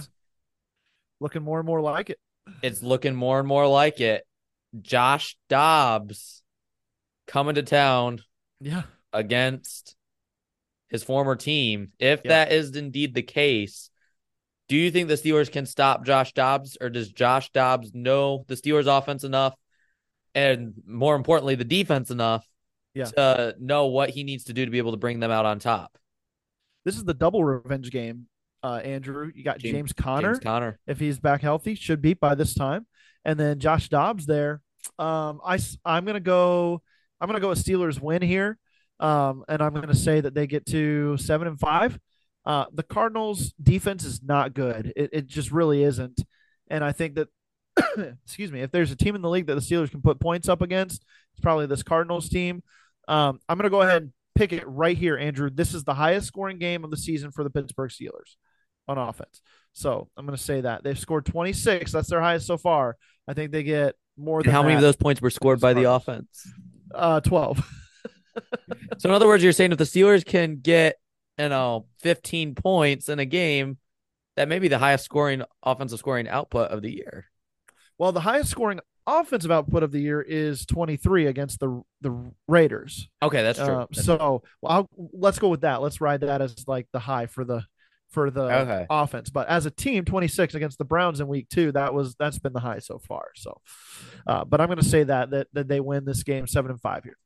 Looking 1.19 1.43
more 1.43 1.59
and 1.59 1.65
more 1.65 1.81
like 1.81 2.09
it. 2.09 2.19
It's 2.61 2.83
looking 2.83 3.15
more 3.15 3.39
and 3.39 3.47
more 3.47 3.67
like 3.67 4.01
it. 4.01 4.25
Josh 4.81 5.37
Dobbs 5.49 6.43
coming 7.25 7.55
to 7.55 7.63
town 7.63 8.21
Yeah. 8.59 8.83
against 9.13 9.95
his 10.89 11.03
former 11.03 11.35
team. 11.35 11.91
If 11.99 12.21
Yeah. 12.23 12.29
that 12.29 12.51
is 12.51 12.75
indeed 12.75 13.13
the 13.13 13.23
case, 13.23 13.89
do 14.67 14.75
you 14.75 14.91
think 14.91 15.07
the 15.07 15.15
Steelers 15.15 15.51
can 15.51 15.65
stop 15.65 16.05
Josh 16.05 16.33
Dobbs, 16.33 16.77
or 16.79 16.89
does 16.89 17.11
Josh 17.11 17.49
Dobbs 17.51 17.93
know 17.93 18.43
the 18.47 18.55
Steelers 18.55 18.85
offense 18.87 19.23
enough, 19.23 19.55
and 20.35 20.73
more 20.85 21.15
importantly, 21.15 21.55
the 21.55 21.63
defense 21.63 22.11
enough 22.11 22.45
Yeah. 22.97 23.05
to 23.05 23.55
know 23.59 23.87
what 23.87 24.09
he 24.09 24.23
needs 24.23 24.45
to 24.45 24.53
do 24.53 24.65
to 24.65 24.71
be 24.71 24.77
able 24.77 24.91
to 24.91 24.97
bring 24.97 25.19
them 25.19 25.31
out 25.31 25.45
on 25.45 25.59
top? 25.59 25.97
This 26.85 26.95
is 26.95 27.03
the 27.03 27.13
double 27.13 27.43
revenge 27.43 27.91
game. 27.91 28.27
Uh, 28.63 28.81
Andrew, 28.83 29.31
you 29.35 29.43
got 29.43 29.59
James- 29.59 29.73
James, 29.73 29.93
Conner. 29.93 30.33
James 30.33 30.39
Conner. 30.43 30.79
if 30.87 30.99
he's 30.99 31.19
back 31.19 31.41
healthy, 31.41 31.75
should 31.75 32.01
beat 32.01 32.19
by 32.19 32.33
this 32.35 32.53
time. 32.53 32.87
And 33.23 33.39
then 33.39 33.59
Josh 33.59 33.89
Dobbs 33.89 34.25
there. 34.25 34.61
Um, 34.97 35.41
I 35.45 35.59
I'm 35.85 36.05
gonna 36.05 36.19
go. 36.19 36.81
I'm 37.19 37.27
gonna 37.27 37.39
go 37.39 37.51
a 37.51 37.55
Steelers 37.55 37.99
win 38.01 38.21
here. 38.21 38.57
Um, 38.99 39.43
and 39.47 39.61
I'm 39.61 39.73
gonna 39.73 39.93
say 39.93 40.21
that 40.21 40.33
they 40.33 40.47
get 40.47 40.65
to 40.67 41.17
seven 41.17 41.47
and 41.47 41.59
five. 41.59 41.99
Uh, 42.45 42.65
the 42.73 42.83
Cardinals 42.83 43.53
defense 43.61 44.05
is 44.05 44.23
not 44.23 44.53
good. 44.53 44.93
It 44.95 45.09
it 45.13 45.27
just 45.27 45.51
really 45.51 45.83
isn't. 45.83 46.23
And 46.69 46.83
I 46.83 46.93
think 46.93 47.15
that 47.15 47.27
excuse 48.25 48.51
me, 48.51 48.61
if 48.61 48.71
there's 48.71 48.91
a 48.91 48.95
team 48.95 49.13
in 49.15 49.21
the 49.21 49.29
league 49.29 49.47
that 49.47 49.55
the 49.55 49.61
Steelers 49.61 49.91
can 49.91 50.01
put 50.01 50.19
points 50.19 50.47
up 50.49 50.61
against, 50.61 51.03
it's 51.33 51.41
probably 51.41 51.65
this 51.65 51.83
Cardinals 51.83 52.29
team. 52.29 52.63
Um, 53.07 53.39
I'm 53.47 53.57
gonna 53.57 53.69
go 53.69 53.81
ahead 53.81 54.03
and 54.03 54.11
pick 54.35 54.53
it 54.53 54.67
right 54.67 54.97
here, 54.97 55.17
Andrew. 55.17 55.49
This 55.49 55.73
is 55.73 55.83
the 55.83 55.93
highest 55.93 56.27
scoring 56.27 56.59
game 56.59 56.83
of 56.83 56.91
the 56.91 56.97
season 56.97 57.31
for 57.31 57.43
the 57.43 57.49
Pittsburgh 57.49 57.89
Steelers 57.89 58.35
on 58.87 58.97
offense. 58.97 59.41
So 59.73 60.09
I'm 60.17 60.25
going 60.25 60.35
to 60.35 60.43
say 60.43 60.61
that 60.61 60.83
they've 60.83 60.97
scored 60.97 61.25
26. 61.25 61.91
That's 61.91 62.09
their 62.09 62.21
highest 62.21 62.47
so 62.47 62.57
far. 62.57 62.97
I 63.27 63.33
think 63.33 63.51
they 63.51 63.63
get 63.63 63.95
more 64.17 64.39
And 64.39 64.45
than 64.45 64.53
how 64.53 64.63
many 64.63 64.75
of 64.75 64.81
those 64.81 64.95
points 64.95 65.21
were 65.21 65.29
scored 65.29 65.59
by 65.59 65.73
the 65.73 65.83
offense? 65.83 66.51
Uh, 66.93 67.19
12. 67.19 67.73
So 68.99 69.09
in 69.09 69.15
other 69.15 69.25
words, 69.25 69.43
you're 69.43 69.51
saying 69.51 69.71
if 69.71 69.79
the 69.79 69.83
Steelers 69.83 70.23
can 70.23 70.57
get, 70.57 70.97
you 71.39 71.49
know, 71.49 71.87
15 72.01 72.53
points 72.53 73.09
in 73.09 73.17
a 73.17 73.25
game, 73.25 73.79
that 74.35 74.47
may 74.47 74.59
be 74.59 74.67
the 74.67 74.77
highest 74.77 75.05
scoring 75.05 75.41
offensive 75.63 75.97
scoring 75.97 76.27
output 76.27 76.69
of 76.69 76.83
the 76.83 76.91
year. 76.91 77.25
Well, 77.97 78.11
the 78.11 78.19
highest 78.19 78.51
scoring 78.51 78.79
offensive 79.07 79.49
output 79.49 79.81
of 79.83 79.91
the 79.91 79.99
year 79.99 80.21
is 80.21 80.65
23 80.65 81.25
against 81.27 81.59
the 81.59 81.81
the 82.01 82.31
Raiders. 82.47 83.09
Okay, 83.23 83.41
that's 83.41 83.57
true. 83.57 83.67
Uh, 83.75 83.85
That's 83.89 84.05
so 84.05 84.43
well, 84.61 84.87
let's 85.13 85.39
go 85.39 85.49
with 85.49 85.61
that. 85.61 85.81
Let's 85.81 85.99
ride 86.01 86.21
that 86.21 86.41
as 86.41 86.67
like 86.67 86.87
the 86.93 86.99
high 86.99 87.25
for 87.25 87.43
the 87.45 87.63
for 88.09 88.29
the 88.29 88.41
Okay. 88.43 88.85
offense. 88.89 89.29
But 89.29 89.47
as 89.49 89.65
a 89.65 89.71
team, 89.71 90.05
26 90.05 90.53
against 90.55 90.77
the 90.77 90.85
Browns 90.85 91.19
in 91.19 91.27
week 91.27 91.49
two, 91.49 91.71
that 91.71 91.93
was 91.93 92.15
that's 92.19 92.39
been 92.39 92.53
the 92.53 92.59
high 92.59 92.79
so 92.79 92.99
far. 92.99 93.29
So, 93.35 93.59
uh, 94.27 94.45
but 94.45 94.61
I'm 94.61 94.67
going 94.67 94.77
to 94.79 94.85
say 94.85 95.03
that 95.03 95.31
that 95.31 95.47
that 95.53 95.67
they 95.67 95.79
win 95.79 96.05
this 96.05 96.23
game 96.23 96.45
seven 96.47 96.71
and 96.71 96.79
five 96.81 97.03
here. 97.03 97.17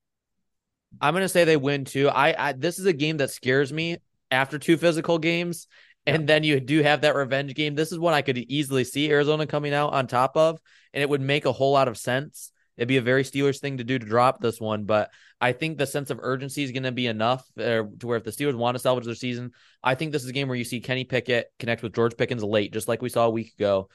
I'm 1.00 1.14
gonna 1.14 1.30
say 1.30 1.46
they 1.46 1.56
win 1.58 1.86
too. 1.86 2.10
I, 2.10 2.50
I 2.50 2.52
this 2.52 2.78
is 2.78 2.86
a 2.86 2.94
game 2.94 3.18
that 3.18 3.30
scares 3.32 3.72
me 3.72 3.98
after 4.30 4.60
two 4.60 4.76
physical 4.78 5.20
games, 5.20 5.68
and 6.06 6.28
then 6.28 6.44
you 6.44 6.60
do 6.60 6.82
have 6.82 7.02
that 7.02 7.16
revenge 7.16 7.54
game. 7.54 7.76
This 7.76 7.92
is 7.92 8.00
one 8.00 8.14
I 8.14 8.22
could 8.22 8.38
easily 8.38 8.84
see 8.84 9.12
Arizona 9.12 9.46
coming 9.46 9.74
out 9.74 9.94
on 9.94 10.08
top 10.08 10.36
of, 10.36 10.60
and 10.94 11.02
it 11.02 11.10
would 11.10 11.22
make 11.22 11.46
a 11.46 11.52
whole 11.52 11.74
lot 11.74 11.88
of 11.88 11.98
sense. 11.98 12.52
It'd 12.78 12.88
be 12.88 12.98
a 12.98 13.02
very 13.02 13.24
Steelers 13.24 13.60
thing 13.60 13.78
to 13.78 13.84
do 13.84 14.00
to 14.00 14.06
drop 14.06 14.42
this 14.42 14.60
one, 14.60 14.86
but 14.86 15.12
I 15.40 15.52
think 15.52 15.78
the 15.78 15.86
sense 15.86 16.10
of 16.10 16.20
urgency 16.22 16.64
is 16.64 16.72
going 16.72 16.84
to 16.84 16.92
be 16.92 17.08
enough 17.08 17.46
uh, 17.60 17.84
to 18.00 18.08
where 18.08 18.18
if 18.18 18.24
the 18.24 18.32
Steelers 18.32 18.56
want 18.56 18.76
to 18.76 18.80
salvage 18.80 19.06
their 19.06 19.14
season, 19.14 19.52
I 19.84 19.96
think 19.96 20.12
this 20.12 20.24
is 20.24 20.30
a 20.30 20.34
game 20.34 20.48
where 20.48 20.58
you 20.58 20.64
see 20.64 20.80
Kenny 20.80 21.04
Pickett 21.04 21.52
connect 21.60 21.84
with 21.84 21.94
George 21.94 22.18
Pickens 22.18 22.44
late, 22.44 22.74
just 22.74 22.88
like 22.88 23.02
we 23.02 23.10
saw 23.10 23.26
a 23.26 23.32
week 23.32 23.54
ago, 23.58 23.90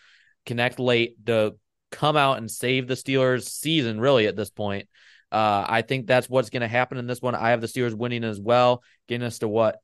connect 0.45 0.79
late 0.79 1.25
to 1.27 1.57
come 1.90 2.16
out 2.16 2.38
and 2.38 2.51
save 2.51 2.87
the 2.87 2.95
Steelers' 2.95 3.49
season. 3.49 4.01
Really, 4.01 4.27
at 4.27 4.37
this 4.37 4.51
point, 4.51 4.88
uh, 5.33 5.64
I 5.66 5.83
think 5.83 6.07
that's 6.07 6.29
what's 6.29 6.51
going 6.51 6.61
to 6.61 6.69
happen 6.69 6.99
in 6.99 7.07
this 7.07 7.23
one. 7.23 7.35
I 7.35 7.51
have 7.51 7.61
the 7.61 7.66
Steelers 7.66 7.95
winning 7.95 8.25
as 8.25 8.40
well, 8.40 8.83
getting 9.09 9.27
us 9.27 9.38
to 9.40 9.49
what 9.49 9.81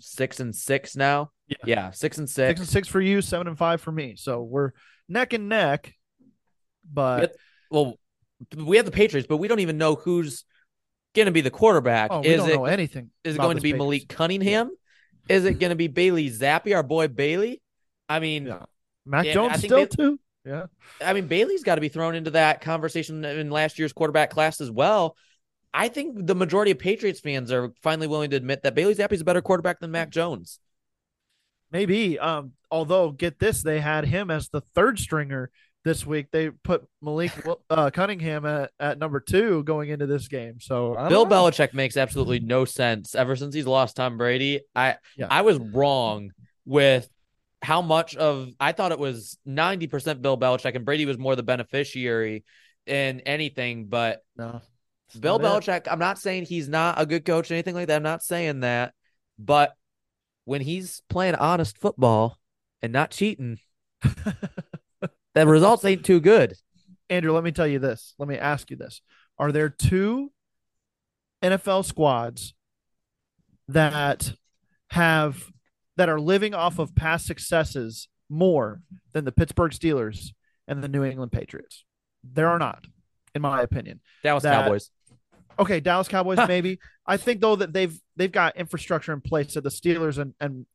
six 0.00 0.40
and 0.40 0.54
six 0.54 0.96
now. 0.96 1.30
Yeah. 1.48 1.56
yeah, 1.64 1.90
six 1.90 2.18
and 2.18 2.28
Six 2.28 2.34
six. 2.48 2.60
and 2.60 2.68
six 2.68 2.88
for 2.88 3.00
you, 3.00 3.22
seven 3.22 3.46
and 3.48 3.56
five 3.56 3.80
for 3.80 3.90
me. 3.92 4.16
So 4.16 4.42
we're 4.42 4.72
neck 5.08 5.32
and 5.32 5.48
neck. 5.48 5.94
But. 6.92 7.34
Well, 7.70 7.98
we 8.56 8.76
have 8.76 8.86
the 8.86 8.92
Patriots, 8.92 9.26
but 9.28 9.38
we 9.38 9.48
don't 9.48 9.60
even 9.60 9.78
know 9.78 9.94
who's 9.94 10.44
going 11.14 11.26
to 11.26 11.32
be 11.32 11.40
the 11.40 11.50
quarterback. 11.50 12.10
oh, 12.12 12.20
we 12.20 12.28
is 12.28 12.38
don't 12.40 12.50
it 12.50 12.54
know 12.54 12.64
anything. 12.66 13.10
is 13.24 13.34
it 13.34 13.38
going 13.38 13.56
to 13.56 13.62
be 13.62 13.72
Patriots. 13.72 13.84
Malik 13.84 14.08
Cunningham? 14.08 14.70
Is 15.28 15.44
it 15.44 15.58
going 15.58 15.70
to 15.70 15.76
be 15.76 15.88
Bailey 15.88 16.30
Zappe, 16.30 16.74
our 16.74 16.82
boy 16.82 17.08
Bailey? 17.08 17.60
I 18.08 18.20
mean, 18.20 18.46
Yeah. 18.46 18.64
Mac 19.04 19.26
Yeah, 19.26 19.32
Jones 19.34 19.58
still 19.58 19.86
too. 19.86 20.18
Yeah. 20.44 20.66
I 21.04 21.12
mean, 21.12 21.26
Bailey's 21.26 21.62
got 21.62 21.74
to 21.74 21.80
be 21.82 21.88
thrown 21.88 22.14
into 22.14 22.30
that 22.30 22.60
conversation 22.62 23.22
in 23.24 23.50
last 23.50 23.78
year's 23.78 23.92
quarterback 23.92 24.30
class 24.30 24.60
as 24.62 24.70
well. 24.70 25.16
I 25.74 25.88
think 25.88 26.26
the 26.26 26.34
majority 26.34 26.70
of 26.70 26.78
Patriots 26.78 27.20
fans 27.20 27.52
are 27.52 27.72
finally 27.82 28.06
willing 28.06 28.30
to 28.30 28.36
admit 28.36 28.62
that 28.62 28.74
Bailey 28.74 28.94
Zappe's 28.94 29.20
a 29.20 29.24
better 29.24 29.42
quarterback 29.42 29.80
than 29.80 29.90
Mac 29.90 30.10
Jones. 30.10 30.58
Maybe. 31.70 32.18
Um, 32.18 32.52
although 32.70 33.10
get 33.10 33.38
this, 33.38 33.62
they 33.62 33.80
had 33.80 34.06
him 34.06 34.30
as 34.30 34.48
the 34.48 34.62
third 34.74 34.98
stringer 34.98 35.50
this 35.84 36.06
week. 36.06 36.28
They 36.30 36.50
put 36.50 36.86
Malik 37.02 37.32
uh, 37.70 37.90
Cunningham 37.90 38.46
at, 38.46 38.70
at 38.80 38.98
number 38.98 39.20
two 39.20 39.62
going 39.64 39.90
into 39.90 40.06
this 40.06 40.28
game. 40.28 40.60
So 40.60 40.94
Bill 41.08 41.26
know. 41.26 41.30
Belichick 41.30 41.74
makes 41.74 41.96
absolutely 41.96 42.40
no 42.40 42.64
sense 42.64 43.14
ever 43.14 43.36
since 43.36 43.54
he's 43.54 43.66
lost 43.66 43.96
Tom 43.96 44.16
Brady. 44.16 44.60
I 44.74 44.96
Yeah. 45.16 45.28
I 45.30 45.42
was 45.42 45.58
wrong 45.58 46.30
with 46.64 47.08
how 47.60 47.82
much 47.82 48.16
of 48.16 48.50
I 48.60 48.72
thought 48.72 48.92
it 48.92 48.98
was 48.98 49.38
90% 49.46 50.22
Bill 50.22 50.38
Belichick 50.38 50.74
and 50.74 50.84
Brady 50.84 51.06
was 51.06 51.18
more 51.18 51.36
the 51.36 51.42
beneficiary 51.42 52.44
in 52.86 53.20
anything, 53.20 53.86
but 53.86 54.22
No. 54.36 54.62
It's 55.08 55.18
Bill 55.18 55.38
not 55.38 55.68
it. 55.68 55.70
Belichick, 55.70 55.88
I'm 55.90 55.98
not 55.98 56.18
saying 56.18 56.44
he's 56.44 56.68
not 56.68 57.00
a 57.00 57.06
good 57.06 57.24
coach 57.24 57.50
or 57.50 57.54
anything 57.54 57.74
like 57.74 57.88
that. 57.88 57.96
I'm 57.96 58.02
not 58.02 58.22
saying 58.22 58.60
that. 58.60 58.92
But 59.38 59.74
when 60.44 60.60
he's 60.60 61.02
playing 61.08 61.34
honest 61.36 61.78
football 61.78 62.38
and 62.82 62.92
not 62.92 63.10
cheating, 63.10 63.58
the 64.02 65.46
results 65.46 65.84
ain't 65.84 66.04
too 66.04 66.20
good. 66.20 66.54
Andrew, 67.10 67.32
let 67.32 67.44
me 67.44 67.52
tell 67.52 67.66
you 67.66 67.78
this. 67.78 68.14
Let 68.18 68.28
me 68.28 68.36
ask 68.36 68.70
you 68.70 68.76
this. 68.76 69.00
Are 69.38 69.52
there 69.52 69.68
two 69.68 70.30
NFL 71.42 71.84
squads 71.84 72.54
that 73.68 74.32
have 74.90 75.50
that 75.96 76.08
are 76.08 76.20
living 76.20 76.54
off 76.54 76.78
of 76.78 76.94
past 76.94 77.26
successes 77.26 78.08
more 78.28 78.80
than 79.12 79.24
the 79.24 79.32
Pittsburgh 79.32 79.72
Steelers 79.72 80.32
and 80.66 80.82
the 80.82 80.88
New 80.88 81.04
England 81.04 81.32
Patriots? 81.32 81.84
There 82.24 82.48
are 82.48 82.58
not, 82.58 82.86
in 83.34 83.42
my 83.42 83.62
opinion. 83.62 84.00
Dallas 84.22 84.42
That- 84.42 84.64
Cowboys. 84.64 84.90
Okay, 85.58 85.80
Dallas 85.80 86.08
Cowboys 86.08 86.38
maybe. 86.48 86.78
I 87.06 87.16
think 87.16 87.40
though 87.40 87.56
that 87.56 87.72
they've 87.72 87.98
they've 88.16 88.32
got 88.32 88.56
infrastructure 88.56 89.12
in 89.12 89.20
place 89.20 89.54
that 89.54 89.64
the 89.64 89.70
Steelers 89.70 90.18
and 90.18 90.34
and 90.40 90.66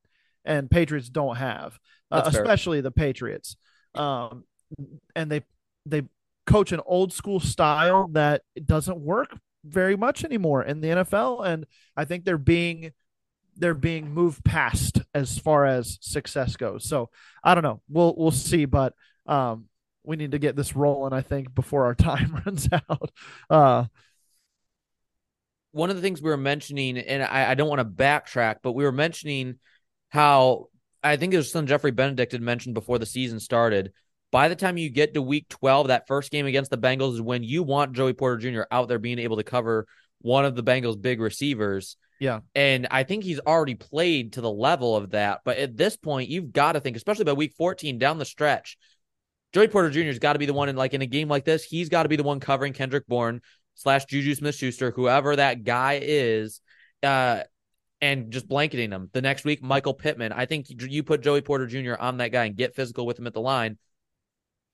and 0.46 0.69
Patriots 0.69 1.10
don't 1.10 1.38
have, 1.38 1.80
uh, 2.12 2.24
especially 2.26 2.82
the 2.82 2.91
Patriots. 2.91 3.56
Um, 3.96 4.43
and 5.15 5.32
they 5.32 5.43
they 5.86 6.04
coach 6.46 6.72
an 6.72 6.82
old 6.86 7.13
school 7.13 7.39
style 7.39 8.10
that 8.10 8.41
doesn't 8.65 9.00
work 9.00 9.38
very 9.63 9.96
much 9.96 10.26
anymore 10.26 10.63
in 10.63 10.82
the 10.82 10.89
NFL, 10.89 11.46
and 11.46 11.65
I 11.96 12.06
think 12.06 12.26
they're 12.26 12.38
being 12.38 12.91
they're 13.56 13.74
being 13.74 14.13
moved 14.13 14.43
past 14.43 15.02
as 15.13 15.38
far 15.38 15.65
as 15.65 15.98
success 16.02 16.56
goes. 16.56 16.88
So 16.88 17.10
I 17.43 17.56
don't 17.56 17.63
know. 17.63 17.82
We'll 17.88 18.13
we'll 18.17 18.32
see, 18.32 18.65
but 18.65 18.93
um, 19.26 19.65
we 20.04 20.15
need 20.15 20.32
to 20.32 20.39
get 20.39 20.56
this 20.56 20.76
rolling. 20.76 21.13
I 21.13 21.22
think 21.22 21.54
before 21.54 21.86
our 21.86 21.96
time 21.96 22.41
runs 22.46 22.67
out. 22.72 23.12
Uh, 23.50 23.86
one 25.74 25.90
of 25.90 25.96
the 25.96 26.02
things 26.02 26.22
we 26.22 26.30
were 26.30 26.38
mentioning, 26.38 26.98
and 26.98 27.24
I, 27.24 27.52
I 27.52 27.56
don't 27.56 27.68
want 27.68 27.80
to 27.80 27.86
backtrack, 27.86 28.58
but 28.62 28.74
we 28.74 28.84
were 28.84 28.92
mentioning 28.92 29.56
how 30.10 30.68
I 31.04 31.18
think 31.18 31.34
it 31.34 31.38
was 31.38 31.52
something 31.52 31.68
Jeffrey 31.68 31.92
Benedict 31.92 32.32
had 32.32 32.42
mentioned 32.42 32.76
before 32.76 33.00
the 33.00 33.06
season 33.06 33.40
started. 33.40 33.92
By 34.32 34.48
the 34.48 34.56
time 34.56 34.78
you 34.78 34.90
get 34.90 35.16
to 35.16 35.22
week 35.22 35.50
12, 35.50 35.88
that 35.88 36.08
first 36.08 36.32
game 36.32 36.46
against 36.46 36.72
the 36.72 36.78
Bengals 36.78 37.16
is 37.16 37.22
when 37.22 37.44
you 37.44 37.64
want 37.64 37.94
Joey 37.94 38.14
Porter 38.14 38.38
Jr. 38.38 38.62
out 38.72 38.88
there 38.88 39.00
being 39.00 39.20
able 39.20 39.38
to 39.38 39.44
cover 39.44 39.88
one 40.20 40.46
of 40.46 40.56
the 40.56 40.64
Bengals' 40.64 41.02
big 41.02 41.20
receivers. 41.20 41.98
Yeah. 42.20 42.40
And 42.54 42.88
I 42.90 43.04
think 43.04 43.24
he's 43.24 43.40
already 43.40 43.76
played 43.76 44.34
to 44.34 44.42
the 44.42 44.52
level 44.52 44.96
of 44.96 45.12
that. 45.12 45.42
But 45.44 45.58
at 45.58 45.76
this 45.76 45.98
point, 45.98 46.30
you've 46.30 46.54
got 46.54 46.74
to 46.74 46.80
think, 46.80 46.96
especially 46.96 47.26
by 47.26 47.34
week 47.34 47.54
14 47.58 47.98
down 47.98 48.20
the 48.20 48.26
stretch, 48.26 48.78
Joey 49.54 49.68
Porter 49.68 49.90
Jr. 49.90 50.04
has 50.04 50.20
got 50.20 50.34
to 50.34 50.40
be 50.40 50.46
the 50.46 50.54
one 50.54 50.70
in 50.70 50.76
like 50.76 50.94
in 50.94 51.02
a 51.02 51.08
game 51.08 51.30
like 51.30 51.46
this, 51.46 51.64
he's 51.64 51.90
got 51.90 52.04
to 52.04 52.10
be 52.10 52.16
the 52.16 52.24
one 52.24 52.40
covering 52.40 52.74
Kendrick 52.74 53.08
Bourne 53.08 53.42
slash 53.76 54.06
Juju 54.06 54.36
Smith 54.36 54.56
Schuster, 54.56 54.92
whoever 54.92 55.36
that 55.36 55.64
guy 55.64 56.00
is, 56.02 56.62
uh, 57.02 57.42
and 58.02 58.32
just 58.32 58.48
blanketing 58.48 58.92
him. 58.92 59.10
The 59.14 59.22
next 59.22 59.46
week, 59.46 59.64
Michael 59.64 59.94
Pittman. 59.94 60.32
I 60.32 60.46
think 60.46 60.68
you 60.70 61.04
put 61.04 61.22
Joey 61.22 61.42
Porter 61.42 61.68
Jr. 61.68 61.96
on 62.00 62.18
that 62.18 62.30
guy 62.32 62.46
and 62.46 62.56
get 62.56 62.76
physical 62.76 63.06
with 63.06 63.18
him 63.18 63.28
at 63.28 63.34
the 63.34 63.42
line. 63.42 63.78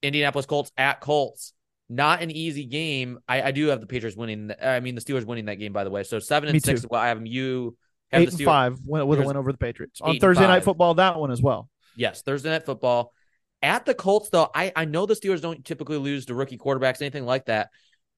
Indianapolis 0.01 0.45
Colts 0.45 0.71
at 0.77 1.01
Colts. 1.01 1.53
Not 1.89 2.21
an 2.21 2.29
easy 2.31 2.65
game. 2.65 3.19
I, 3.27 3.41
I 3.41 3.51
do 3.51 3.67
have 3.67 3.81
the 3.81 3.87
Patriots 3.87 4.15
winning. 4.15 4.51
I 4.61 4.79
mean, 4.79 4.95
the 4.95 5.01
Steelers 5.01 5.25
winning 5.25 5.45
that 5.45 5.55
game, 5.55 5.73
by 5.73 5.83
the 5.83 5.89
way. 5.89 6.03
So 6.03 6.19
seven 6.19 6.49
and 6.49 6.53
Me 6.53 6.59
six. 6.59 6.81
too. 6.81 6.87
Well, 6.89 7.01
I 7.01 7.07
have 7.07 7.17
them. 7.17 7.25
You 7.25 7.75
have 8.11 8.21
eight 8.21 8.29
the 8.29 8.35
and 8.37 8.45
five 8.45 8.79
with 8.85 9.01
a 9.01 9.23
win 9.23 9.35
over 9.37 9.51
the 9.51 9.57
Patriots 9.57 9.99
on 10.01 10.17
Thursday 10.19 10.45
night 10.45 10.63
football. 10.63 10.95
That 10.95 11.19
one 11.19 11.31
as 11.31 11.41
well. 11.41 11.67
Yes, 11.95 12.21
Thursday 12.21 12.49
night 12.49 12.65
football. 12.65 13.13
At 13.61 13.85
the 13.85 13.93
Colts, 13.93 14.29
though, 14.29 14.49
I, 14.55 14.71
I 14.75 14.85
know 14.85 15.05
the 15.05 15.15
Steelers 15.15 15.41
don't 15.41 15.65
typically 15.65 15.97
lose 15.97 16.27
to 16.27 16.33
rookie 16.33 16.57
quarterbacks, 16.57 17.01
anything 17.01 17.25
like 17.25 17.45
that. 17.45 17.69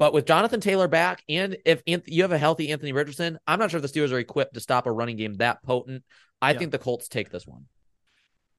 But 0.02 0.14
with 0.14 0.26
Jonathan 0.26 0.60
Taylor 0.60 0.88
back, 0.88 1.22
and 1.30 1.58
if 1.64 1.84
you 1.86 2.24
have 2.24 2.32
a 2.32 2.38
healthy 2.40 2.72
Anthony 2.72 2.92
Richardson, 2.92 3.38
I'm 3.46 3.60
not 3.60 3.70
sure 3.70 3.78
if 3.80 3.84
the 3.84 4.00
Steelers 4.00 4.12
are 4.12 4.18
equipped 4.18 4.56
to 4.56 4.60
stop 4.60 4.88
a 4.88 4.92
running 4.92 5.16
game 5.16 5.36
that 5.36 5.62
potent. 5.62 6.04
I 6.42 6.54
Yeah. 6.54 6.58
think 6.58 6.72
the 6.72 6.80
Colts 6.80 7.08
take 7.08 7.30
this 7.30 7.46
one. 7.46 7.66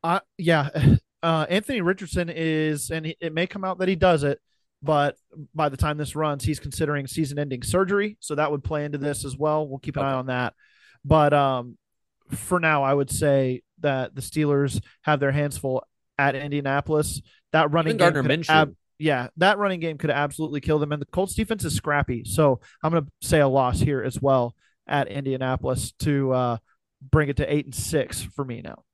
Uh, 0.05 0.21
yeah, 0.39 0.69
uh, 1.25 1.47
Anthony 1.51 1.81
Richardson 1.81 2.31
is, 2.33 2.93
and 2.93 3.13
it 3.21 3.35
may 3.35 3.49
come 3.49 3.65
out 3.65 3.81
that 3.81 3.89
he 3.89 3.97
does 3.97 4.23
it, 4.23 4.39
but 4.85 5.17
by 5.53 5.69
the 5.69 5.77
time 5.77 5.97
this 5.99 6.15
runs, 6.15 6.45
he's 6.45 6.61
considering 6.61 7.09
season-ending 7.09 7.65
surgery, 7.65 8.17
so 8.21 8.37
that 8.37 8.53
would 8.53 8.63
play 8.63 8.85
into 8.85 8.99
this 8.99 9.25
as 9.25 9.37
well. 9.37 9.67
We'll 9.67 9.81
keep 9.81 9.97
an 9.97 10.05
eye 10.05 10.13
on 10.13 10.27
that. 10.27 10.55
But 11.05 11.33
um, 11.33 11.77
for 12.31 12.61
now, 12.61 12.85
I 12.85 12.95
would 12.95 13.11
say 13.11 13.63
that 13.81 14.15
the 14.15 14.21
Steelers 14.23 14.81
have 15.03 15.19
their 15.19 15.33
hands 15.33 15.59
full 15.59 15.83
at 16.17 16.37
Indianapolis. 16.37 17.21
That 17.51 17.73
running 17.73 17.97
Even 17.97 18.15
game 18.15 18.23
Gardner 18.23 18.37
Minshew. 18.37 18.49
ab- 18.51 18.77
yeah, 19.03 19.29
that 19.39 19.59
running 19.59 19.81
game 19.81 19.99
could 19.99 20.11
absolutely 20.11 20.61
kill 20.61 20.79
them, 20.79 20.93
and 20.93 21.03
the 21.03 21.07
Colts 21.07 21.35
defense 21.35 21.65
is 21.65 21.75
scrappy. 21.75 22.25
So 22.25 22.61
I'm 22.83 22.93
going 22.93 23.05
to 23.05 23.11
say 23.27 23.41
a 23.41 23.49
loss 23.49 23.81
here 23.81 24.03
as 24.03 24.21
well 24.23 24.55
at 24.87 25.09
Indianapolis 25.09 25.93
to 26.01 26.33
uh, 26.33 26.57
bring 27.11 27.29
it 27.29 27.37
to 27.39 27.53
eight 27.53 27.65
and 27.67 27.75
six 27.75 28.23
for 28.23 28.45
me 28.45 28.63
now. 28.63 28.85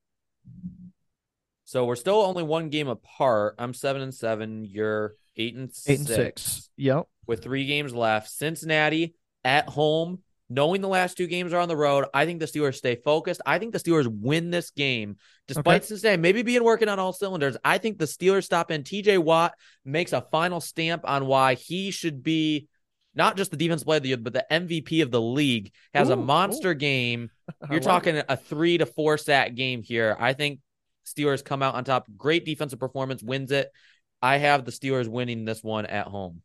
So 1.64 1.85
we're 1.85 1.97
still 1.97 2.23
only 2.23 2.42
one 2.42 2.71
game 2.71 2.88
apart. 2.88 3.56
I'm 3.59 3.75
seven 3.75 4.00
and 4.00 4.15
seven. 4.15 4.65
You're 4.65 5.15
eight 5.37 5.54
and 5.54 5.71
Eight 5.87 5.98
and 5.98 6.09
six. 6.09 6.42
six. 6.42 6.71
Yep. 6.79 7.06
with 7.27 7.42
three 7.42 7.67
games 7.67 7.92
left. 7.94 8.31
Cincinnati 8.31 9.15
at 9.44 9.69
home, 9.69 10.21
knowing 10.51 10.81
the 10.81 10.88
last 10.88 11.17
two 11.17 11.27
games 11.27 11.53
are 11.53 11.61
on 11.61 11.69
the 11.69 11.77
road. 11.77 12.07
I 12.15 12.25
think 12.25 12.40
the 12.40 12.46
Steelers 12.46 12.77
stay 12.77 12.96
focused. 12.96 13.40
I 13.44 13.59
think 13.59 13.73
the 13.73 13.79
Steelers 13.79 14.07
win 14.07 14.51
this 14.51 14.71
game, 14.71 15.17
despite 15.46 15.83
Okay. 15.83 15.87
Cincinnati 15.87 16.21
maybe 16.21 16.42
being 16.42 16.65
working 16.65 16.88
on 16.88 16.99
all 16.99 17.13
cylinders. 17.13 17.57
I 17.65 17.79
think 17.79 17.99
the 17.99 18.07
Steelers 18.07 18.44
stop 18.44 18.71
in. 18.71 18.83
TJ 18.83 19.19
Watt 19.19 19.55
makes 19.85 20.13
a 20.13 20.23
final 20.31 20.61
stamp 20.61 21.03
on 21.05 21.27
why 21.27 21.55
he 21.55 21.90
should 21.90 22.23
be 22.23 22.69
not 23.15 23.37
just 23.37 23.51
the 23.51 23.57
defense 23.57 23.83
player 23.85 23.96
of 23.96 24.03
the 24.05 24.11
year, 24.11 24.17
but 24.19 24.33
the 24.33 24.46
MVP 24.51 25.03
of 25.03 25.11
the 25.11 25.21
league. 25.21 25.73
Has 25.92 26.09
a 26.09 26.15
Ooh, 26.15 26.17
monster 26.17 26.73
game. 26.75 27.31
You're 27.71 27.81
talking 27.81 28.23
a 28.29 28.37
three 28.37 28.79
to 28.79 28.87
four 28.87 29.19
sack 29.19 29.55
game 29.55 29.83
here. 29.83 30.17
I 30.19 30.35
think 30.35 30.61
Steelers 31.07 31.44
come 31.44 31.63
out 31.63 31.75
on 31.75 31.85
top. 31.85 32.07
Great 32.17 32.44
defensive 32.44 32.79
performance 32.79 33.23
wins 33.23 33.51
it. 33.51 33.71
I 34.23 34.38
have 34.38 34.65
the 34.65 34.71
Steelers 34.73 35.09
winning 35.09 35.44
this 35.44 35.63
one 35.63 35.87
at 35.87 36.07
home. 36.07 36.42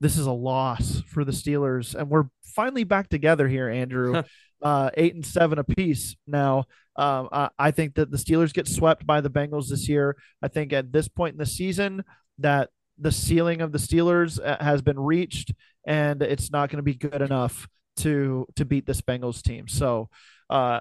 This 0.00 0.16
is 0.16 0.26
a 0.26 0.32
loss 0.32 1.02
for 1.08 1.24
the 1.24 1.32
Steelers, 1.32 1.94
and 1.94 2.08
we're 2.08 2.28
finally 2.42 2.84
back 2.84 3.08
together 3.08 3.48
here, 3.48 3.68
Andrew. 3.68 4.22
uh, 4.62 4.90
eight 4.94 5.14
and 5.14 5.24
seven 5.24 5.58
apiece 5.58 6.16
now. 6.26 6.64
Um, 6.96 7.28
I, 7.30 7.50
I 7.58 7.70
think 7.70 7.94
that 7.94 8.10
the 8.10 8.16
Steelers 8.16 8.52
get 8.52 8.66
swept 8.66 9.06
by 9.06 9.20
the 9.20 9.30
Bengals 9.30 9.68
this 9.68 9.88
year. 9.88 10.16
I 10.42 10.48
think 10.48 10.72
at 10.72 10.92
this 10.92 11.08
point 11.08 11.34
in 11.34 11.38
the 11.38 11.46
season 11.46 12.04
that 12.38 12.70
the 12.98 13.12
ceiling 13.12 13.60
of 13.60 13.72
the 13.72 13.78
Steelers 13.78 14.40
uh, 14.44 14.62
has 14.62 14.82
been 14.82 14.98
reached, 14.98 15.52
and 15.86 16.22
it's 16.22 16.50
not 16.50 16.70
going 16.70 16.78
to 16.78 16.82
be 16.82 16.94
good 16.94 17.22
enough 17.22 17.68
to 17.98 18.46
to 18.56 18.64
beat 18.64 18.86
this 18.86 19.00
Bengals 19.00 19.42
team. 19.42 19.68
So, 19.68 20.08
uh, 20.50 20.80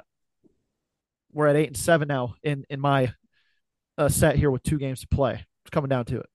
we're 1.32 1.48
at 1.48 1.56
eight 1.56 1.68
and 1.68 1.78
seven 1.78 2.08
now 2.08 2.36
in 2.44 2.66
in 2.70 2.80
my 2.80 3.14
uh, 3.98 4.10
set 4.10 4.38
here 4.38 4.50
with 4.50 4.64
two 4.64 4.80
games 4.80 5.02
to 5.02 5.08
play. 5.08 5.34
It's 5.34 5.72
coming 5.72 5.90
down 5.90 6.06
to 6.06 6.20
it. 6.20 6.30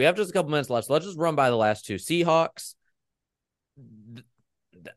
We 0.00 0.06
have 0.06 0.16
just 0.16 0.30
a 0.30 0.32
couple 0.32 0.50
minutes 0.50 0.70
left. 0.70 0.86
So 0.86 0.94
let's 0.94 1.04
just 1.04 1.18
run 1.18 1.34
by 1.34 1.50
the 1.50 1.56
last 1.56 1.84
two. 1.84 1.96
Seahawks. 1.96 2.74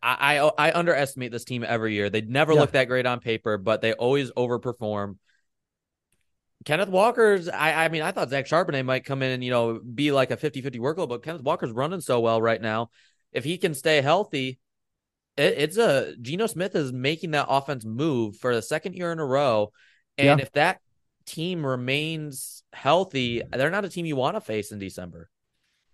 I, 0.01 0.39
I, 0.39 0.51
I 0.69 0.71
underestimate 0.71 1.29
this 1.29 1.43
team 1.43 1.65
every 1.67 1.93
year. 1.93 2.09
They 2.09 2.21
never 2.21 2.53
Yeah. 2.53 2.61
look 2.61 2.71
that 2.71 2.87
great 2.87 3.05
on 3.05 3.19
paper, 3.19 3.57
but 3.57 3.81
they 3.81 3.91
always 3.91 4.31
overperform. 4.31 5.17
Kenneth 6.63 6.87
Walker's 6.87 7.49
I 7.49 7.83
I 7.83 7.89
mean 7.89 8.01
I 8.01 8.13
thought 8.13 8.29
Zach 8.29 8.45
Charbonnet 8.45 8.85
might 8.85 9.03
come 9.03 9.21
in 9.23 9.31
and 9.31 9.43
you 9.43 9.51
know 9.51 9.81
be 9.81 10.13
like 10.13 10.31
a 10.31 10.37
50-50 10.37 10.79
workload, 10.79 11.09
but 11.09 11.21
Kenneth 11.21 11.43
Walker's 11.43 11.73
running 11.73 11.99
so 11.99 12.21
well 12.21 12.41
right 12.41 12.61
now. 12.61 12.89
If 13.33 13.43
he 13.43 13.57
can 13.57 13.73
stay 13.73 13.99
healthy, 13.99 14.57
it, 15.35 15.55
it's 15.57 15.75
a 15.75 16.15
Geno 16.21 16.47
Smith 16.47 16.77
is 16.77 16.93
making 16.93 17.31
that 17.31 17.47
offense 17.49 17.83
move 17.83 18.37
for 18.37 18.55
the 18.55 18.61
second 18.61 18.93
year 18.93 19.11
in 19.11 19.19
a 19.19 19.25
row. 19.25 19.73
And 20.17 20.39
Yeah. 20.39 20.43
if 20.43 20.51
that 20.53 20.79
team 21.25 21.65
remains 21.65 22.63
healthy, 22.73 23.41
they're 23.51 23.71
not 23.71 23.85
a 23.85 23.89
team 23.89 24.05
you 24.05 24.15
want 24.15 24.35
to 24.35 24.41
face 24.41 24.71
in 24.71 24.79
December. 24.79 25.29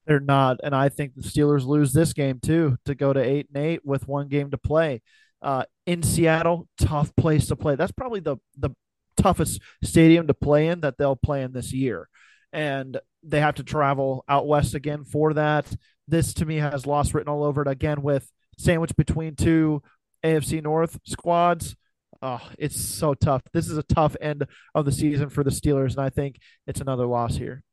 They're 0.05 0.19
not, 0.19 0.59
and 0.63 0.75
I 0.75 0.89
think 0.89 1.13
the 1.13 1.21
Steelers 1.21 1.65
lose 1.65 1.93
this 1.93 2.13
game 2.13 2.39
too 2.39 2.77
to 2.85 2.95
go 2.95 3.13
to 3.13 3.19
eight 3.19 3.47
and 3.53 3.63
eight 3.63 3.85
with 3.85 4.07
one 4.07 4.27
game 4.27 4.49
to 4.51 4.57
play. 4.57 5.01
Uh, 5.41 5.63
in 5.85 6.03
Seattle, 6.03 6.67
tough 6.79 7.15
place 7.15 7.47
to 7.47 7.55
play. 7.55 7.75
That's 7.75 7.91
probably 7.91 8.19
the 8.19 8.37
the 8.57 8.71
toughest 9.17 9.61
stadium 9.83 10.27
to 10.27 10.33
play 10.33 10.67
in 10.67 10.81
that 10.81 10.97
they'll 10.97 11.15
play 11.15 11.43
in 11.43 11.51
this 11.53 11.71
year, 11.71 12.09
and 12.51 12.99
they 13.23 13.39
have 13.39 13.55
to 13.55 13.63
travel 13.63 14.23
out 14.27 14.47
west 14.47 14.73
again 14.73 15.03
for 15.03 15.33
that. 15.35 15.71
This 16.07 16.33
to 16.35 16.45
me 16.45 16.57
has 16.57 16.87
loss 16.87 17.13
written 17.13 17.31
all 17.31 17.43
over 17.43 17.61
it 17.61 17.67
again 17.67 18.01
with 18.01 18.31
sandwich 18.57 18.95
between 18.95 19.35
two 19.35 19.83
AFC 20.23 20.63
North 20.63 20.99
squads. 21.05 21.75
Oh, 22.21 22.41
it's 22.57 22.79
so 22.79 23.13
tough. 23.13 23.41
This 23.53 23.69
is 23.69 23.77
a 23.77 23.83
tough 23.83 24.15
end 24.19 24.45
of 24.75 24.85
the 24.85 24.91
season 24.91 25.29
for 25.29 25.43
the 25.43 25.51
Steelers, 25.51 25.91
and 25.91 26.01
I 26.01 26.09
think 26.09 26.37
it's 26.67 26.81
another 26.81 27.05
loss 27.05 27.35
here. 27.35 27.63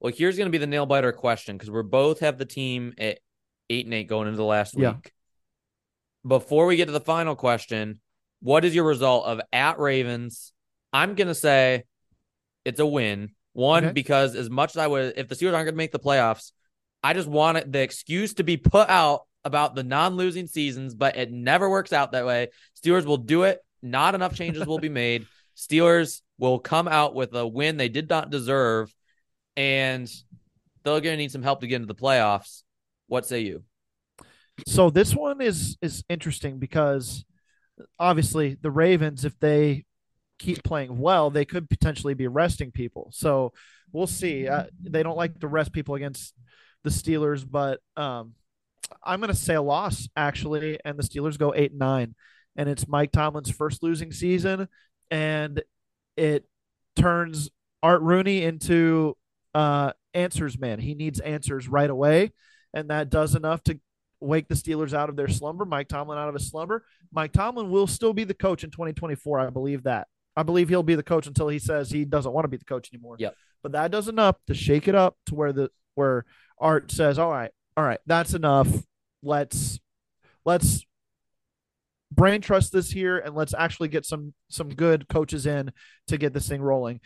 Well, 0.00 0.12
here's 0.16 0.36
going 0.36 0.46
to 0.46 0.50
be 0.52 0.58
the 0.58 0.66
nail 0.66 0.86
biter 0.86 1.12
question 1.12 1.56
because 1.56 1.70
we're 1.70 1.82
both 1.82 2.20
have 2.20 2.38
the 2.38 2.44
team 2.46 2.94
at 2.98 3.18
eight 3.68 3.84
and 3.84 3.94
eight 3.94 4.08
going 4.08 4.26
into 4.26 4.38
the 4.38 4.44
last 4.44 4.76
Yeah. 4.76 4.94
week. 4.94 5.12
Before 6.26 6.66
we 6.66 6.76
get 6.76 6.86
to 6.86 6.92
the 6.92 7.00
final 7.00 7.36
question, 7.36 8.00
what 8.40 8.64
is 8.64 8.74
your 8.74 8.84
result 8.84 9.26
of 9.26 9.40
at 9.52 9.78
Ravens? 9.78 10.52
I'm 10.92 11.14
going 11.14 11.28
to 11.28 11.34
say 11.34 11.84
it's 12.64 12.80
a 12.80 12.86
win. 12.86 13.34
One, 13.52 13.84
Okay. 13.84 13.92
because 13.92 14.34
as 14.34 14.48
much 14.48 14.70
as 14.70 14.76
I 14.78 14.86
would, 14.86 15.14
if 15.16 15.28
the 15.28 15.34
Steelers 15.34 15.52
aren't 15.54 15.66
going 15.66 15.74
to 15.74 15.76
make 15.76 15.92
the 15.92 15.98
playoffs, 15.98 16.52
I 17.02 17.12
just 17.12 17.28
want 17.28 17.70
the 17.70 17.80
excuse 17.82 18.34
to 18.34 18.44
be 18.44 18.56
put 18.56 18.88
out 18.88 19.22
about 19.44 19.74
the 19.74 19.82
non 19.82 20.16
losing 20.16 20.46
seasons, 20.46 20.94
but 20.94 21.16
it 21.16 21.32
never 21.32 21.68
works 21.68 21.92
out 21.92 22.12
that 22.12 22.26
way. 22.26 22.48
Steelers 22.82 23.04
will 23.04 23.16
do 23.16 23.44
it. 23.44 23.60
Not 23.82 24.14
enough 24.14 24.34
changes 24.34 24.66
will 24.66 24.78
be 24.78 24.88
made. 24.90 25.26
Steelers 25.56 26.22
will 26.38 26.58
come 26.58 26.88
out 26.88 27.14
with 27.14 27.34
a 27.34 27.46
win 27.46 27.76
they 27.76 27.88
did 27.88 28.08
not 28.08 28.30
deserve, 28.30 28.94
and 29.56 30.10
they're 30.84 31.00
going 31.00 31.14
to 31.14 31.16
need 31.16 31.32
some 31.32 31.42
help 31.42 31.60
to 31.60 31.66
get 31.66 31.76
into 31.76 31.86
the 31.86 31.94
playoffs. 31.94 32.62
What 33.06 33.26
say 33.26 33.40
you? 33.40 33.64
So 34.66 34.90
this 34.90 35.14
one 35.14 35.40
is 35.40 35.76
is 35.82 36.04
interesting 36.08 36.58
because 36.58 37.24
obviously 37.98 38.56
the 38.60 38.70
Ravens, 38.70 39.24
if 39.24 39.38
they 39.38 39.84
keep 40.38 40.62
playing 40.62 40.98
well, 40.98 41.30
they 41.30 41.44
could 41.44 41.70
potentially 41.70 42.14
be 42.14 42.26
resting 42.26 42.70
people. 42.70 43.10
So 43.12 43.52
we'll 43.92 44.06
see. 44.06 44.48
Uh, 44.48 44.64
they 44.80 45.02
don't 45.02 45.16
like 45.16 45.38
to 45.40 45.48
rest 45.48 45.72
people 45.72 45.94
against 45.94 46.34
the 46.84 46.90
Steelers, 46.90 47.46
but 47.48 47.80
um, 47.96 48.34
I'm 49.02 49.20
going 49.20 49.32
to 49.32 49.36
say 49.36 49.54
a 49.54 49.62
loss 49.62 50.08
actually, 50.16 50.78
and 50.84 50.98
the 50.98 51.02
Steelers 51.02 51.38
go 51.38 51.54
eight 51.54 51.70
and 51.70 51.78
nine, 51.78 52.14
and 52.56 52.68
it's 52.68 52.88
Mike 52.88 53.12
Tomlin's 53.12 53.50
first 53.50 53.82
losing 53.82 54.12
season, 54.12 54.68
and 55.10 55.62
it 56.16 56.44
turns 56.96 57.50
Art 57.82 58.02
Rooney 58.02 58.42
into 58.42 59.16
uh, 59.54 59.92
answers 60.14 60.58
man. 60.58 60.78
He 60.78 60.94
needs 60.94 61.20
answers 61.20 61.68
right 61.68 61.90
away, 61.90 62.32
and 62.72 62.90
that 62.90 63.10
does 63.10 63.34
enough 63.34 63.62
to 63.64 63.80
wake 64.20 64.48
the 64.48 64.54
Steelers 64.54 64.94
out 64.94 65.08
of 65.08 65.16
their 65.16 65.28
slumber, 65.28 65.64
Mike 65.64 65.88
Tomlin 65.88 66.18
out 66.18 66.28
of 66.28 66.34
his 66.34 66.48
slumber. 66.48 66.84
Mike 67.12 67.32
Tomlin 67.32 67.70
will 67.70 67.86
still 67.86 68.12
be 68.12 68.24
the 68.24 68.34
coach 68.34 68.64
in 68.64 68.70
2024. 68.70 69.40
I 69.40 69.50
believe 69.50 69.82
that. 69.82 70.06
I 70.36 70.42
believe 70.42 70.68
he'll 70.68 70.82
be 70.82 70.94
the 70.94 71.02
coach 71.02 71.26
until 71.26 71.48
he 71.48 71.58
says 71.58 71.90
he 71.90 72.04
doesn't 72.04 72.32
want 72.32 72.44
to 72.44 72.48
be 72.48 72.56
the 72.56 72.64
coach 72.64 72.88
anymore. 72.92 73.16
Yep. 73.18 73.34
But 73.62 73.72
that 73.72 73.90
does 73.90 74.08
enough 74.08 74.36
to 74.46 74.54
shake 74.54 74.88
it 74.88 74.94
up 74.94 75.16
to 75.26 75.34
where 75.34 75.52
the 75.52 75.70
where 75.94 76.24
Art 76.58 76.90
says, 76.90 77.18
"All 77.18 77.30
right, 77.30 77.50
all 77.76 77.84
right, 77.84 78.00
that's 78.06 78.34
enough. 78.34 78.68
Let's 79.22 79.80
let's 80.44 80.84
brain 82.10 82.40
trust 82.40 82.72
this 82.72 82.90
here 82.90 83.18
and 83.18 83.34
let's 83.34 83.54
actually 83.54 83.88
get 83.88 84.04
some 84.04 84.34
some 84.48 84.68
good 84.68 85.08
coaches 85.08 85.46
in 85.46 85.72
to 86.08 86.18
get 86.18 86.32
this 86.32 86.48
thing 86.48 86.62
rolling." 86.62 87.00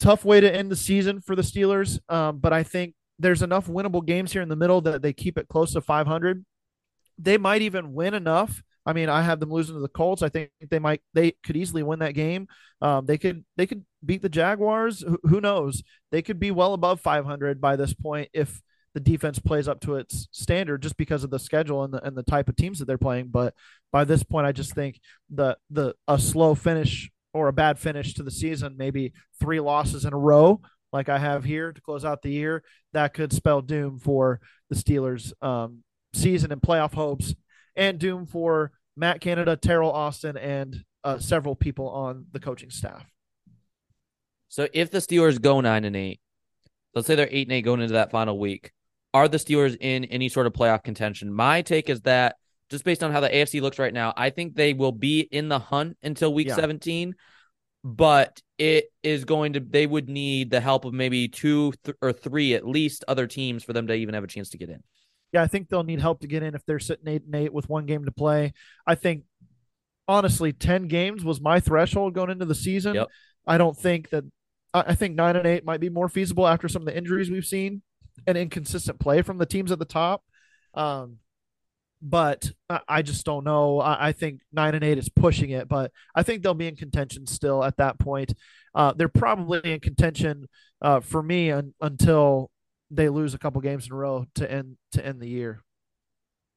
Tough 0.00 0.24
way 0.24 0.40
to 0.40 0.54
end 0.54 0.70
the 0.70 0.76
season 0.76 1.20
for 1.20 1.34
the 1.34 1.42
Steelers, 1.42 1.98
um, 2.08 2.38
but 2.38 2.52
I 2.52 2.62
think 2.62 2.94
there's 3.18 3.42
enough 3.42 3.66
winnable 3.66 4.04
games 4.04 4.32
here 4.32 4.42
in 4.42 4.48
the 4.48 4.56
middle 4.56 4.80
that 4.82 5.02
they 5.02 5.12
keep 5.12 5.36
it 5.38 5.48
close 5.48 5.72
to 5.72 5.80
500. 5.80 6.44
They 7.18 7.36
might 7.36 7.62
even 7.62 7.92
win 7.92 8.14
enough. 8.14 8.62
I 8.86 8.92
mean, 8.92 9.08
I 9.08 9.22
have 9.22 9.40
them 9.40 9.50
losing 9.50 9.74
to 9.74 9.80
the 9.80 9.88
Colts. 9.88 10.22
I 10.22 10.28
think 10.28 10.50
they 10.70 10.78
might 10.78 11.02
they 11.12 11.32
could 11.42 11.56
easily 11.56 11.82
win 11.82 11.98
that 11.98 12.14
game. 12.14 12.46
Um, 12.80 13.06
they 13.06 13.18
could 13.18 13.44
they 13.56 13.66
could 13.66 13.84
beat 14.04 14.22
the 14.22 14.28
Jaguars. 14.28 15.02
Who, 15.02 15.18
who 15.24 15.40
knows? 15.40 15.82
They 16.10 16.22
could 16.22 16.40
be 16.40 16.50
well 16.50 16.72
above 16.72 17.00
500 17.00 17.60
by 17.60 17.76
this 17.76 17.92
point 17.92 18.30
if 18.32 18.62
the 18.98 19.10
defense 19.12 19.38
plays 19.38 19.68
up 19.68 19.80
to 19.80 19.94
its 19.94 20.26
standard, 20.32 20.82
just 20.82 20.96
because 20.96 21.22
of 21.22 21.30
the 21.30 21.38
schedule 21.38 21.84
and 21.84 21.94
the 21.94 22.04
and 22.04 22.16
the 22.16 22.22
type 22.24 22.48
of 22.48 22.56
teams 22.56 22.78
that 22.78 22.86
they're 22.86 22.98
playing. 22.98 23.28
But 23.28 23.54
by 23.92 24.04
this 24.04 24.24
point, 24.24 24.46
I 24.46 24.52
just 24.52 24.74
think 24.74 25.00
the 25.30 25.56
the 25.70 25.94
a 26.08 26.18
slow 26.18 26.54
finish 26.56 27.10
or 27.32 27.46
a 27.46 27.52
bad 27.52 27.78
finish 27.78 28.14
to 28.14 28.24
the 28.24 28.30
season, 28.30 28.74
maybe 28.76 29.12
three 29.38 29.60
losses 29.60 30.04
in 30.04 30.12
a 30.12 30.18
row, 30.18 30.60
like 30.92 31.08
I 31.08 31.18
have 31.18 31.44
here 31.44 31.72
to 31.72 31.80
close 31.80 32.04
out 32.04 32.22
the 32.22 32.32
year, 32.32 32.64
that 32.92 33.14
could 33.14 33.32
spell 33.32 33.60
doom 33.60 34.00
for 34.00 34.40
the 34.70 34.74
Steelers' 34.74 35.32
um, 35.42 35.84
season 36.12 36.50
and 36.50 36.60
playoff 36.60 36.94
hopes, 36.94 37.34
and 37.76 37.98
doom 37.98 38.26
for 38.26 38.72
Matt 38.96 39.20
Canada, 39.20 39.56
Teryl 39.56 39.92
Austin, 39.92 40.36
and 40.36 40.82
uh, 41.04 41.18
several 41.18 41.54
people 41.54 41.88
on 41.88 42.26
the 42.32 42.40
coaching 42.40 42.70
staff. 42.70 43.06
So 44.48 44.66
if 44.72 44.90
the 44.90 44.98
Steelers 44.98 45.40
go 45.40 45.60
nine 45.60 45.84
and 45.84 45.94
eight, 45.94 46.20
let's 46.94 47.06
say 47.06 47.14
they're 47.14 47.28
eight 47.30 47.46
and 47.46 47.52
eight 47.52 47.62
going 47.62 47.80
into 47.80 47.92
that 47.92 48.10
final 48.10 48.38
week, 48.38 48.72
are 49.14 49.28
the 49.28 49.38
Steelers 49.38 49.76
in 49.80 50.04
any 50.06 50.28
sort 50.28 50.46
of 50.46 50.52
playoff 50.52 50.84
contention? 50.84 51.32
My 51.32 51.62
take 51.62 51.88
is 51.88 52.02
that 52.02 52.36
just 52.70 52.84
based 52.84 53.02
on 53.02 53.10
how 53.12 53.20
the 53.20 53.28
AFC 53.28 53.60
looks 53.60 53.78
right 53.78 53.94
now, 53.94 54.12
I 54.16 54.30
think 54.30 54.54
they 54.54 54.74
will 54.74 54.92
be 54.92 55.20
in 55.20 55.48
the 55.48 55.58
hunt 55.58 55.96
until 56.02 56.34
week 56.34 56.48
Yeah. 56.48 56.56
17, 56.56 57.14
but 57.82 58.42
it 58.58 58.86
is 59.02 59.24
going 59.24 59.54
to, 59.54 59.60
they 59.60 59.86
would 59.86 60.08
need 60.08 60.50
the 60.50 60.60
help 60.60 60.84
of 60.84 60.92
maybe 60.92 61.28
two 61.28 61.72
th- 61.84 61.96
or 62.02 62.12
three 62.12 62.54
at 62.54 62.66
least 62.66 63.04
other 63.08 63.26
teams 63.26 63.64
for 63.64 63.72
them 63.72 63.86
to 63.86 63.94
even 63.94 64.14
have 64.14 64.24
a 64.24 64.28
chance 64.28 64.50
to 64.50 64.58
get 64.58 64.68
in. 64.68 64.82
Yeah, 65.32 65.42
I 65.42 65.46
think 65.46 65.68
they'll 65.68 65.84
need 65.84 66.00
help 66.00 66.20
to 66.20 66.26
get 66.26 66.42
in 66.42 66.54
if 66.54 66.64
they're 66.66 66.78
sitting 66.78 67.08
eight 67.08 67.24
and 67.24 67.34
eight 67.34 67.52
with 67.52 67.68
one 67.68 67.86
game 67.86 68.04
to 68.04 68.12
play. 68.12 68.52
I 68.86 68.94
think 68.94 69.24
honestly, 70.06 70.52
ten 70.52 70.88
games 70.88 71.22
was 71.22 71.40
my 71.40 71.60
threshold 71.60 72.14
going 72.14 72.30
into 72.30 72.46
the 72.46 72.54
season. 72.54 72.94
Yep. 72.94 73.08
I 73.46 73.58
don't 73.58 73.76
think 73.76 74.10
that. 74.10 74.24
I 74.74 74.94
think 74.94 75.16
nine 75.16 75.36
and 75.36 75.46
eight 75.46 75.64
might 75.64 75.80
be 75.80 75.88
more 75.88 76.08
feasible 76.10 76.46
after 76.46 76.68
some 76.68 76.82
of 76.82 76.86
the 76.86 76.96
injuries 76.96 77.30
we've 77.30 77.44
seen 77.44 77.82
and 78.26 78.38
inconsistent 78.38 78.98
play 78.98 79.22
from 79.22 79.38
the 79.38 79.46
teams 79.46 79.72
at 79.72 79.78
the 79.78 79.84
top. 79.84 80.22
Um, 80.74 81.18
but 82.00 82.50
I- 82.88 83.02
just 83.02 83.24
don't 83.24 83.44
know. 83.44 83.80
I, 83.80 84.12
think 84.12 84.40
nine 84.52 84.74
and 84.74 84.84
eight 84.84 84.98
is 84.98 85.08
pushing 85.08 85.50
it, 85.50 85.68
but 85.68 85.90
I 86.14 86.22
think 86.22 86.42
they'll 86.42 86.54
be 86.54 86.68
in 86.68 86.76
contention 86.76 87.26
still 87.26 87.64
at 87.64 87.76
that 87.78 87.98
point. 87.98 88.34
Uh, 88.74 88.92
they're 88.92 89.08
probably 89.08 89.60
in 89.64 89.80
contention 89.80 90.48
uh, 90.80 91.00
for 91.00 91.22
me 91.22 91.50
un, 91.50 91.74
until 91.80 92.50
they 92.90 93.08
lose 93.08 93.34
a 93.34 93.38
couple 93.38 93.60
games 93.60 93.86
in 93.86 93.92
a 93.92 93.96
row 93.96 94.26
to 94.36 94.50
end 94.50 94.76
to 94.92 95.04
end 95.04 95.20
the 95.20 95.28
year. 95.28 95.62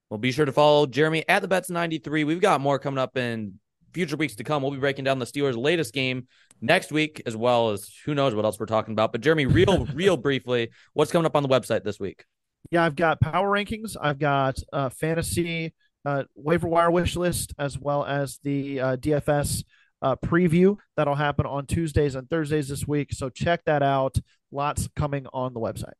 Well, 0.09 0.17
be 0.17 0.31
sure 0.31 0.45
to 0.45 0.51
follow 0.51 0.85
Jeremy 0.85 1.23
at 1.27 1.41
the 1.41 1.47
Betz 1.47 1.69
93. 1.69 2.25
We've 2.25 2.41
got 2.41 2.61
more 2.61 2.77
coming 2.79 2.99
up 2.99 3.17
in 3.17 3.59
future 3.93 4.15
weeks 4.15 4.35
to 4.35 4.43
come. 4.43 4.61
We'll 4.61 4.71
be 4.71 4.77
breaking 4.77 5.05
down 5.05 5.19
the 5.19 5.25
Steelers' 5.25 5.57
latest 5.57 5.93
game 5.93 6.27
next 6.61 6.91
week, 6.91 7.21
as 7.25 7.35
well 7.35 7.71
as 7.71 7.89
who 8.05 8.13
knows 8.13 8.35
what 8.35 8.45
else 8.45 8.59
we're 8.59 8.65
talking 8.65 8.93
about. 8.93 9.11
But 9.11 9.21
Jeremy, 9.21 9.45
real, 9.45 9.85
real 9.93 10.17
briefly, 10.17 10.69
what's 10.93 11.11
coming 11.11 11.25
up 11.25 11.35
on 11.35 11.43
the 11.43 11.49
website 11.49 11.83
this 11.83 11.99
week? 11.99 12.25
Yeah, 12.69 12.85
I've 12.85 12.95
got 12.95 13.19
power 13.19 13.49
rankings. 13.49 13.95
I've 13.99 14.19
got 14.19 14.59
uh, 14.71 14.89
fantasy 14.89 15.73
uh, 16.05 16.23
waiver 16.35 16.67
wire 16.67 16.91
wish 16.91 17.15
list, 17.15 17.53
as 17.59 17.77
well 17.77 18.05
as 18.05 18.39
the 18.43 18.79
uh, 18.79 18.95
DFS 18.97 19.63
uh, 20.01 20.15
preview 20.15 20.77
that'll 20.97 21.15
happen 21.15 21.45
on 21.45 21.65
Tuesdays 21.65 22.15
and 22.15 22.29
Thursdays 22.29 22.69
this 22.69 22.87
week. 22.87 23.13
So 23.13 23.29
check 23.29 23.63
that 23.65 23.83
out. 23.83 24.17
Lots 24.51 24.89
coming 24.95 25.27
on 25.33 25.53
the 25.53 25.59
website. 25.59 25.93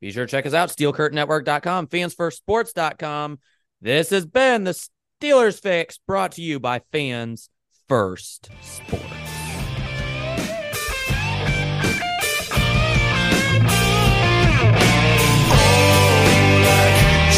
Be 0.00 0.10
sure 0.10 0.26
to 0.26 0.30
check 0.30 0.46
us 0.46 0.54
out, 0.54 0.68
steelcurtainnetwork.com, 0.68 1.86
fansfirstsports.com. 1.86 3.38
This 3.80 4.10
has 4.10 4.26
been 4.26 4.64
the 4.64 4.88
Steelers 5.22 5.62
Fix 5.62 5.96
brought 5.96 6.32
to 6.32 6.42
you 6.42 6.60
by 6.60 6.82
fans 6.92 7.48
first 7.88 8.50
sports. 8.60 9.02
Oh, 15.48 16.62
like 16.66 17.32